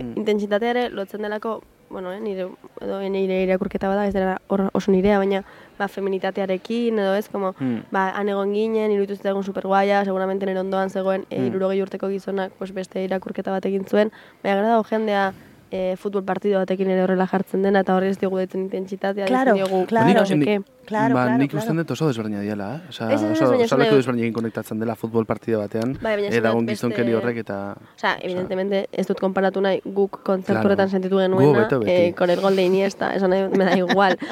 Mm. 0.00 0.12
intentsitatea 0.18 0.70
ere 0.74 0.88
lotzen 0.90 1.22
delako, 1.22 1.62
bueno, 1.88 2.10
eh, 2.12 2.18
nire, 2.20 2.48
edo 2.82 2.98
nire 3.08 3.42
irakurketa 3.44 3.88
bada, 3.88 4.06
ez 4.08 4.12
dela 4.12 4.40
hor 4.48 4.68
oso 4.74 4.90
nirea, 4.90 5.16
baina, 5.18 5.44
ba, 5.78 5.86
feminitatearekin, 5.88 6.98
edo 6.98 7.14
ez, 7.14 7.28
como, 7.28 7.54
Mm. 7.58 7.84
ba, 7.92 8.10
han 8.10 8.28
egon 8.28 8.52
ginen, 8.52 8.90
iruditu 8.90 9.14
zitzaigun 9.16 9.44
super 9.44 9.62
guaia, 9.66 10.04
seguramente 10.04 10.44
nire 10.44 10.58
ondoan 10.60 10.90
zegoen, 10.90 11.24
e, 11.30 11.38
Mm. 11.40 11.46
irurogei 11.46 11.80
urteko 11.82 12.08
gizonak, 12.08 12.52
pues, 12.58 12.72
beste 12.74 13.02
irakurketa 13.04 13.52
bat 13.52 13.64
egin 13.64 13.86
zuen, 13.86 14.10
baina 14.42 14.56
gara 14.56 14.68
dago 14.68 14.82
jendea, 14.84 15.32
e, 15.70 15.96
futbol 15.96 16.22
partido 16.24 16.58
batekin 16.60 16.88
ere 16.90 17.02
horrela 17.02 17.26
jartzen 17.26 17.62
dena, 17.62 17.80
eta 17.80 17.96
horri 17.96 18.08
ez 18.08 18.18
diogu 18.18 18.38
detzen 18.38 18.62
intentsitatea, 18.62 19.26
Claro, 19.26 19.54
diogu, 19.54 19.84
claro. 19.86 20.06
Nik- 20.06 20.36
nik- 20.36 20.44
qué. 20.46 20.60
Claro, 20.86 21.14
ba, 21.16 21.24
claro, 21.24 21.38
nik 21.38 21.50
claro. 21.50 21.64
usten 21.64 21.76
dut 21.80 21.90
oso 21.90 22.06
desberdina 22.06 22.40
diela, 22.40 22.76
eh? 22.76 22.88
Osa, 22.90 23.08
Ez, 23.12 23.20
ez, 23.22 23.30
ez, 23.32 23.40
oso, 23.42 23.56
oso 23.64 23.76
leku 23.76 23.96
desberdinekin 23.96 24.32
konektatzen 24.36 24.78
dela 24.78 24.94
futbol 24.94 25.26
partida 25.26 25.58
batean, 25.58 25.96
Bai, 26.00 26.14
gon 26.30 26.64
beste- 26.64 26.72
gizonkeri 26.72 27.12
horrek 27.18 27.38
eta... 27.42 27.74
Osea, 27.96 28.16
evidentemente 28.22 28.86
ez 28.92 29.06
dut 29.08 29.18
konparatu 29.18 29.60
nahi 29.60 29.80
guk 29.84 30.20
kontzertu 30.22 30.62
Claro. 30.62 30.88
sentitu 30.88 31.16
Gu 31.16 31.22
genuena, 31.22 31.58
beto 31.64 31.80
beti. 31.80 31.90
eh, 31.90 32.14
con 32.16 32.30
el 32.30 32.40
gol 32.40 32.54
de 32.54 32.62
Iniesta, 32.62 33.10
nahi 33.18 33.42
dut, 33.48 33.56
me 33.56 33.64
da 33.64 33.76
igual. 33.76 34.16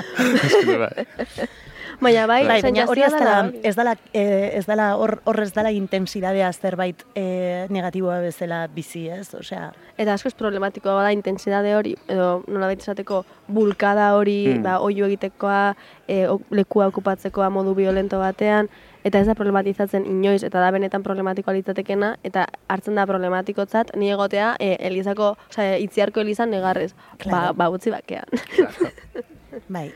Bai. 2.00 2.12
baina 2.12 2.26
bai, 2.26 2.46
Bai, 2.46 2.62
baina 2.62 2.84
hori 2.90 3.02
ez 3.02 3.12
dela, 3.12 3.50
ez 3.62 3.74
dela, 3.76 3.96
eh, 4.12 4.50
ez 4.58 4.66
dela 4.66 4.96
hor, 4.96 5.20
hor 5.24 5.40
ez 5.40 5.52
dela 5.54 5.70
intensidadea 5.72 6.52
zerbait 6.52 7.04
eh, 7.14 7.66
negatiboa 7.70 8.20
bezala 8.20 8.66
bizi, 8.68 9.08
ez? 9.08 9.32
Osea, 9.34 9.72
Eta 9.96 10.12
askoz 10.14 10.34
problematikoa 10.34 10.94
bada 10.94 11.12
intensidade 11.14 11.74
hori, 11.76 11.94
edo 12.08 12.42
nola 12.48 12.72
esateko 12.72 13.24
bulkada 13.46 14.14
hori, 14.16 14.54
Mm. 14.56 14.62
ba, 14.62 14.80
oio 14.80 15.06
egitekoa, 15.06 15.76
e, 16.08 16.26
ok- 16.28 16.50
lekua 16.50 16.86
okupatzekoa 16.90 17.48
modu 17.50 17.74
violento 17.74 18.18
batean, 18.18 18.68
eta 19.04 19.20
ez 19.20 19.26
da 19.26 19.34
problematizatzen 19.34 20.04
inoiz, 20.06 20.42
eta 20.42 20.58
da 20.60 20.70
benetan 20.72 21.02
problematikoa 21.02 21.54
litzatekena, 21.54 22.16
eta 22.24 22.46
hartzen 22.68 22.94
da 22.96 23.06
problematikotzat, 23.06 23.94
ni 23.96 24.10
egotea, 24.10 24.56
e, 24.58 24.76
elizako, 24.80 25.36
osea, 25.50 25.78
itziarko 25.78 26.20
elizan 26.20 26.50
negarrez, 26.50 26.94
Claro. 27.18 27.54
ba, 27.54 27.68
ba, 27.68 27.70
utzi 27.70 27.90
bakean. 27.90 28.26
bai, 29.68 29.92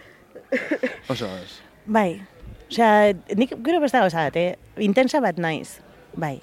Oso, 1.10 1.26
oso. 1.26 1.67
Bai. 1.88 2.20
Osea, 2.68 3.14
nik 3.40 3.54
gero 3.64 3.80
beste 3.80 3.98
gauza 4.02 4.26
bat, 4.28 4.36
eh? 4.36 4.56
Intensa 4.84 5.22
bat 5.24 5.38
naiz, 5.40 5.78
bai. 6.14 6.36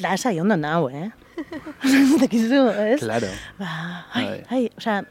Lasai 0.00 0.38
ondo 0.40 0.56
nau, 0.56 0.86
eh? 0.88 1.10
Ez 1.84 2.14
dakizu, 2.22 2.62
ez? 2.80 3.00
Claro. 3.02 3.28
Ba, 3.58 3.68
ai, 4.16 4.24
Bai. 4.24 4.38
ai, 4.54 4.60
osea, 4.78 5.02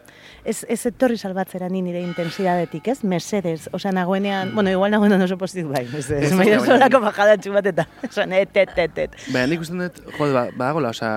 ez, 0.47 0.63
ez 0.73 0.79
etorri 0.89 1.19
salbatzera 1.21 1.67
ni 1.69 1.83
nire 1.85 2.01
intensidadetik, 2.01 2.87
ez? 2.95 3.03
Mesedez, 3.05 3.67
osea, 3.77 3.91
nagoenean, 3.93 4.55
bueno, 4.55 4.71
igual 4.73 4.95
nagoenean 4.95 5.21
oso 5.27 5.37
pozitu 5.37 5.69
bai, 5.69 5.83
mesedez. 5.91 6.31
Ez, 6.31 6.39
baina- 6.39 6.63
solako 6.65 7.03
bajadatxu 7.05 7.53
bat 7.53 7.69
eta, 7.75 7.85
osea, 8.09 8.25
et, 8.39 8.57
et, 8.63 8.73
et, 8.87 8.97
et. 9.05 9.19
Baina 9.35 9.51
nik 9.51 9.61
usten 9.67 9.83
dut, 9.83 10.01
jode, 10.17 10.31
ba, 10.33 10.47
badagola, 10.55 10.95
osea, 10.95 11.13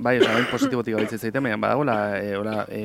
bai, 0.00 0.16
osea, 0.24 0.34
bain 0.40 0.50
positibotik 0.50 0.96
gabitzen 0.98 1.22
zaiten, 1.22 1.44
baina 1.46 1.60
badagola, 1.68 1.98
e, 2.18 2.34
ora, 2.40 2.64
e, 2.72 2.82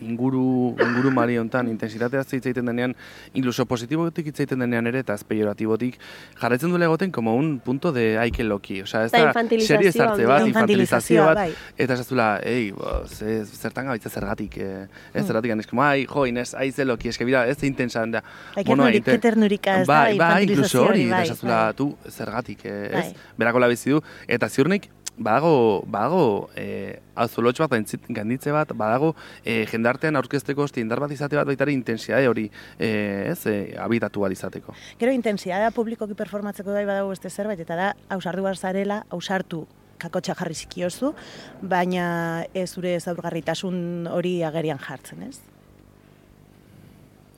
inguru, 0.00 0.74
inguru 0.80 1.10
mari 1.10 1.38
hontan, 1.38 1.68
intensitatea 1.68 2.22
hitz 2.26 2.34
egiten 2.34 2.66
denean, 2.66 2.94
inkluso 3.34 3.66
positibotik 3.66 4.26
hitz 4.30 4.38
egiten 4.40 4.64
denean 4.64 4.86
ere, 4.90 5.00
eta 5.04 5.14
ez 5.14 5.24
pejoratibotik, 5.24 5.98
jarraitzen 6.40 6.70
duela 6.70 6.88
egoten 6.88 7.12
como 7.12 7.34
un 7.36 7.58
punto 7.60 7.92
de 7.92 8.18
aike 8.18 8.44
loki, 8.44 8.82
osea, 8.82 9.06
ez 9.06 9.12
da, 9.12 9.32
serie 9.60 9.92
zartze 9.92 10.26
bat, 10.26 10.46
infantilizazio 10.46 11.24
bat, 11.26 11.42
bai. 11.44 11.52
eta 11.76 11.94
esaztula, 11.94 12.28
ei, 12.44 12.70
bo, 12.76 13.02
ze, 13.06 13.44
zertan 13.46 13.86
gabiltza 13.86 14.10
zergatik, 14.10 14.58
eh, 14.58 14.86
ez 15.14 15.24
zergatik, 15.26 15.54
mm. 15.54 15.68
como, 15.70 15.84
ai, 15.84 16.06
jo, 16.06 16.26
Inez, 16.26 16.52
aize 16.54 16.84
loki, 16.84 17.08
eske 17.08 17.24
bira, 17.24 17.46
ez 17.48 17.62
intensa, 17.64 18.04
da, 18.06 18.22
Ai, 18.54 18.64
que 18.64 18.72
nurik- 18.76 19.04
que 19.04 19.18
ternurika, 19.18 19.80
ez 19.80 19.86
da, 19.86 19.92
bai, 19.92 20.18
bai, 20.18 20.42
infantilizazio 20.42 20.56
inkluso 20.56 20.84
hori, 20.84 21.00
hori, 21.00 21.06
eta 21.08 21.16
bai, 21.16 21.24
esaztula, 21.30 21.62
bai. 21.64 21.74
tu, 21.74 21.96
zergatik, 22.10 22.64
eh, 22.64 22.86
ez, 22.86 22.92
Bai. 22.92 23.14
berakola 23.38 23.68
bizi 23.68 23.90
du, 23.90 24.02
eta 24.28 24.48
ziurnik, 24.48 24.90
badago, 25.18 25.82
badago, 25.86 26.50
eh, 26.56 27.00
azulotx 27.14 27.58
bat, 27.60 27.70
gaintzit- 27.70 28.06
gainditze 28.08 28.52
bat, 28.52 28.72
badago, 28.76 29.14
eh, 29.44 29.66
jendartean 29.70 30.16
aurkezteko 30.16 30.62
osti 30.62 30.80
indar 30.80 31.00
bat 31.00 31.10
izate 31.10 31.36
bat 31.36 31.46
baitari 31.46 31.72
intensiade 31.72 32.28
hori, 32.28 32.50
eh, 32.78 33.28
ez, 33.30 33.46
eh, 33.46 33.76
habitatu 33.78 34.20
bat 34.20 34.32
izateko. 34.32 34.74
Gero 34.98 35.12
intensidadea 35.12 35.70
publikoki 35.70 36.14
performatzeko 36.14 36.72
bai 36.72 36.84
badago 36.84 37.08
beste 37.08 37.30
zerbait, 37.30 37.60
eta 37.60 37.76
da, 37.76 37.96
ausardu 38.08 38.42
behar 38.42 38.56
zarela, 38.56 39.04
ausartu 39.10 39.66
kakotxa 39.98 40.34
jarri 40.34 40.54
zikiozu, 40.54 41.14
baina 41.62 42.44
ez 42.52 42.70
zure 42.70 43.00
zaurgarritasun 43.00 44.06
hori 44.12 44.42
agerian 44.42 44.78
jartzen, 44.78 45.22
ez? 45.22 45.40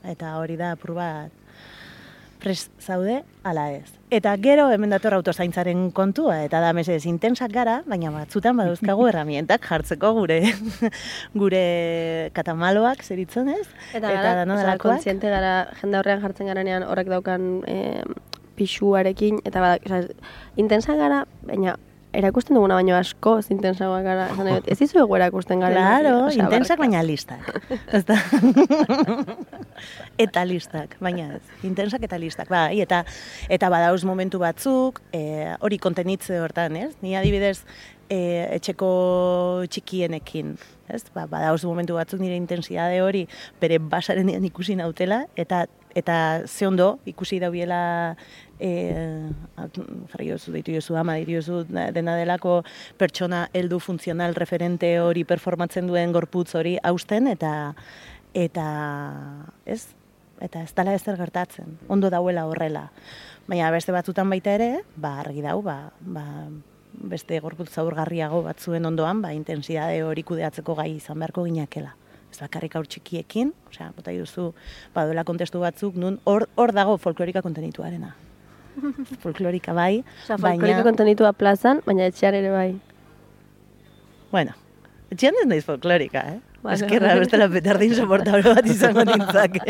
Eta 0.03 0.37
hori 0.39 0.57
da 0.57 0.73
apur 0.73 0.95
bat 0.95 1.31
prest 2.39 2.71
zaude, 2.81 3.23
ala 3.45 3.69
ez. 3.73 3.91
Eta 4.15 4.33
gero 4.41 4.69
hemen 4.73 4.93
dator 4.95 5.17
autozaintzaren 5.19 5.89
kontua, 5.97 6.39
eta 6.47 6.61
da 6.65 6.71
mesedez 6.77 7.05
intensak 7.11 7.53
gara, 7.53 7.81
baina 7.89 8.13
batzutan 8.15 8.57
badauzkagu 8.59 9.07
herramientak 9.11 9.67
jartzeko 9.69 10.15
gure 10.21 10.41
gure 11.35 11.65
katamaloak 12.37 13.05
zeritzen 13.05 13.51
ez? 13.53 13.67
Eta 13.93 14.07
gara, 14.07 14.47
osea, 14.47 14.63
delakoak. 14.63 14.99
kontziente 14.99 15.33
gara, 15.35 15.55
jende 15.83 16.01
horrean 16.01 16.25
jartzen 16.25 16.51
garenean 16.51 16.87
horrek 16.89 17.11
daukan 17.13 17.51
e, 17.69 18.03
pixuarekin, 18.59 19.43
eta 19.49 19.65
bada, 19.65 19.83
osea, 19.85 20.31
intensa 20.57 20.97
gara, 20.99 21.25
baina 21.47 21.77
erakusten 22.19 22.57
duguna 22.59 22.79
baino 22.79 22.97
asko, 22.99 23.37
intensagoak 23.55 24.05
gara, 24.07 24.27
dut, 24.35 24.67
ez 24.71 24.79
dizuegu 24.81 25.17
erakusten 25.19 25.63
gara. 25.63 25.85
Claro, 25.85 26.15
intensak 26.35 26.81
baina 26.83 27.03
listak. 27.07 27.47
Eta 30.25 30.43
listak, 30.49 30.97
baina 31.05 31.29
ez. 31.37 31.43
Intensak 31.67 32.03
eta 32.09 32.19
listak. 32.19 32.51
Bai, 32.51 32.81
eta 32.83 33.05
eta 33.49 33.71
badauz 33.71 34.03
momentu 34.09 34.43
batzuk, 34.43 35.01
e, 35.15 35.55
hori 35.61 35.79
kontenitze 35.79 36.41
hortan, 36.43 36.77
ez? 36.81 36.91
Ni 37.05 37.15
adibidez, 37.19 37.61
e, 38.11 38.19
etxeko 38.59 38.91
txikienekin, 39.71 40.57
ez? 40.91 41.05
Ba, 41.15 41.29
badauz 41.31 41.63
momentu 41.69 41.99
batzuk 41.99 42.23
nire 42.25 42.39
intensidade 42.41 43.03
hori 43.05 43.27
bere 43.63 43.79
basarenean 43.79 44.45
ikusi 44.49 44.79
nautela, 44.81 45.27
eta 45.37 45.67
eta 45.99 46.47
ze 46.47 46.67
ondo, 46.67 46.99
ikusi 47.07 47.41
daubiela 47.43 48.17
e, 48.61 49.31
jarri 49.57 50.29
jozu, 50.31 50.53
deitu 50.53 50.75
jozu 50.75 50.97
ama, 50.97 51.15
deitu 51.19 51.37
jozu 51.39 51.63
dena 51.69 52.17
delako 52.19 52.63
pertsona 52.99 53.47
heldu 53.53 53.79
funtzional 53.81 54.35
referente 54.35 54.99
hori 55.01 55.25
performatzen 55.25 55.87
duen 55.87 56.13
gorputz 56.13 56.55
hori 56.59 56.77
hausten, 56.83 57.29
eta 57.31 57.75
eta 58.37 58.67
ez, 59.67 59.87
eta 60.41 60.63
ez 60.63 60.73
dala 60.77 60.95
ezer 60.95 61.19
gertatzen, 61.19 61.79
ondo 61.89 62.11
dauela 62.11 62.47
horrela. 62.47 62.89
Baina 63.49 63.71
beste 63.73 63.93
batzutan 63.95 64.29
baita 64.31 64.53
ere, 64.59 64.83
ba, 64.97 65.19
argi 65.23 65.43
dau, 65.43 65.63
ba, 65.65 65.79
ba, 66.01 66.27
beste 66.99 67.39
gorputz 67.41 67.71
zaurgarriago 67.73 68.43
batzuen 68.45 68.85
ondoan, 68.85 69.23
ba, 69.25 69.33
intensidade 69.33 70.03
hori 70.05 70.25
kudeatzeko 70.27 70.77
gai 70.79 70.91
izan 70.97 71.19
beharko 71.19 71.47
ginakela. 71.49 71.95
Ez 72.29 72.43
bakarrik 72.43 72.77
aur 72.77 72.87
txikiekin, 72.87 73.55
osea, 73.71 73.89
bota 73.97 74.13
duzu, 74.13 74.51
baduela 74.95 75.25
kontestu 75.25 75.63
batzuk, 75.65 75.97
nun 75.97 76.21
hor, 76.29 76.45
hor 76.61 76.75
dago 76.77 76.99
folklorika 77.01 77.41
kontenituarena. 77.43 78.13
Folklorika 79.25 79.75
bai, 79.77 80.05
Osa, 80.25 80.39
folkloriko 80.39 80.85
kontenitua 80.87 81.33
plazan, 81.39 81.83
baina 81.87 82.09
etxean 82.11 82.37
ere 82.39 82.53
bai. 82.55 82.69
Bueno, 84.33 84.55
etxean 85.13 85.39
ez 85.43 85.49
naiz 85.49 85.65
folklorika, 85.67 86.25
eh? 86.35 86.39
Vale, 86.63 86.75
Eskerra, 86.75 87.13
bestela 87.15 87.47
petardin 87.49 87.93
soportable 87.95 88.55
bat 88.57 88.67
izango 88.67 89.05
nintzak. 89.07 89.61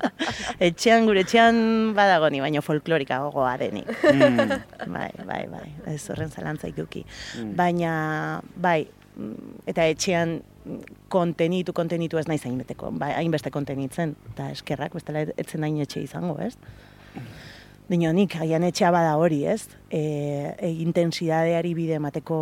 etxean, 0.68 1.06
gure 1.08 1.22
etxean 1.24 1.56
badago 1.96 2.28
ni, 2.32 2.42
baina 2.44 2.60
folklorika 2.64 3.22
gogoa 3.24 3.54
denik. 3.62 3.88
Mm. 4.04 4.52
bai, 4.96 5.08
bai, 5.24 5.40
bai, 5.48 5.70
ez 5.94 6.02
horren 6.12 6.28
zalantza 6.28 6.68
ikuki. 6.68 7.06
Mm. 7.40 7.54
Baina, 7.56 7.94
bai, 8.52 8.82
mm, 9.16 9.62
eta 9.72 9.88
etxean 9.94 10.36
mm, 10.36 10.82
kontenitu, 11.12 11.72
kontenitu 11.76 12.20
ez 12.20 12.26
naiz 12.28 12.42
hainbeteko, 12.44 12.92
bai, 13.00 13.14
hainbeste 13.16 13.50
kontenitzen, 13.54 14.12
eta 14.34 14.50
eskerrak, 14.52 14.92
bestela 15.00 15.24
etzen 15.40 15.64
hain 15.64 15.80
etxe 15.86 16.04
izango, 16.04 16.36
ez? 16.44 16.52
Dino, 17.88 18.10
nik, 18.12 18.34
haian 18.40 18.64
etxea 18.66 18.90
bada 18.90 19.12
hori, 19.16 19.44
ez? 19.46 19.68
E, 19.94 20.00
e, 20.58 20.70
intensidadeari 20.82 21.70
bide 21.78 21.94
emateko 22.00 22.38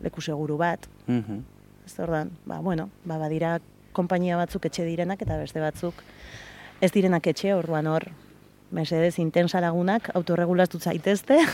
leku 0.00 0.20
seguru 0.22 0.56
bat, 0.56 0.86
Mhm. 1.08 1.42
ez 1.86 1.98
ordan, 1.98 2.30
ba, 2.46 2.60
bueno, 2.60 2.88
ba, 3.04 3.18
badira 3.18 3.58
konpainia 3.92 4.36
batzuk 4.36 4.64
etxe 4.66 4.84
direnak 4.84 5.20
eta 5.22 5.36
beste 5.36 5.60
batzuk 5.60 5.94
ez 6.80 6.92
direnak 6.92 7.26
etxe, 7.26 7.52
orduan 7.54 7.86
hor, 7.86 8.04
mesedez 8.70 9.18
intensa 9.18 9.60
lagunak 9.60 10.10
autorregulaztu 10.14 10.78
zaitezte. 10.78 11.38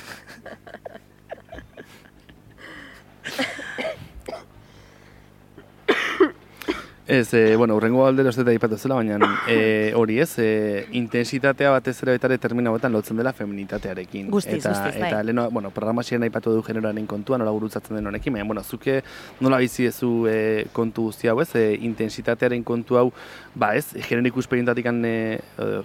Ez, 7.07 7.33
e, 7.35 7.55
bueno, 7.55 7.77
urrengo 7.77 8.05
aldera 8.05 8.33
ez 8.33 8.37
dut 8.37 8.49
aipatu 8.51 8.77
zela, 8.77 8.97
baina 8.99 9.17
e, 9.47 9.93
hori 9.95 10.17
ez, 10.19 10.33
e, 10.43 10.87
intensitatea 10.99 11.71
batez 11.71 11.95
ere 12.03 12.17
baita 12.17 12.27
ere 12.27 12.39
termino 12.43 12.73
hauetan 12.73 12.91
lotzen 12.93 13.21
dela 13.21 13.31
feminitatearekin. 13.33 14.27
Guztiz, 14.35 14.57
eta, 14.59 14.73
guztiz, 14.73 15.01
bai. 15.01 15.13
Eta 15.13 15.21
leheno, 15.23 15.45
bueno, 15.55 15.71
programazioan 15.71 16.27
aipatu 16.27 16.57
du 16.57 16.65
generoaren 16.67 17.07
kontua, 17.07 17.39
nola 17.39 17.53
gurutzatzen 17.55 18.01
den 18.01 18.11
honekin, 18.11 18.35
baina, 18.35 18.49
bueno, 18.51 18.65
zuke 18.65 19.05
nola 19.39 19.61
bizi 19.63 19.87
ezu 19.87 20.11
e, 20.27 20.67
kontu 20.75 21.07
guzti 21.13 21.31
hau 21.31 21.39
ez, 21.45 21.53
e, 21.55 21.77
intensitatearen 21.87 22.67
kontu 22.67 22.99
hau, 22.99 23.07
ba 23.55 23.77
ez, 23.79 23.87
genero 24.09 24.27
ikusperintatik 24.33 24.91
e, 24.91 25.15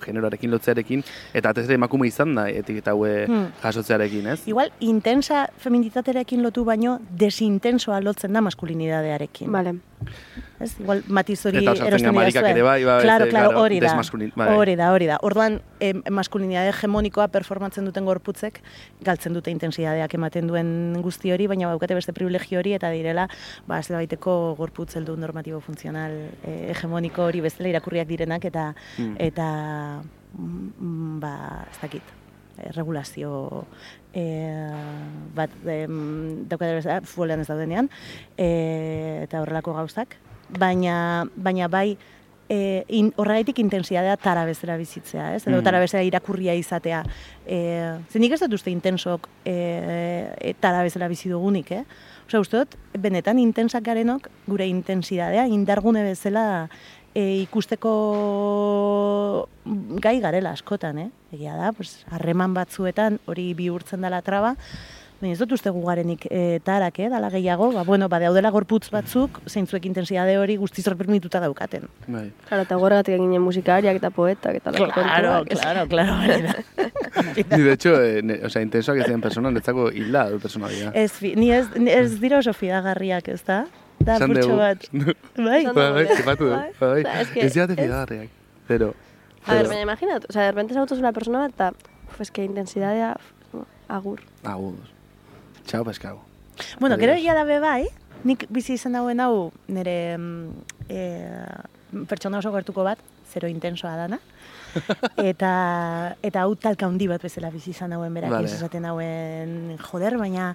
generoarekin 0.01 0.51
lotzearekin, 0.51 1.05
eta 1.35 1.53
batez 1.53 1.67
ere 1.67 1.77
emakume 1.77 2.09
izan 2.09 2.33
da, 2.33 2.49
etik 2.49 2.81
eta 2.81 2.97
hau 2.97 3.01
Hmm. 3.01 3.47
jasotzearekin, 3.61 4.27
ez? 4.27 4.39
Igual, 4.47 4.71
intensa 4.79 5.47
feminitatearekin 5.57 6.41
lotu 6.43 6.63
baino, 6.65 6.99
desintensoa 7.17 8.01
lotzen 8.01 8.33
da 8.33 8.41
maskulinidadearekin. 8.41 9.51
Vale. 9.51 9.90
Ez? 10.61 10.75
Igual, 10.79 11.01
matiz 11.07 11.39
hori 11.45 11.57
erosten 11.65 12.13
didazue. 12.13 12.49
ere 12.51 12.61
bai, 12.61 12.83
ba, 12.85 12.99
Claro, 13.01 13.25
claro, 13.29 13.59
hori 13.59 13.79
da. 13.79 13.93
bai. 14.35 14.47
Hori 14.55 14.75
da, 14.75 14.91
hori 14.93 15.07
da. 15.09 15.17
Orduan, 15.25 15.59
em, 15.79 16.03
maskulinidade 16.11 16.69
hegemonikoa 16.69 17.27
performatzen 17.33 17.85
duten 17.85 18.05
gorputzek, 18.05 18.61
galtzen 19.01 19.33
dute 19.33 19.49
intensidadeak 19.51 20.13
ematen 20.13 20.47
duen 20.47 21.01
guzti 21.01 21.31
hori, 21.33 21.47
baina 21.47 21.67
baukate 21.67 21.95
beste 21.97 22.13
privilegio 22.13 22.59
hori, 22.59 22.73
eta 22.77 22.91
direla, 22.93 23.27
ba, 23.67 23.79
ez 23.79 23.87
baiteko 23.89 24.55
gorputz 24.57 24.95
heldu 24.95 25.17
normatibo 25.17 25.59
funtzional 25.61 26.11
eh, 26.43 26.71
hegemoniko 26.75 27.25
hori 27.25 27.41
bezala 27.41 27.69
irakurriak 27.69 28.07
direnak, 28.07 28.45
eta, 28.45 28.73
Mm. 28.99 29.15
eta 29.19 30.01
mm, 30.37 31.19
ba, 31.19 31.65
ez 31.71 31.77
dakit, 31.81 32.03
eh, 32.59 32.71
regulazio 32.75 33.65
e, 34.13 34.23
bat 35.35 35.49
em, 35.65 36.47
bezala, 36.49 37.01
futbolean 37.01 37.41
ez 37.41 37.47
daudenean, 37.47 37.89
e, 38.37 39.23
eta 39.23 39.41
horrelako 39.41 39.73
gauzak, 39.73 40.17
baina, 40.59 41.27
baina 41.35 41.67
bai, 41.71 41.97
e, 42.51 42.83
in, 42.89 43.13
horregaitik 43.15 43.59
intensidadea 43.63 44.17
tara 44.19 44.43
bezala 44.45 44.75
bizitzea, 44.77 45.35
ez? 45.35 45.45
Edo 45.47 45.61
Mm. 45.61 45.63
tara 45.63 45.79
bezala 45.79 46.03
irakurria 46.03 46.53
izatea. 46.53 47.03
E, 47.45 47.57
zenik 48.11 48.33
ez 48.33 48.41
dut 48.41 48.53
uste 48.53 48.71
intensok 48.71 49.29
e, 49.45 49.55
e, 50.35 50.53
tara 50.59 50.83
bezala 50.83 51.07
bizi 51.07 51.29
dugunik, 51.29 51.71
eh? 51.71 51.85
Osea, 52.27 52.39
uste 52.43 52.57
dut, 52.57 52.75
benetan 52.99 53.39
intensak 53.39 53.83
garenok 53.83 54.27
gure 54.47 54.67
intensidadea 54.67 55.47
indargune 55.47 56.03
bezala 56.03 56.69
e, 57.15 57.41
ikusteko 57.41 57.91
gai 60.03 60.19
garela 60.23 60.55
askotan, 60.55 60.97
eh? 60.99 61.09
Egia 61.31 61.55
da, 61.59 61.71
pues, 61.75 62.05
harreman 62.11 62.53
batzuetan 62.53 63.19
hori 63.29 63.53
bihurtzen 63.57 64.01
dela 64.01 64.21
traba, 64.25 64.55
Baina 65.21 65.35
ez 65.35 65.39
dut 65.43 65.51
uste 65.53 65.69
gugarenik 65.69 66.23
e, 66.33 66.59
tarak, 66.65 66.95
eh, 66.97 67.07
dala 67.13 67.29
gehiago, 67.29 67.67
ba, 67.75 67.83
bueno, 67.85 68.07
ba, 68.09 68.17
daudela 68.19 68.49
gorputz 68.49 68.87
batzuk, 68.89 69.37
zeintzuek 69.45 69.85
intensidade 69.85 70.33
hori 70.41 70.55
guztiz 70.57 70.87
permituta 70.97 71.39
daukaten. 71.43 71.85
Bai. 72.07 72.31
Claro, 72.47 72.65
eta 72.65 72.77
horregatik 72.81 73.19
egin 73.19 73.35
musikariak 73.43 73.99
eta 74.01 74.09
poetak 74.09 74.57
eta 74.57 74.73
lako 74.73 74.89
Claro, 74.95 75.35
claro, 75.45 75.85
claro. 75.87 76.15
Ni, 77.51 77.61
de 77.61 77.73
hecho, 77.73 77.93
eh, 78.01 78.23
ne, 78.23 78.39
o 78.43 78.49
sea, 78.49 78.63
intensoak 78.65 79.03
ez 79.03 79.05
diren 79.05 79.21
persona, 79.21 79.51
netzako 79.53 79.91
hilda 79.91 80.25
du 80.31 80.39
personalia. 80.41 80.89
Ez, 80.95 81.21
ni 81.21 81.51
ez, 81.53 81.67
ni 81.77 81.93
ez 81.93 82.17
dira 82.19 82.41
oso 82.41 82.53
fidagarriak, 82.57 83.29
ez 83.29 83.43
da? 83.45 83.65
Da, 84.05 84.19
dugu. 84.19 84.57
bat. 84.63 84.87
Bai? 85.37 85.65
Bai, 85.65 85.91
bai, 85.93 86.05
zipatu 86.15 86.45
du. 86.45 86.51
bai. 86.51 86.71
Bai, 86.79 87.03
Ba, 87.03 87.21
es 87.21 87.29
que 87.29 87.45
Ez 87.45 87.53
diate 87.53 87.75
fidagarriak. 87.75 88.29
Pero, 88.67 88.93
A 89.45 89.55
ver, 89.55 89.67
baina 89.67 89.81
imaginat, 89.81 90.25
o 90.29 90.33
sea, 90.33 90.43
de 90.43 90.51
repente 90.51 90.73
zautu 90.73 90.95
una 90.95 91.11
persona 91.11 91.39
bat, 91.39 91.51
eta, 91.51 91.73
pues, 92.15 92.29
que 92.29 92.43
intensidadea, 92.43 93.17
agur. 93.87 94.21
Agudos. 94.43 94.93
Txau, 95.65 95.83
pescau. 95.85 96.19
Bueno, 96.79 96.97
gero 96.97 97.13
egia 97.13 97.33
da 97.33 97.43
bai, 97.59 97.87
nik 98.23 98.45
bizi 98.49 98.75
izan 98.77 98.93
dauen 98.93 99.19
hau 99.19 99.51
nire 99.67 100.17
e, 100.89 100.99
pertsona 102.07 102.37
oso 102.37 102.51
gertuko 102.53 102.83
bat, 102.83 102.99
zero 103.33 103.49
intensoa 103.49 103.95
dana. 103.97 104.19
eta 105.31 105.51
eta 106.21 106.43
hau 106.43 106.55
talka 106.55 106.85
handi 106.85 107.07
bat 107.11 107.23
bezala 107.23 107.51
bizi 107.53 107.71
izan 107.71 107.95
dauen 107.95 108.13
berak 108.13 108.31
Vale. 108.31 108.51
esaten 108.51 108.87
dauen 108.87 109.77
joder, 109.89 110.17
baina 110.17 110.51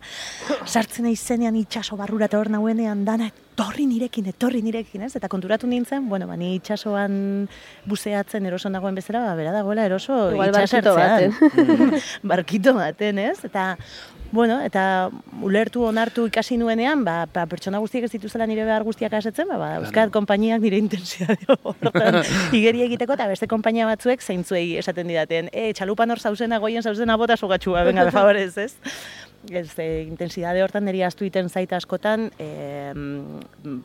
sartzen 0.65 1.09
naiz 1.09 1.21
zenean 1.21 1.57
itxaso 1.57 1.97
barrura 1.97 2.31
eta 2.31 2.39
hor 2.39 2.51
nauenean 2.53 3.05
dana 3.05 3.31
etorri 3.57 3.87
nirekin, 3.89 4.27
etorri 4.29 4.61
nirekin, 4.61 5.07
ez? 5.07 5.15
Eta 5.17 5.31
konturatu 5.33 5.67
nintzen, 5.67 6.11
bueno, 6.11 6.27
ba, 6.29 6.37
ni 6.37 6.51
itxasoan 6.59 7.47
buzeatzen 7.89 8.45
eroso 8.45 8.69
nagoen 8.69 8.99
bezala, 8.99 9.23
ba, 9.25 9.35
bera 9.39 9.55
dagoela 9.55 9.87
eroso 9.89 10.19
Igual 10.35 10.53
barkito 10.53 10.93
itxasertzean. 10.93 11.97
barkito 12.35 12.75
baten, 12.77 13.23
ez? 13.25 13.39
Eta, 13.49 13.71
bueno, 14.33 14.59
eta 14.65 15.11
ulertu 15.43 15.85
onartu 15.87 16.27
ikasi 16.27 16.57
nuenean, 16.59 17.05
ba, 17.05 17.27
ba 17.33 17.47
pertsona 17.51 17.79
guztiek 17.83 18.07
ez 18.07 18.13
dituzela 18.13 18.47
nire 18.47 18.65
behar 18.67 18.85
guztiak 18.87 19.13
asetzen, 19.19 19.49
ba, 19.51 19.59
ba 19.61 19.71
euskat 19.81 20.13
konpainiak 20.15 20.63
nire 20.63 20.81
intensidade 20.83 21.47
horretan 21.63 22.21
igeri 22.59 22.85
egiteko, 22.87 23.17
eta 23.17 23.29
beste 23.31 23.49
konpainia 23.51 23.87
batzuek 23.89 24.23
zeintzuei 24.23 24.77
esaten 24.83 25.09
didaten, 25.13 25.51
e, 25.53 25.71
txalupan 25.77 26.11
hor 26.11 26.23
zauzena, 26.23 26.61
goien 26.63 26.83
zauzena 26.83 27.17
bota 27.21 27.37
sugatxua, 27.37 27.85
venga, 27.89 28.07
de 28.09 28.15
favorez, 28.19 28.57
ez? 28.59 28.73
Ez, 29.51 29.79
e, 29.79 30.03
intensidade 30.09 30.63
hortan 30.65 30.85
niri 30.89 31.03
astu 31.07 31.25
iten 31.27 31.49
zait 31.49 31.73
askotan 31.77 32.31
e, 32.39 32.93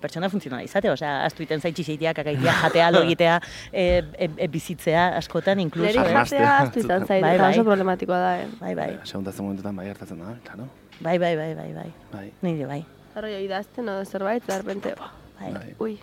pertsona 0.02 0.30
funtzionala 0.32 0.64
izate, 0.66 0.90
osea, 0.92 1.26
astu 1.28 1.44
iten 1.46 1.62
zait 1.62 1.76
txixeitiak, 1.78 2.22
akaitia, 2.24 2.54
jatea, 2.64 2.92
logitea, 2.96 3.36
e, 3.72 3.86
e, 4.18 4.30
e, 4.38 4.48
bizitzea 4.52 5.08
askotan, 5.20 5.60
inkluso. 5.64 5.88
Neri 5.90 6.02
eh? 6.02 6.14
Jatea 6.18 6.54
aztu 6.66 6.80
izan 6.84 7.06
zait, 7.08 7.22
Bai, 7.24 7.36
bai. 7.40 7.52
oso 7.54 7.66
problematikoa 7.68 8.20
da, 8.24 8.32
eh. 8.42 8.48
Bai, 8.62 8.74
bai, 8.76 8.90
Segundatzen 9.04 9.46
momentutan 9.46 9.76
bai 9.76 9.90
hartatzen 9.92 10.20
da, 10.24 10.36
claro. 10.48 10.70
bai, 11.00 11.18
bai, 11.20 11.36
bai, 11.36 11.52
bai, 11.56 11.70
bai, 11.76 11.90
Bai. 12.14 12.26
nire 12.42 12.66
bai. 12.70 12.82
Arroi 13.16 13.36
idazten 13.46 13.90
o 13.90 14.00
zerbait, 14.06 14.44
repente, 14.48 14.96
bai. 15.40 15.52
Bai. 15.52 15.76
ui, 15.80 15.98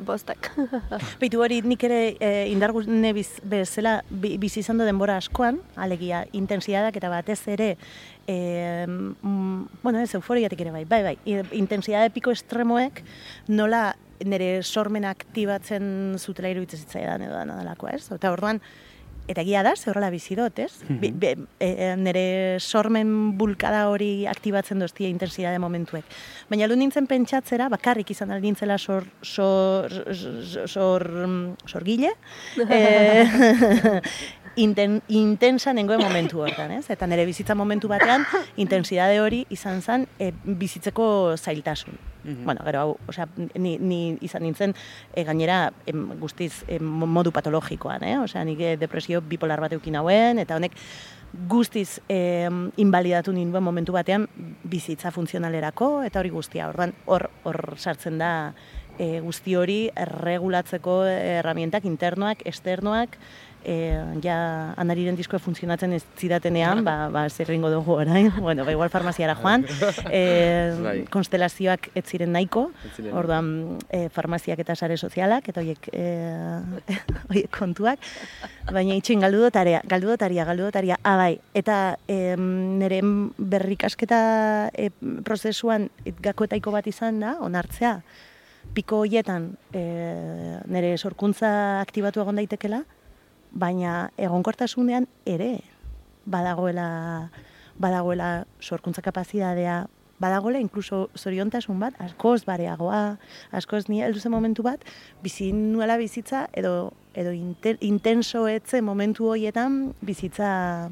bostak. 0.00 0.50
Beitu 1.20 1.40
hori 1.44 1.60
nik 1.62 1.82
ere 1.84 2.16
e, 2.18 2.30
indargune 2.50 3.12
biz, 3.14 3.28
bezala 3.44 3.98
bi- 4.10 4.36
bizi 4.40 4.60
izan 4.64 4.80
du 4.80 4.84
denbora 4.88 5.18
askoan, 5.20 5.58
alegia 5.76 6.22
intensidadak 6.32 6.96
eta 6.96 7.10
batez 7.12 7.38
ere 7.52 7.74
e, 8.30 8.86
mm, 8.86 9.82
bueno, 9.82 9.98
ez 10.04 10.14
euforiatik 10.14 10.60
ere 10.62 10.70
bai, 10.74 10.84
bai, 10.86 11.02
bai, 11.08 11.16
intensidade 11.58 12.12
piko 12.14 12.30
estremoek 12.36 13.02
nola 13.50 13.88
nire 14.20 14.60
sormen 14.62 15.06
aktibatzen 15.08 16.14
zutela 16.20 16.52
iruditzen 16.52 16.84
zitzaidan 16.84 17.24
edo 17.26 17.34
dana 17.38 17.56
delakoa, 17.58 17.96
ez? 17.96 18.04
Eta 18.12 18.30
orduan, 18.34 18.60
eta 19.30 19.44
egia 19.44 19.62
da, 19.62 19.72
ze 19.78 19.88
horrela 19.90 20.10
bizi 20.10 20.34
dut, 20.36 20.58
ez? 20.58 20.72
Bi- 21.00 21.12
be- 21.14 21.36
e, 21.62 21.68
e, 21.70 21.88
nire 21.96 22.24
sormen 22.60 23.38
bulkada 23.38 23.84
hori 23.88 24.26
aktibatzen 24.26 24.82
doztia 24.82 25.08
intensidade 25.08 25.58
momentuek. 25.62 26.04
Baina 26.50 26.66
lu 26.68 26.76
nintzen 26.76 27.06
pentsatzera, 27.06 27.68
bakarrik 27.72 28.10
izan 28.10 28.34
aldintzela 28.34 28.76
sor, 28.78 29.06
sor, 29.22 29.88
sor, 30.12 30.68
sor, 30.68 31.06
sorgile, 31.70 32.12
e, 32.68 33.24
inten, 34.60 35.00
intensa 35.08 35.72
nengoen 35.76 36.02
momentu 36.02 36.42
hortan, 36.44 36.74
ez? 36.76 36.84
Eta 36.92 37.08
nire 37.08 37.24
bizitza 37.28 37.56
momentu 37.58 37.88
batean, 37.90 38.26
intensidade 38.60 39.20
hori 39.20 39.44
izan 39.50 39.80
zen 39.82 40.06
e, 40.18 40.30
bizitzeko 40.44 41.36
zailtasun. 41.38 41.98
Bueno, 42.20 42.60
gero 42.66 42.80
hau, 42.80 42.90
osea, 43.08 43.24
ni, 43.56 43.78
ni 43.80 44.18
izan 44.20 44.42
nintzen 44.44 44.74
e, 45.14 45.24
gainera 45.24 45.70
em, 45.88 46.02
guztiz 46.20 46.66
em, 46.68 46.84
modu 46.84 47.32
patologikoan, 47.32 48.04
eh? 48.04 48.18
Osea, 48.20 48.44
nik 48.44 48.60
eh, 48.60 48.74
depresio 48.80 49.22
bipolar 49.24 49.62
bat 49.64 49.72
eukin 49.72 49.96
hauen, 49.96 50.42
eta 50.42 50.58
honek 50.60 50.76
guztiz 51.48 52.02
eh, 52.12 52.50
invalidatu 52.82 53.32
ninduen 53.32 53.64
momentu 53.64 53.96
batean 53.96 54.28
bizitza 54.68 55.14
funtzionalerako, 55.14 56.02
eta 56.04 56.20
hori 56.20 56.34
guztia, 56.34 56.68
ordan 56.68 56.92
hor, 57.06 57.30
hor 57.48 57.62
sartzen 57.78 58.20
da 58.20 58.32
e, 59.00 59.20
guzti 59.24 59.56
hori 59.56 59.78
regulatzeko 59.96 61.00
herramientak 61.08 61.86
internoak, 61.88 62.44
externoak, 62.48 63.16
e, 63.64 63.76
ja 64.24 64.36
anariren 64.80 65.16
diskoa 65.18 65.40
funtzionatzen 65.42 65.92
ez 65.96 66.02
zidatenean, 66.18 66.82
ba, 66.84 67.08
ba 67.12 67.26
zer 67.28 67.50
dugu 67.50 67.92
orain, 67.92 68.30
bueno, 68.40 68.64
ba, 68.64 68.72
igual 68.72 68.90
farmaziara 68.90 69.34
joan, 69.34 69.64
e, 70.10 71.04
konstelazioak 71.10 71.90
ez 71.94 72.04
ziren 72.06 72.32
nahiko, 72.32 72.70
orduan 73.12 73.78
e, 73.88 74.08
farmaziak 74.08 74.58
eta 74.58 74.74
sare 74.76 74.96
sozialak, 74.96 75.48
eta 75.48 75.60
horiek, 75.60 75.90
e, 75.92 76.06
horiek 77.28 77.50
kontuak, 77.50 77.98
baina 78.72 78.96
itxoin 78.96 79.20
galdu 79.20 79.44
dut 79.44 79.56
area, 79.56 79.82
galdu 79.84 80.12
dut 80.12 80.22
aria, 80.22 80.46
galdu 80.48 80.68
dut 80.68 80.80
aria, 80.80 80.98
ah, 81.04 81.28
eta 81.54 81.96
e, 82.08 82.36
nire 82.36 83.00
berrikasketa 83.36 84.70
e, 84.72 84.90
prozesuan 85.24 85.88
gakoetaiko 86.22 86.72
bat 86.72 86.86
izan 86.86 87.20
da, 87.20 87.36
onartzea, 87.44 87.98
piko 88.74 89.02
hoietan 89.04 89.50
e, 89.74 89.82
nire 90.70 90.96
sorkuntza 90.98 91.80
aktibatu 91.80 92.22
egon 92.22 92.38
daitekela, 92.38 92.84
baina 93.52 94.10
egonkortasunean 94.16 95.06
ere 95.26 95.60
badagoela 96.26 97.30
badagoela 97.80 98.44
sorkuntza 98.60 99.00
kapazitatea, 99.02 99.86
badagoela 100.20 100.60
inkluso 100.60 101.08
zoriontasun 101.16 101.78
bat, 101.80 101.94
askoz 101.98 102.44
bareagoa, 102.44 103.16
askoz 103.56 103.86
ni 103.88 104.02
heldu 104.04 104.20
zen 104.20 104.32
momentu 104.34 104.62
bat, 104.62 104.82
bizi 105.22 105.52
nuela 105.56 105.96
bizitza 105.96 106.46
edo 106.52 106.92
edo 107.16 107.32
inten, 107.32 107.78
intenso 107.80 108.44
etze 108.48 108.82
momentu 108.84 109.30
horietan 109.32 109.94
bizitza 110.04 110.90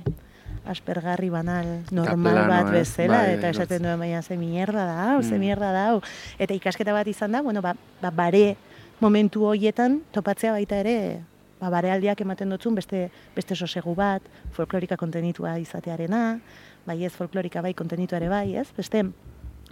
aspergarri 0.69 1.29
banal 1.31 1.85
normal 1.93 2.35
plano, 2.35 2.49
bat 2.49 2.67
ez? 2.73 2.73
bezala 2.81 3.21
Bai, 3.23 3.35
eta 3.37 3.53
esaten 3.55 3.85
duen 3.85 4.01
baina 4.01 4.23
ze 4.23 4.37
mierda 4.37 4.85
da, 4.89 4.97
hau, 5.13 5.23
ze 5.23 5.35
Mm. 5.37 5.41
mierda 5.41 5.73
da, 5.73 6.01
eta 6.39 6.55
ikasketa 6.55 6.93
bat 6.93 7.07
izan 7.07 7.33
da, 7.33 7.43
bueno, 7.43 7.63
ba, 7.63 7.77
ba 8.03 8.11
bare 8.11 8.57
momentu 9.01 9.45
horietan 9.45 10.01
topatzea 10.13 10.53
baita 10.53 10.81
ere 10.81 11.21
ba, 11.61 11.71
barealdiak 11.71 12.21
ematen 12.21 12.51
dutzun 12.51 12.75
beste, 12.79 13.09
beste 13.35 13.57
sosegu 13.57 13.95
bat, 13.99 14.23
folklorika 14.53 14.97
kontenitua 14.97 15.57
izatearena, 15.59 16.39
bai 16.87 17.05
ez 17.05 17.13
folklorika 17.13 17.63
bai 17.63 17.75
kontenitua 17.75 18.19
ere 18.21 18.29
bai, 18.29 18.57
ez? 18.57 18.69
Beste, 18.77 19.03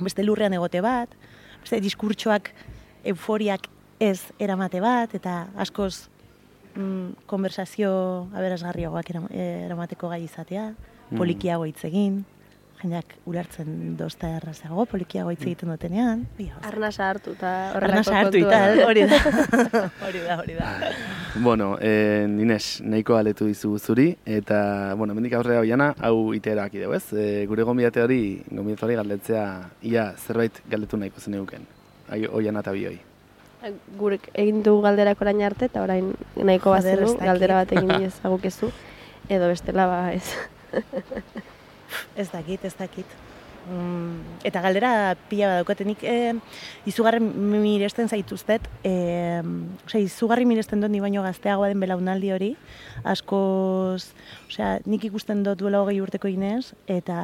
beste 0.00 0.24
lurrean 0.24 0.52
egote 0.52 0.80
bat, 0.84 1.08
beste 1.62 1.80
diskurtsoak 1.80 2.50
euforiak 3.04 3.68
ez 4.00 4.20
eramate 4.42 4.80
bat, 4.80 5.14
eta 5.14 5.46
askoz 5.56 6.08
mm, 6.74 7.26
konversazio 7.26 8.28
aberasgarriagoak 8.34 9.10
eram- 9.14 9.30
eramateko 9.32 10.08
gai 10.12 10.24
izatea, 10.24 10.72
Mm. 11.06 11.16
polikiago 11.20 11.64
hitz 11.68 11.84
egin, 11.86 12.24
jendeak 12.86 13.16
ulertzen 13.26 13.96
dozta 13.98 14.28
errazago, 14.38 14.84
polikiago 14.86 15.32
hitz 15.34 15.42
egiten 15.42 15.70
dutenean. 15.72 16.22
Arnasa 16.62 17.08
hartu 17.10 17.32
eta 17.34 17.52
Arnasa 17.74 18.12
horrelako 18.12 18.14
hartu 18.20 18.42
kontuak. 18.44 18.76
eta 18.76 18.86
hori 18.90 19.02
da. 19.10 19.82
hori 20.06 20.20
da, 20.22 20.36
hori 20.38 20.54
da. 20.54 20.68
Bueno, 21.42 21.76
eh, 21.80 22.26
Inés, 22.26 22.80
nahiko 22.82 23.16
aletu 23.18 23.48
dizu 23.50 23.74
zuri, 23.78 24.12
eta, 24.24 24.94
bueno, 24.96 25.14
mendik 25.14 25.34
aurrera 25.34 25.64
oiana, 25.64 25.92
hau 26.00 26.32
iterak 26.36 26.78
ideu, 26.78 26.92
ez? 26.94 27.04
E, 27.12 27.44
gure 27.50 27.66
gombidate 27.66 28.02
hori, 28.02 28.20
gombidate 28.50 28.86
hori 28.86 29.00
galdetzea, 29.00 29.46
ia 29.82 30.12
zerbait 30.16 30.62
galdetu 30.70 31.00
nahiko 31.00 31.20
zen 31.20 31.34
euken. 31.40 31.66
Ai, 32.08 32.22
oiana 32.30 32.62
eta 32.62 32.72
bioi. 32.76 33.00
Gurek 33.98 34.28
egin 34.38 34.62
dugu 34.62 34.84
galderak 34.84 35.20
orain 35.24 35.42
arte, 35.42 35.66
eta 35.66 35.82
orain 35.82 36.12
nahiko 36.38 36.70
bazenu, 36.70 37.10
dakit. 37.10 37.26
galdera 37.26 37.58
bat 37.64 37.74
egin 37.74 38.06
ezagukezu, 38.12 38.70
edo 39.28 39.50
bestela 39.50 39.90
ba 39.90 40.00
ez. 40.14 40.30
Ez 42.16 42.30
dakit, 42.32 42.64
ez 42.64 42.74
dakit. 42.78 43.16
Mm, 43.66 44.38
eta 44.46 44.60
galdera 44.62 44.90
pila 45.26 45.48
bat 45.48 45.58
daukatenik, 45.58 46.02
e, 46.06 46.36
izugarri 46.86 47.18
miresten 47.18 48.06
zaituztet, 48.06 48.68
e, 48.86 48.92
osea, 49.88 50.04
izugarri 50.04 50.46
miresten 50.46 50.84
dut 50.84 50.92
ni 50.92 51.00
baino 51.02 51.24
gazteagoa 51.24 51.72
den 51.72 51.82
belaunaldi 51.82 52.30
hori, 52.30 52.52
askoz, 53.02 54.12
osea, 54.46 54.76
nik 54.86 55.08
ikusten 55.08 55.42
dut 55.42 55.58
duela 55.58 55.80
hogei 55.82 55.98
urteko 56.04 56.30
inez, 56.30 56.76
eta 56.86 57.18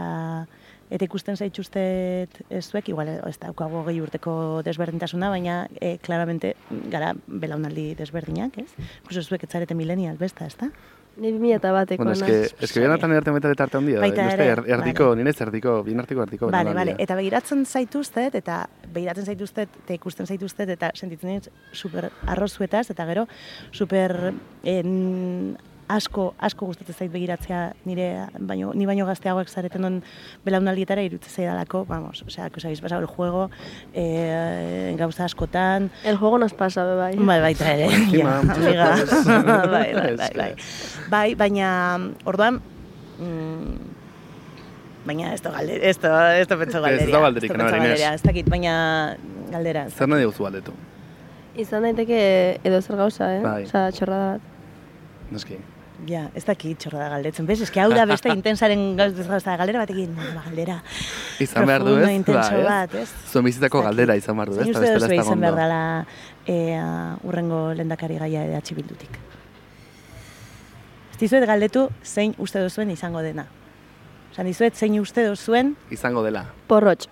eta 0.92 1.06
ikusten 1.06 1.38
zaituztet 1.40 2.42
ez 2.50 2.66
zuek, 2.66 2.90
igual 2.92 3.08
ez 3.14 3.38
daukago 3.40 3.80
hogei 3.80 3.94
urteko 4.02 4.34
desberdintasuna, 4.66 5.30
baina 5.32 5.62
e, 5.80 5.94
claramente 6.04 6.56
gara 6.92 7.14
belaunaldi 7.26 7.92
desberdinak, 7.96 8.58
ez? 8.60 8.68
Inkluso 8.98 9.22
zuek 9.22 9.46
etzarete 9.46 9.78
millennial, 9.78 10.18
besta, 10.20 10.50
ez 10.50 10.58
da? 10.60 10.68
Ni 11.16 11.30
2000 11.32 11.56
eta 11.58 11.72
bateko 11.74 12.04
Bueno, 12.04 12.14
eske, 12.16 12.64
eske 12.64 12.80
bianatan 12.80 13.12
erte 13.12 13.34
metare 13.34 13.56
tarte 13.58 13.76
handia, 13.76 14.00
Baita 14.00 14.28
ere, 14.32 14.46
er, 14.54 14.62
erdiko, 14.78 15.10
nire 15.18 15.34
erdiko, 15.44 15.74
bien 15.84 16.00
artiko 16.00 16.24
erdiko. 16.24 16.48
Bale, 16.54 16.72
bale, 16.76 16.94
eta 17.02 17.16
begiratzen 17.18 17.66
zaituztet, 17.66 18.38
eta 18.40 18.62
begiratzen 18.94 19.28
zaituztet, 19.28 19.76
eta 19.84 19.96
ikusten 19.98 20.26
zaituztet, 20.26 20.72
eta 20.72 20.92
sentitzen 20.96 21.36
dut 21.36 21.50
super 21.76 22.08
arrozuetaz, 22.26 22.86
eta 22.94 23.06
gero 23.10 23.26
super 23.72 24.32
en, 24.64 24.96
asko, 25.92 26.34
asko 26.40 26.66
gustatzen 26.70 26.94
zait 26.96 27.12
begiratzea 27.12 27.60
nire, 27.88 28.06
baino, 28.40 28.72
ni 28.74 28.86
baino 28.88 29.04
gazteagoak 29.08 29.48
zareten 29.52 29.84
on 29.84 29.98
belaunaldietara 30.44 31.02
irutze 31.06 31.30
zaidalako, 31.30 31.84
vamos, 31.88 32.22
osea, 32.26 32.48
que 32.50 32.58
os 32.60 32.64
habéis 32.64 32.80
pasado 32.80 33.00
el 33.02 33.06
juego, 33.06 33.50
eh, 33.94 34.94
gauza 34.98 35.24
askotan, 35.24 35.90
El 36.04 36.16
juego 36.16 36.38
nos 36.38 36.54
pasa, 36.54 36.84
be 36.84 36.96
bai. 36.96 37.16
Bai, 37.16 37.40
baita 37.40 37.72
ere, 37.74 37.86
Encima, 37.94 38.40
ja, 38.46 38.54
amiga. 38.54 38.90
bai, 39.70 39.92
bai, 39.94 40.16
bai, 40.16 40.30
bai. 40.36 40.54
Bai, 41.10 41.34
baina, 41.34 41.70
orduan, 42.24 42.60
mm, 43.18 43.90
baina 45.06 45.34
esto 45.34 45.50
galde, 45.52 45.80
esto, 45.88 46.08
esto 46.30 46.58
pentso 46.58 46.78
Ez 46.78 46.84
galderia. 46.84 47.12
da 47.16 47.20
galderik, 47.26 47.50
esto 47.50 47.58
pentso 47.58 47.74
Ana 47.74 47.78
Marinés. 47.78 48.00
galderia, 48.00 48.14
ez 48.14 48.22
dakit, 48.22 48.48
baina 48.48 49.16
galdera. 49.50 49.86
ez 49.86 49.94
Zer 49.94 50.08
nahi 50.08 50.22
duzu 50.24 50.44
galdetu? 50.44 50.72
Izan 51.54 51.82
daiteke 51.84 52.60
edo 52.64 52.80
zer 52.80 52.96
gauza, 52.96 53.26
eh? 53.36 53.42
Bai. 53.44 53.62
Osea, 53.66 53.90
txorrada 53.92 54.30
bat. 54.38 54.48
Noski. 55.32 55.58
Ja, 56.08 56.24
ez 56.34 56.42
dakit 56.42 56.80
txorra 56.82 57.04
da 57.04 57.08
galdetzen. 57.12 57.46
Bez, 57.46 57.60
eski 57.62 57.78
hau 57.78 57.88
da 57.92 58.04
beste 58.10 58.32
intensaren 58.38 58.96
gauza, 58.98 59.54
galdera 59.60 59.84
batekin, 59.84 60.14
ba, 60.16 60.42
galdera. 60.48 60.80
Izan 61.42 61.66
behar 61.68 61.84
du, 61.86 61.94
ez? 62.00 62.08
ez? 62.08 62.64
bat, 62.66 62.96
ez? 62.98 63.08
Zuen 63.30 63.46
bizitako 63.46 63.82
Ez 63.82 63.86
galdera 63.90 64.16
izan 64.18 64.40
behar 64.40 64.50
du, 64.50 64.58
ez? 64.58 64.66
Uste 64.66 64.80
duzu 64.80 64.96
ez 64.96 65.02
dago 65.04 65.28
izan 65.28 65.44
behar 65.44 65.58
dela 65.60 65.80
e, 66.46 66.56
urrengo 67.28 67.62
lendakari 67.78 68.18
gaia 68.18 68.44
EH 68.50 68.74
Bildutik? 68.74 69.18
Ez 71.12 71.18
dizuet 71.22 71.46
galdetu 71.46 71.86
zein 72.02 72.34
uste 72.42 72.62
duzuen 72.64 72.90
izango 72.90 73.22
dena. 73.22 73.46
Osan 74.32 74.48
dizuet 74.48 74.74
zein 74.74 74.98
uste 74.98 75.26
duzuen 75.28 75.76
Izango 75.92 76.24
dela. 76.24 76.46
Porrotx, 76.66 77.06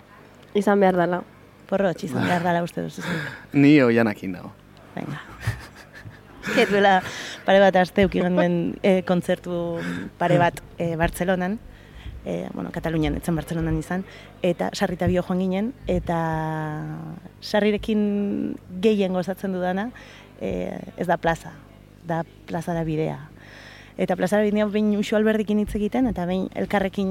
izan 0.56 0.80
behar 0.80 0.98
dela. 0.98 1.22
porrotx 1.70 2.08
izan 2.08 2.26
behar 2.30 2.42
dela 2.42 2.64
uste 2.66 2.82
duzu. 2.82 3.06
Ni 3.52 3.76
oianakin 3.82 4.32
dago. 4.40 4.50
Venga. 4.96 5.20
Duela 6.70 7.00
pare 7.46 7.60
bat 7.62 7.76
aste 7.80 8.04
uki 8.08 8.22
genuen 8.22 8.76
e, 8.82 9.00
kontzertu 9.06 9.78
pare 10.18 10.38
bat 10.40 10.60
e, 10.78 10.94
Bartzelonan, 10.98 11.58
e, 12.24 12.48
bueno, 12.54 12.72
Katalunian, 12.74 13.16
etzen 13.20 13.36
Bartzelonan 13.38 13.78
izan, 13.78 14.04
eta 14.42 14.70
sarrita 14.74 15.08
bio 15.10 15.22
joan 15.26 15.42
ginen, 15.42 15.72
eta 15.90 16.20
sarrirekin 17.40 18.02
gehien 18.82 19.14
gozatzen 19.16 19.54
dudana, 19.56 19.90
e, 20.40 20.74
ez 20.96 21.06
da 21.06 21.20
plaza, 21.20 21.54
da 22.06 22.24
plaza 22.46 22.74
da 22.74 22.84
bidea. 22.84 23.20
Eta 24.00 24.16
plazara 24.16 24.46
bidea 24.46 24.64
behin 24.72 24.94
usu 24.96 25.16
alberdikin 25.18 25.58
hitz 25.60 25.74
egiten, 25.76 26.06
eta 26.08 26.24
behin 26.26 26.46
elkarrekin 26.56 27.10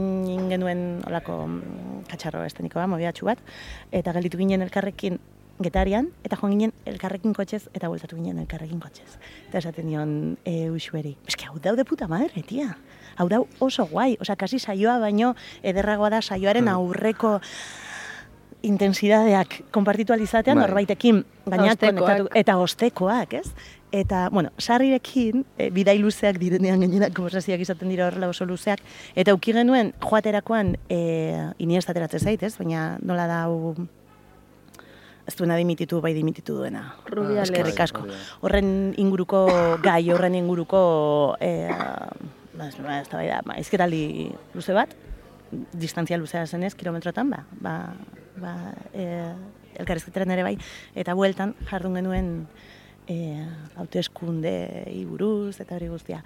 genuen 0.49 1.03
olako 1.07 1.43
mm, 1.45 2.05
katxarro 2.09 2.41
esteniko 2.47 2.81
bat, 2.81 2.89
mobiatxu 2.89 3.29
bat, 3.29 3.43
eta 3.91 4.15
gelditu 4.15 4.39
ginen 4.41 4.65
elkarrekin 4.65 5.19
getarian, 5.60 6.10
eta 6.24 6.38
joan 6.39 6.55
ginen 6.55 6.74
elkarrekin 6.88 7.34
kotxez, 7.36 7.66
eta 7.74 7.89
bueltatu 7.91 8.16
ginen 8.16 8.39
elkarrekin 8.39 8.80
kotxez. 8.80 9.18
Eta 9.49 9.60
esaten 9.60 9.89
dion 9.91 10.14
e, 10.47 10.70
usueri, 10.72 11.16
eske 11.28 11.49
hau 11.49 11.60
daude 11.64 11.86
puta 11.86 12.07
madre, 12.07 12.43
tia. 12.47 12.78
Hau 13.20 13.28
dau 13.32 13.45
oso 13.60 13.86
guai, 13.89 14.16
osea, 14.22 14.38
kasi 14.39 14.60
saioa 14.60 14.99
baino 14.99 15.34
ederragoa 15.64 16.10
da 16.16 16.22
saioaren 16.22 16.72
aurreko 16.72 17.39
intensidadeak 18.64 19.62
konpartitu 19.72 20.14
alizatean, 20.14 20.57
Bai. 20.57 20.68
norbaitekin 20.68 21.20
Ostekoak. 21.24 21.60
konektatu, 21.60 22.32
eta 22.36 22.57
ostekoak, 22.57 23.34
ez? 23.39 23.51
Eta, 23.91 24.28
bueno, 24.32 24.51
sarrirekin, 24.60 25.45
e, 25.57 25.70
bidai 25.74 25.97
luzeak 25.99 26.38
direnean 26.38 26.80
gainera, 26.84 27.10
konversazioak 27.16 27.64
izaten 27.64 27.89
dira 27.89 28.07
horrela 28.07 28.30
oso 28.30 28.45
luzeak, 28.45 28.84
eta 29.16 29.34
uki 29.34 29.55
genuen, 29.55 29.93
joaterakoan, 30.03 30.76
e, 30.89 30.99
iniesta 31.57 31.95
ateratzen 31.95 32.20
zait, 32.20 32.43
ez? 32.43 32.55
Baina 32.60 32.97
nola 33.01 33.26
da, 33.28 33.43
hau, 33.47 33.74
ez 35.30 35.38
duena 35.38 35.57
dimititu, 35.59 36.01
bai 36.01 36.13
dimititu 36.17 36.57
duena. 36.57 36.84
Rubiales. 37.07 37.49
Eskerrik 37.49 37.80
asko. 37.86 38.05
Horren 38.41 38.95
inguruko 38.97 39.45
gai, 39.84 40.01
horren 40.11 40.36
inguruko, 40.39 40.82
e, 41.39 41.69
ba, 42.57 42.67
ez 42.67 42.75
ba, 42.82 42.97
ez 42.99 43.07
da, 43.11 43.21
bai 43.45 43.63
ba, 43.69 43.88
luze 44.57 44.75
bat, 44.75 44.95
distantzia 45.73 46.17
luzea 46.17 46.45
zenez, 46.47 46.73
kilometrotan, 46.75 47.30
ba, 47.30 47.45
ba, 47.61 47.75
ba 48.38 48.55
e, 48.93 49.05
elkarrizketaren 49.80 50.36
ere 50.36 50.43
bai, 50.43 50.57
eta 50.95 51.15
bueltan 51.17 51.55
jardun 51.69 51.95
genuen 51.99 52.34
e, 53.07 53.45
hauteskunde 53.80 54.53
buruz 55.09 55.59
eta 55.59 55.77
hori 55.77 55.89
guztia. 55.89 56.21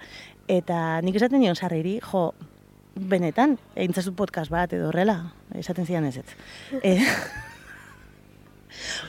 Eta 0.48 1.00
nik 1.04 1.16
esaten 1.20 1.40
nion 1.40 1.56
sarriri, 1.56 1.98
jo, 2.04 2.28
benetan, 2.94 3.56
egintzazu 3.74 4.14
podcast 4.14 4.52
bat 4.54 4.72
edo 4.76 4.90
horrela, 4.90 5.18
esaten 5.58 5.86
zidan 5.86 6.06
ez 6.10 6.18
ez. 6.22 6.28
E, 6.82 6.98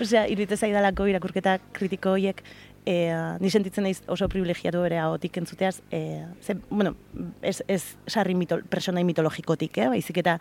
Osea, 0.01 0.25
irudite 0.31 0.57
zaidalako 0.57 1.07
irakurketa 1.11 1.57
kritiko 1.75 2.15
horiek, 2.15 2.41
e, 2.85 3.11
ni 3.41 3.49
sentitzen 3.49 3.85
naiz 3.85 4.01
oso 4.11 4.27
privilegiatu 4.29 4.83
ere 4.85 4.99
ahotik 5.01 5.37
entzuteaz, 5.41 5.81
e, 5.91 6.25
ze, 6.41 6.55
bueno, 6.69 6.95
ez, 7.41 7.61
ez 7.67 7.81
sarri 8.07 8.35
mitol, 8.37 8.63
personai 8.69 9.03
mitologikotik, 9.07 9.79
eh? 9.81 9.87
baizik 9.91 10.19
eta 10.21 10.37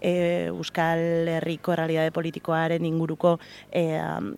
e, 0.00 0.12
Euskal 0.52 1.28
Herriko 1.36 1.72
errealitate 1.74 2.12
politikoaren 2.14 2.84
inguruko 2.86 3.36
e, 3.72 3.86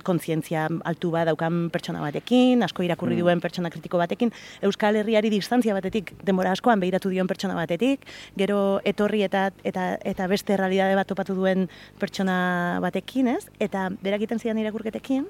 kontzientzia 0.07 0.69
altu 0.89 1.11
bat 1.15 1.29
daukan 1.29 1.67
pertsona 1.75 2.03
batekin, 2.05 2.63
asko 2.63 2.87
irakurri 2.87 3.19
duen 3.19 3.43
pertsona 3.43 3.73
kritiko 3.75 4.01
batekin, 4.01 4.33
Euskal 4.63 5.01
Herriari 5.03 5.33
distantzia 5.35 5.75
batetik, 5.77 6.15
denbora 6.25 6.55
askoan 6.55 6.81
behiratu 6.81 7.11
dion 7.13 7.29
pertsona 7.31 7.59
batetik, 7.59 8.07
gero 8.39 8.81
etorri 8.87 9.25
eta 9.27 9.49
eta 9.67 9.91
eta 10.07 10.31
beste 10.31 10.55
errealitate 10.55 10.97
bat 10.99 11.11
topatu 11.11 11.35
duen 11.35 11.69
pertsona 11.99 12.79
batekin, 12.85 13.35
ez? 13.35 13.45
Eta 13.59 13.89
berak 14.03 14.23
egiten 14.23 14.41
zidan 14.43 14.59
irakurketekin, 14.63 15.27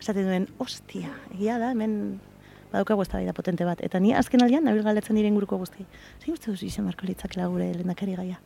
esaten 0.00 0.24
duen, 0.26 0.48
ostia, 0.58 1.10
egia 1.34 1.58
da, 1.60 1.70
hemen 1.74 2.20
badaukagu 2.72 3.02
eztabaida 3.02 3.32
potente 3.36 3.64
bat. 3.66 3.80
Eta 3.84 4.00
ni 4.00 4.12
azken 4.14 4.42
aldean, 4.44 4.64
nabil 4.64 4.82
galdetzen 4.86 5.16
diren 5.18 5.34
guruko 5.34 5.58
guzti. 5.58 5.84
Zein 6.22 6.34
uste 6.34 6.50
duzu 6.52 6.66
izan 6.66 6.86
marko 6.86 7.06
litzakela 7.06 7.48
gure 7.50 7.72
lehendakari 7.74 8.16
gaia? 8.16 8.40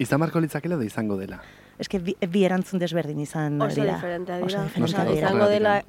Izan 0.00 0.20
marko 0.22 0.40
litzakela 0.40 0.76
da 0.76 0.84
izango 0.86 1.16
dela. 1.20 1.40
Ez 1.78 1.88
que 1.90 1.98
bi, 1.98 2.14
bi 2.30 2.44
erantzun 2.46 2.78
desberdin 2.78 3.18
izan 3.20 3.60
Oso 3.62 3.80
dira. 3.80 3.96
diferentea 3.96 4.36
Oso 4.36 4.46
dira. 4.46 4.62
diferentea 4.64 5.02
Osea, 5.02 5.04
Noski, 5.04 5.14
dira. 5.16 5.26
izango 5.28 5.48
dela, 5.50 5.82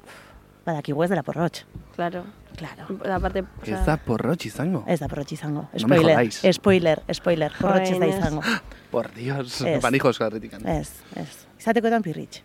Badakigu 0.66 1.04
ez 1.04 1.10
dela 1.10 1.22
porrotx. 1.22 1.64
claro. 1.94 2.24
Claro. 2.56 2.86
Aparte, 3.14 3.44
Ez 3.66 3.84
da 3.84 3.98
porrotx 3.98 4.46
izango. 4.46 4.82
Ez 4.88 4.98
da 5.00 5.06
porrotx 5.08 5.32
izango. 5.32 5.68
No 5.78 5.88
me 5.88 5.98
Spoiler, 5.98 6.52
spoiler, 6.54 7.02
spoiler. 7.14 7.52
Porrotx 7.60 7.90
ez 7.90 7.98
da 8.00 8.06
izango. 8.06 8.40
Por 8.90 9.12
Dios, 9.14 9.60
Ez. 9.60 9.80
banijo 9.82 10.08
eskarritikan. 10.10 10.66
Ez, 10.66 10.90
ez. 11.14 11.46
Izatekoetan 11.60 12.02
pirritx. 12.02 12.40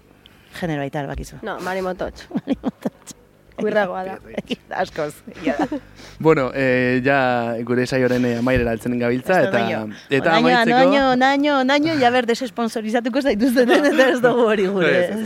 Genero 0.60 0.82
aital 0.84 1.08
bakizu. 1.08 1.40
no, 1.42 1.60
marimototx. 1.66 2.28
Kuirragoa 3.62 4.04
da. 4.10 4.18
Askoz. 4.82 5.14
egia 5.36 5.56
da. 5.60 5.80
Bueno, 6.20 6.50
eh, 6.56 7.02
ja 7.06 7.56
gure 7.68 7.86
saioren 7.88 8.26
eh, 8.26 8.38
amairera 8.40 8.74
altzen 8.76 8.98
gabiltza, 9.00 9.42
eta, 9.48 9.64
eta 10.10 10.36
amaitzeko... 10.38 10.78
onaino, 10.78 11.06
onaino, 11.12 11.60
onaino, 11.62 11.98
ja 12.02 12.12
ber, 12.14 12.28
desesponsorizatuko 12.30 13.22
zaituzteten, 13.22 13.90
eta 13.94 14.10
ez 14.16 14.22
dugu 14.24 14.48
hori 14.54 14.68
gure. 14.72 15.26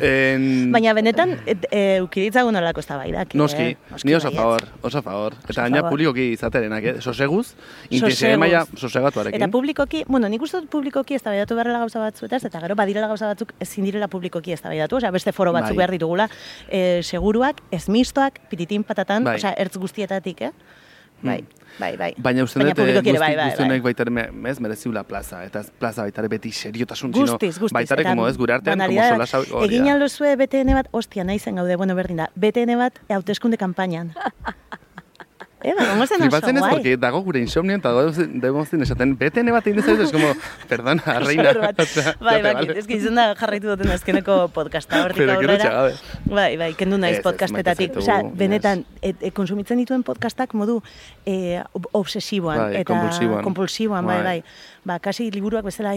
En... 0.00 0.72
Baina 0.72 0.94
benetan, 0.96 1.36
et, 1.50 1.66
e, 1.70 2.00
ukiditzagun 2.04 2.56
olako 2.56 2.82
eztabaidak. 2.82 3.34
Noski, 3.38 3.70
eh? 3.74 4.00
ni 4.04 4.14
oso 4.16 4.30
favor, 4.34 4.64
oso 4.82 5.02
favor. 5.04 5.36
Eta 5.48 5.66
gaina 5.66 5.82
publikoki 5.88 6.30
izaterenak, 6.34 6.84
eh? 6.84 6.94
soseguz, 7.00 7.52
intensitate 7.90 8.16
Soseguz. 8.16 8.40
maila 8.42 8.64
sosegatuarekin. 8.76 9.40
Eta 9.40 9.50
publikoki, 9.52 10.04
bueno, 10.08 10.28
nik 10.32 10.42
uste 10.46 10.62
dut 10.62 10.70
publikoki 10.72 11.18
eztabaidatu 11.18 11.58
beharrela 11.58 11.82
gauza 11.84 12.02
batzuetaz, 12.02 12.42
eta 12.48 12.62
gero 12.64 12.76
badirela 12.78 13.10
gauza 13.10 13.30
batzuk 13.30 13.54
ezin 13.60 13.88
direla 13.88 14.08
publikoki 14.08 14.56
eztabaidatu, 14.56 15.00
osea 15.00 15.12
beste 15.14 15.32
foro 15.36 15.52
batzuk 15.56 15.76
Bai. 15.76 15.84
behar 15.84 15.96
ditugula, 15.98 16.28
e, 16.68 17.02
seguruak, 17.02 17.62
ez 17.70 17.86
mistoak, 17.88 18.40
pititin 18.50 18.84
patatan, 18.84 19.24
Bai. 19.24 19.36
osea 19.36 19.54
ertz 19.58 19.76
guztietatik, 19.76 20.48
eh? 20.48 20.52
Bai, 21.22 21.44
bai, 21.78 21.96
bai. 21.96 22.14
Baina 22.16 22.42
uste 22.44 22.58
dut, 22.58 22.78
eh, 22.78 22.94
guzti, 22.94 23.12
bai, 23.18 23.36
bai, 23.36 23.48
guzti 23.50 23.62
honek 23.62 23.82
bai. 23.82 23.92
baita 23.92 24.02
ere, 24.02 24.10
me- 24.10 24.50
ez, 24.50 24.60
mereziula 24.60 25.02
plaza. 25.04 25.44
Eta 25.44 25.62
plaza 25.78 26.02
baita 26.02 26.20
ere 26.22 26.28
beti 26.28 26.52
seriotasun 26.52 27.12
Guztiz, 27.12 27.54
txino. 27.54 27.60
guztiz. 27.66 27.72
Baita 27.72 27.94
ere, 27.94 28.04
como 28.04 28.26
ez, 28.28 28.36
gure 28.38 28.54
artean, 28.54 28.78
como 28.78 28.96
banalidad 28.96 29.26
sola. 29.26 29.64
Egin 29.66 29.88
aldozue 29.88 30.34
BTN 30.36 30.74
bat, 30.74 30.88
ostia, 30.92 31.24
nahi 31.24 31.38
zen 31.38 31.56
gaude, 31.56 31.76
bueno, 31.76 31.94
berdin 31.94 32.16
da, 32.24 32.30
BTN 32.34 32.76
bat 32.78 32.98
hauteskunde 33.08 33.56
kanpainan. 33.58 34.12
Eh, 35.62 35.74
ba, 35.76 35.84
gongo 35.90 36.06
zen 36.06 36.16
oso 36.22 36.30
Flipatzen 36.30 36.56
ez, 36.56 36.60
guai. 36.62 36.70
porque 36.72 36.96
dago 36.96 37.20
gure 37.22 37.38
insomnio, 37.38 37.76
eta 37.76 37.90
demozten 38.40 38.80
esaten, 38.80 39.16
BTN 39.20 39.50
bat 39.52 39.66
egin 39.66 39.76
dezagut, 39.82 40.06
es 40.06 40.12
como, 40.12 40.30
perdona, 40.70 41.02
reina. 41.26 41.52
Bat. 41.52 41.82
Bai, 42.20 42.40
bai, 42.42 42.54
ez 42.78 42.86
que 42.88 42.96
izan 42.96 43.14
da 43.14 43.34
jarraitu 43.36 43.68
duten 43.68 43.90
azkeneko 43.92 44.48
podcasta 44.54 45.02
hortik 45.04 45.28
aurrera. 45.28 45.90
Bai, 46.24 46.56
bai, 46.56 46.70
kendu 46.78 46.96
naiz 46.96 47.20
podcastetatik. 47.20 47.92
zaitugu, 48.00 48.32
benetan, 48.40 48.86
et, 49.02 49.16
et, 49.20 49.34
konsumitzen 49.36 49.76
dituen 49.82 50.02
podcastak 50.02 50.54
modu 50.56 50.80
eh, 51.26 51.60
ob- 51.76 51.90
obsesiboan 51.92 52.58
Bai, 52.70 52.80
eta 52.80 52.96
kompulsiboan, 53.44 54.06
bai, 54.06 54.22
Bai. 54.24 54.38
Bai. 54.84 54.96
Ba, 54.96 54.98
kasi 54.98 55.30
liburuak 55.30 55.64
bezala, 55.64 55.94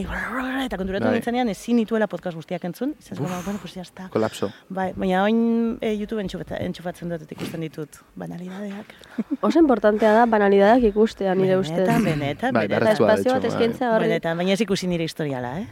eta 0.66 0.78
konturatu 0.78 1.06
Bai. 1.06 1.14
nintzenean 1.16 1.48
ezin 1.50 1.78
nituela 1.78 2.08
podcast 2.08 2.36
guztiak 2.36 2.64
entzun. 2.66 2.96
Izan 3.00 3.18
zuen, 3.18 3.32
bueno, 3.46 3.60
pues 3.62 3.74
ya 3.76 3.82
está. 3.82 4.10
Kolapso. 4.10 4.52
Bai, 4.70 4.92
baina 4.96 5.24
oin 5.24 5.78
e, 5.82 5.94
YouTube 5.96 6.22
entxufeta- 6.22 6.60
entxufatzen 6.60 7.10
dut 7.10 7.32
ikusten 7.32 7.62
ditut 7.62 7.90
banalidadeak. 8.16 8.94
Oso 9.42 9.60
importantea 9.60 10.12
da 10.14 10.26
banalidadak 10.26 10.84
ikustea, 10.84 11.34
nire 11.36 11.58
ustez. 11.58 11.78
Benetan, 11.88 12.04
benetan, 12.04 12.54
Bai, 12.54 12.68
benetan. 12.68 12.84
beharrezkoa, 12.84 13.08
de 13.08 13.14
espazio 13.14 13.34
bat 13.34 13.42
bai. 13.42 13.52
eskaintzea 13.52 13.94
horri. 13.96 14.08
Benetan, 14.08 14.38
baina 14.38 14.54
ez 14.54 14.62
ikusi 14.62 14.88
nire 14.88 15.04
historiala, 15.08 15.60
eh? 15.62 15.68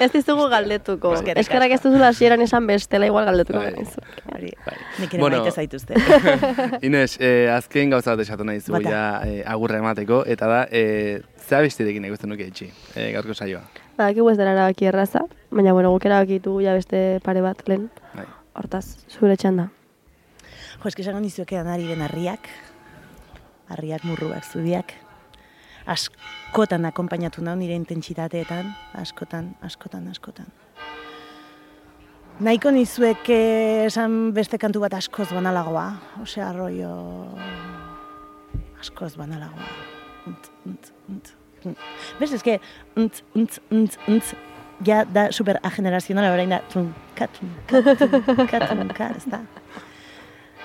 Ez 0.00 0.10
dizugu 0.12 0.48
galdetuko. 0.50 1.12
Eskerrak 1.14 1.74
ez 1.76 1.80
duzula 1.82 2.08
hasieran 2.08 2.42
esan 2.44 2.66
bestela 2.66 3.06
igual 3.06 3.26
galdetuko 3.28 3.58
Bai. 3.60 3.84
Hori, 4.34 4.50
Bai. 4.66 4.76
nik 5.00 5.14
ere 5.14 5.20
Bueno. 5.20 5.42
maite 5.42 5.52
zaituzte. 5.54 5.94
Inez, 6.88 7.16
eh, 7.20 7.48
azken 7.52 7.90
gauza 7.90 8.14
bat 8.14 8.24
esatu 8.24 8.44
nahi 8.44 8.60
zu, 8.60 8.74
ja, 8.82 9.20
eh, 9.26 9.42
agurra 9.46 9.78
emateko, 9.78 10.24
eta 10.26 10.46
da, 10.50 10.60
eh, 10.70 11.20
zea 11.46 11.60
bestirekin 11.60 12.04
eguzten 12.10 12.30
nuke 12.32 12.46
etxi, 12.48 12.70
eh, 12.96 13.12
gaurko 13.12 13.34
saioa. 13.34 13.62
Badakigu 13.96 14.30
ez 14.32 14.36
dela 14.38 14.52
erabaki 14.56 14.86
erraza, 14.90 15.20
baina 15.50 15.72
bueno, 15.72 15.92
guk 15.94 16.04
erabaki 16.08 16.40
ditugu 16.40 16.64
ja 16.64 16.74
beste 16.74 17.20
pare 17.22 17.40
bat 17.44 17.62
lehen. 17.68 17.90
Bai. 18.14 18.26
Hortaz, 18.54 18.84
zure 19.10 19.36
txanda. 19.36 19.68
Jo, 20.82 20.88
eski 20.88 21.02
esango 21.02 21.20
nizueke 21.20 21.56
anariren 21.58 22.02
harriak, 22.02 22.48
harriak 23.68 24.04
murruak 24.04 24.44
zudiak, 24.44 24.92
askotan 25.86 26.84
akompainatu 26.88 27.42
nau 27.44 27.54
nire 27.56 27.74
intentsitateetan, 27.76 28.70
askotan, 29.00 29.54
askotan, 29.62 30.08
askotan. 30.08 30.46
Nahiko 32.40 32.72
nizueke 32.74 33.36
esan 33.86 34.32
beste 34.34 34.58
kantu 34.58 34.80
bat 34.82 34.96
askoz 34.98 35.28
banalagoa, 35.30 35.86
osea, 36.22 36.48
arroio 36.48 36.90
askoz 38.80 39.14
banalagoa. 39.16 39.68
Unt, 40.26 40.50
unt, 40.66 40.90
unt. 41.08 41.34
Bez, 42.18 42.32
eske, 42.34 42.58
unt, 42.96 43.22
unt, 43.36 43.60
unt, 43.70 43.98
unt, 44.08 44.34
ja 44.84 45.04
da 45.04 45.28
super 45.32 45.60
agenerazionala 45.62 46.32
orain 46.34 46.50
da, 46.52 46.58
tunka, 46.72 47.28
tunka, 47.38 47.94
tunka, 48.00 48.60
tunka, 48.66 49.08
ez 49.16 49.24
da. 49.30 49.40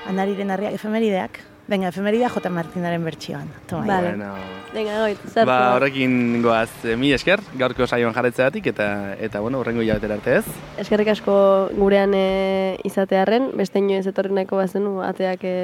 Anariren 0.09 0.49
harriak, 0.55 0.73
efemerideak. 0.79 1.39
Venga, 1.69 1.89
efemeridea 1.89 2.29
J. 2.33 2.49
Martinaren 2.49 3.03
bertsioan. 3.05 3.47
Toma, 3.69 3.85
Vale. 3.85 4.09
Bueno, 4.15 4.33
Venga, 4.73 4.95
goit, 5.01 5.19
ba, 5.45 5.75
horrekin 5.75 6.41
goaz, 6.41 6.69
eh, 6.83 6.95
mi 6.97 7.11
esker, 7.13 7.41
gaurko 7.57 7.85
saioan 7.85 8.13
jarretzeatik, 8.13 8.71
eta, 8.71 9.15
eta 9.21 9.39
bueno, 9.39 9.61
horrengo 9.61 9.81
hilabetera 9.85 10.17
arte 10.17 10.35
ez. 10.39 10.43
Eskerrik 10.81 11.13
asko 11.13 11.37
gurean 11.77 12.13
e, 12.17 12.79
izatearren, 12.89 13.51
beste 13.57 13.81
inoiz 13.81 14.05
etorri 14.09 14.33
nahiko 14.33 14.57
bazenu 14.57 14.99
ateak 15.05 15.45
e, 15.45 15.55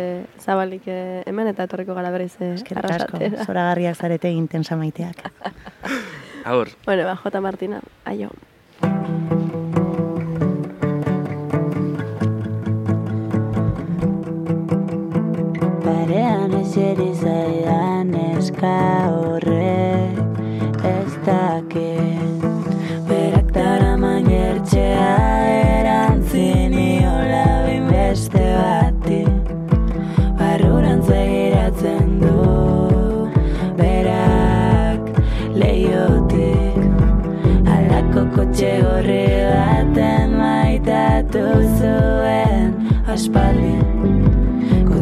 zabalik 0.41 0.85
e, 0.85 1.01
hemen 1.25 1.49
eta 1.53 1.65
etorriko 1.65 1.97
gara 1.97 2.13
berriz 2.13 2.33
e, 2.39 2.53
Eskerrik 2.55 2.97
asko, 2.99 3.21
zoragarriak 3.47 3.97
zarete 3.97 4.29
intensa 4.29 4.77
maiteak. 4.77 5.25
Agur. 6.45 6.73
Bueno, 6.85 7.09
ba, 7.09 7.17
J. 7.17 7.41
Martina, 7.41 7.81
aio. 8.05 8.29
Parean 15.85 16.49
eseri 16.57 17.11
zaidan 17.13 18.09
eska 18.17 18.77
horrek 19.13 20.79
ez 20.89 21.11
dakit 21.27 22.45
Berak 23.05 23.51
dara 23.53 23.91
maiertxea 24.01 25.11
erantzin 25.77 26.73
iola 26.73 27.45
bin 27.67 27.85
beste 27.91 28.41
bati. 28.57 29.21
Barrurantz 30.39 31.05
begiratzen 31.11 32.15
du 32.23 33.29
Berak 33.77 35.11
leiotik 35.53 36.81
Alako 37.75 38.25
Kotxe 38.39 38.73
gorri 38.87 39.27
baten 39.53 40.33
maitatu 40.41 41.45
zuen 41.77 42.73
aspaldi 43.05 43.94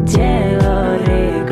Kotxe 0.03 0.59
gorrikoak 0.59 1.03
ikusi 1.03 1.42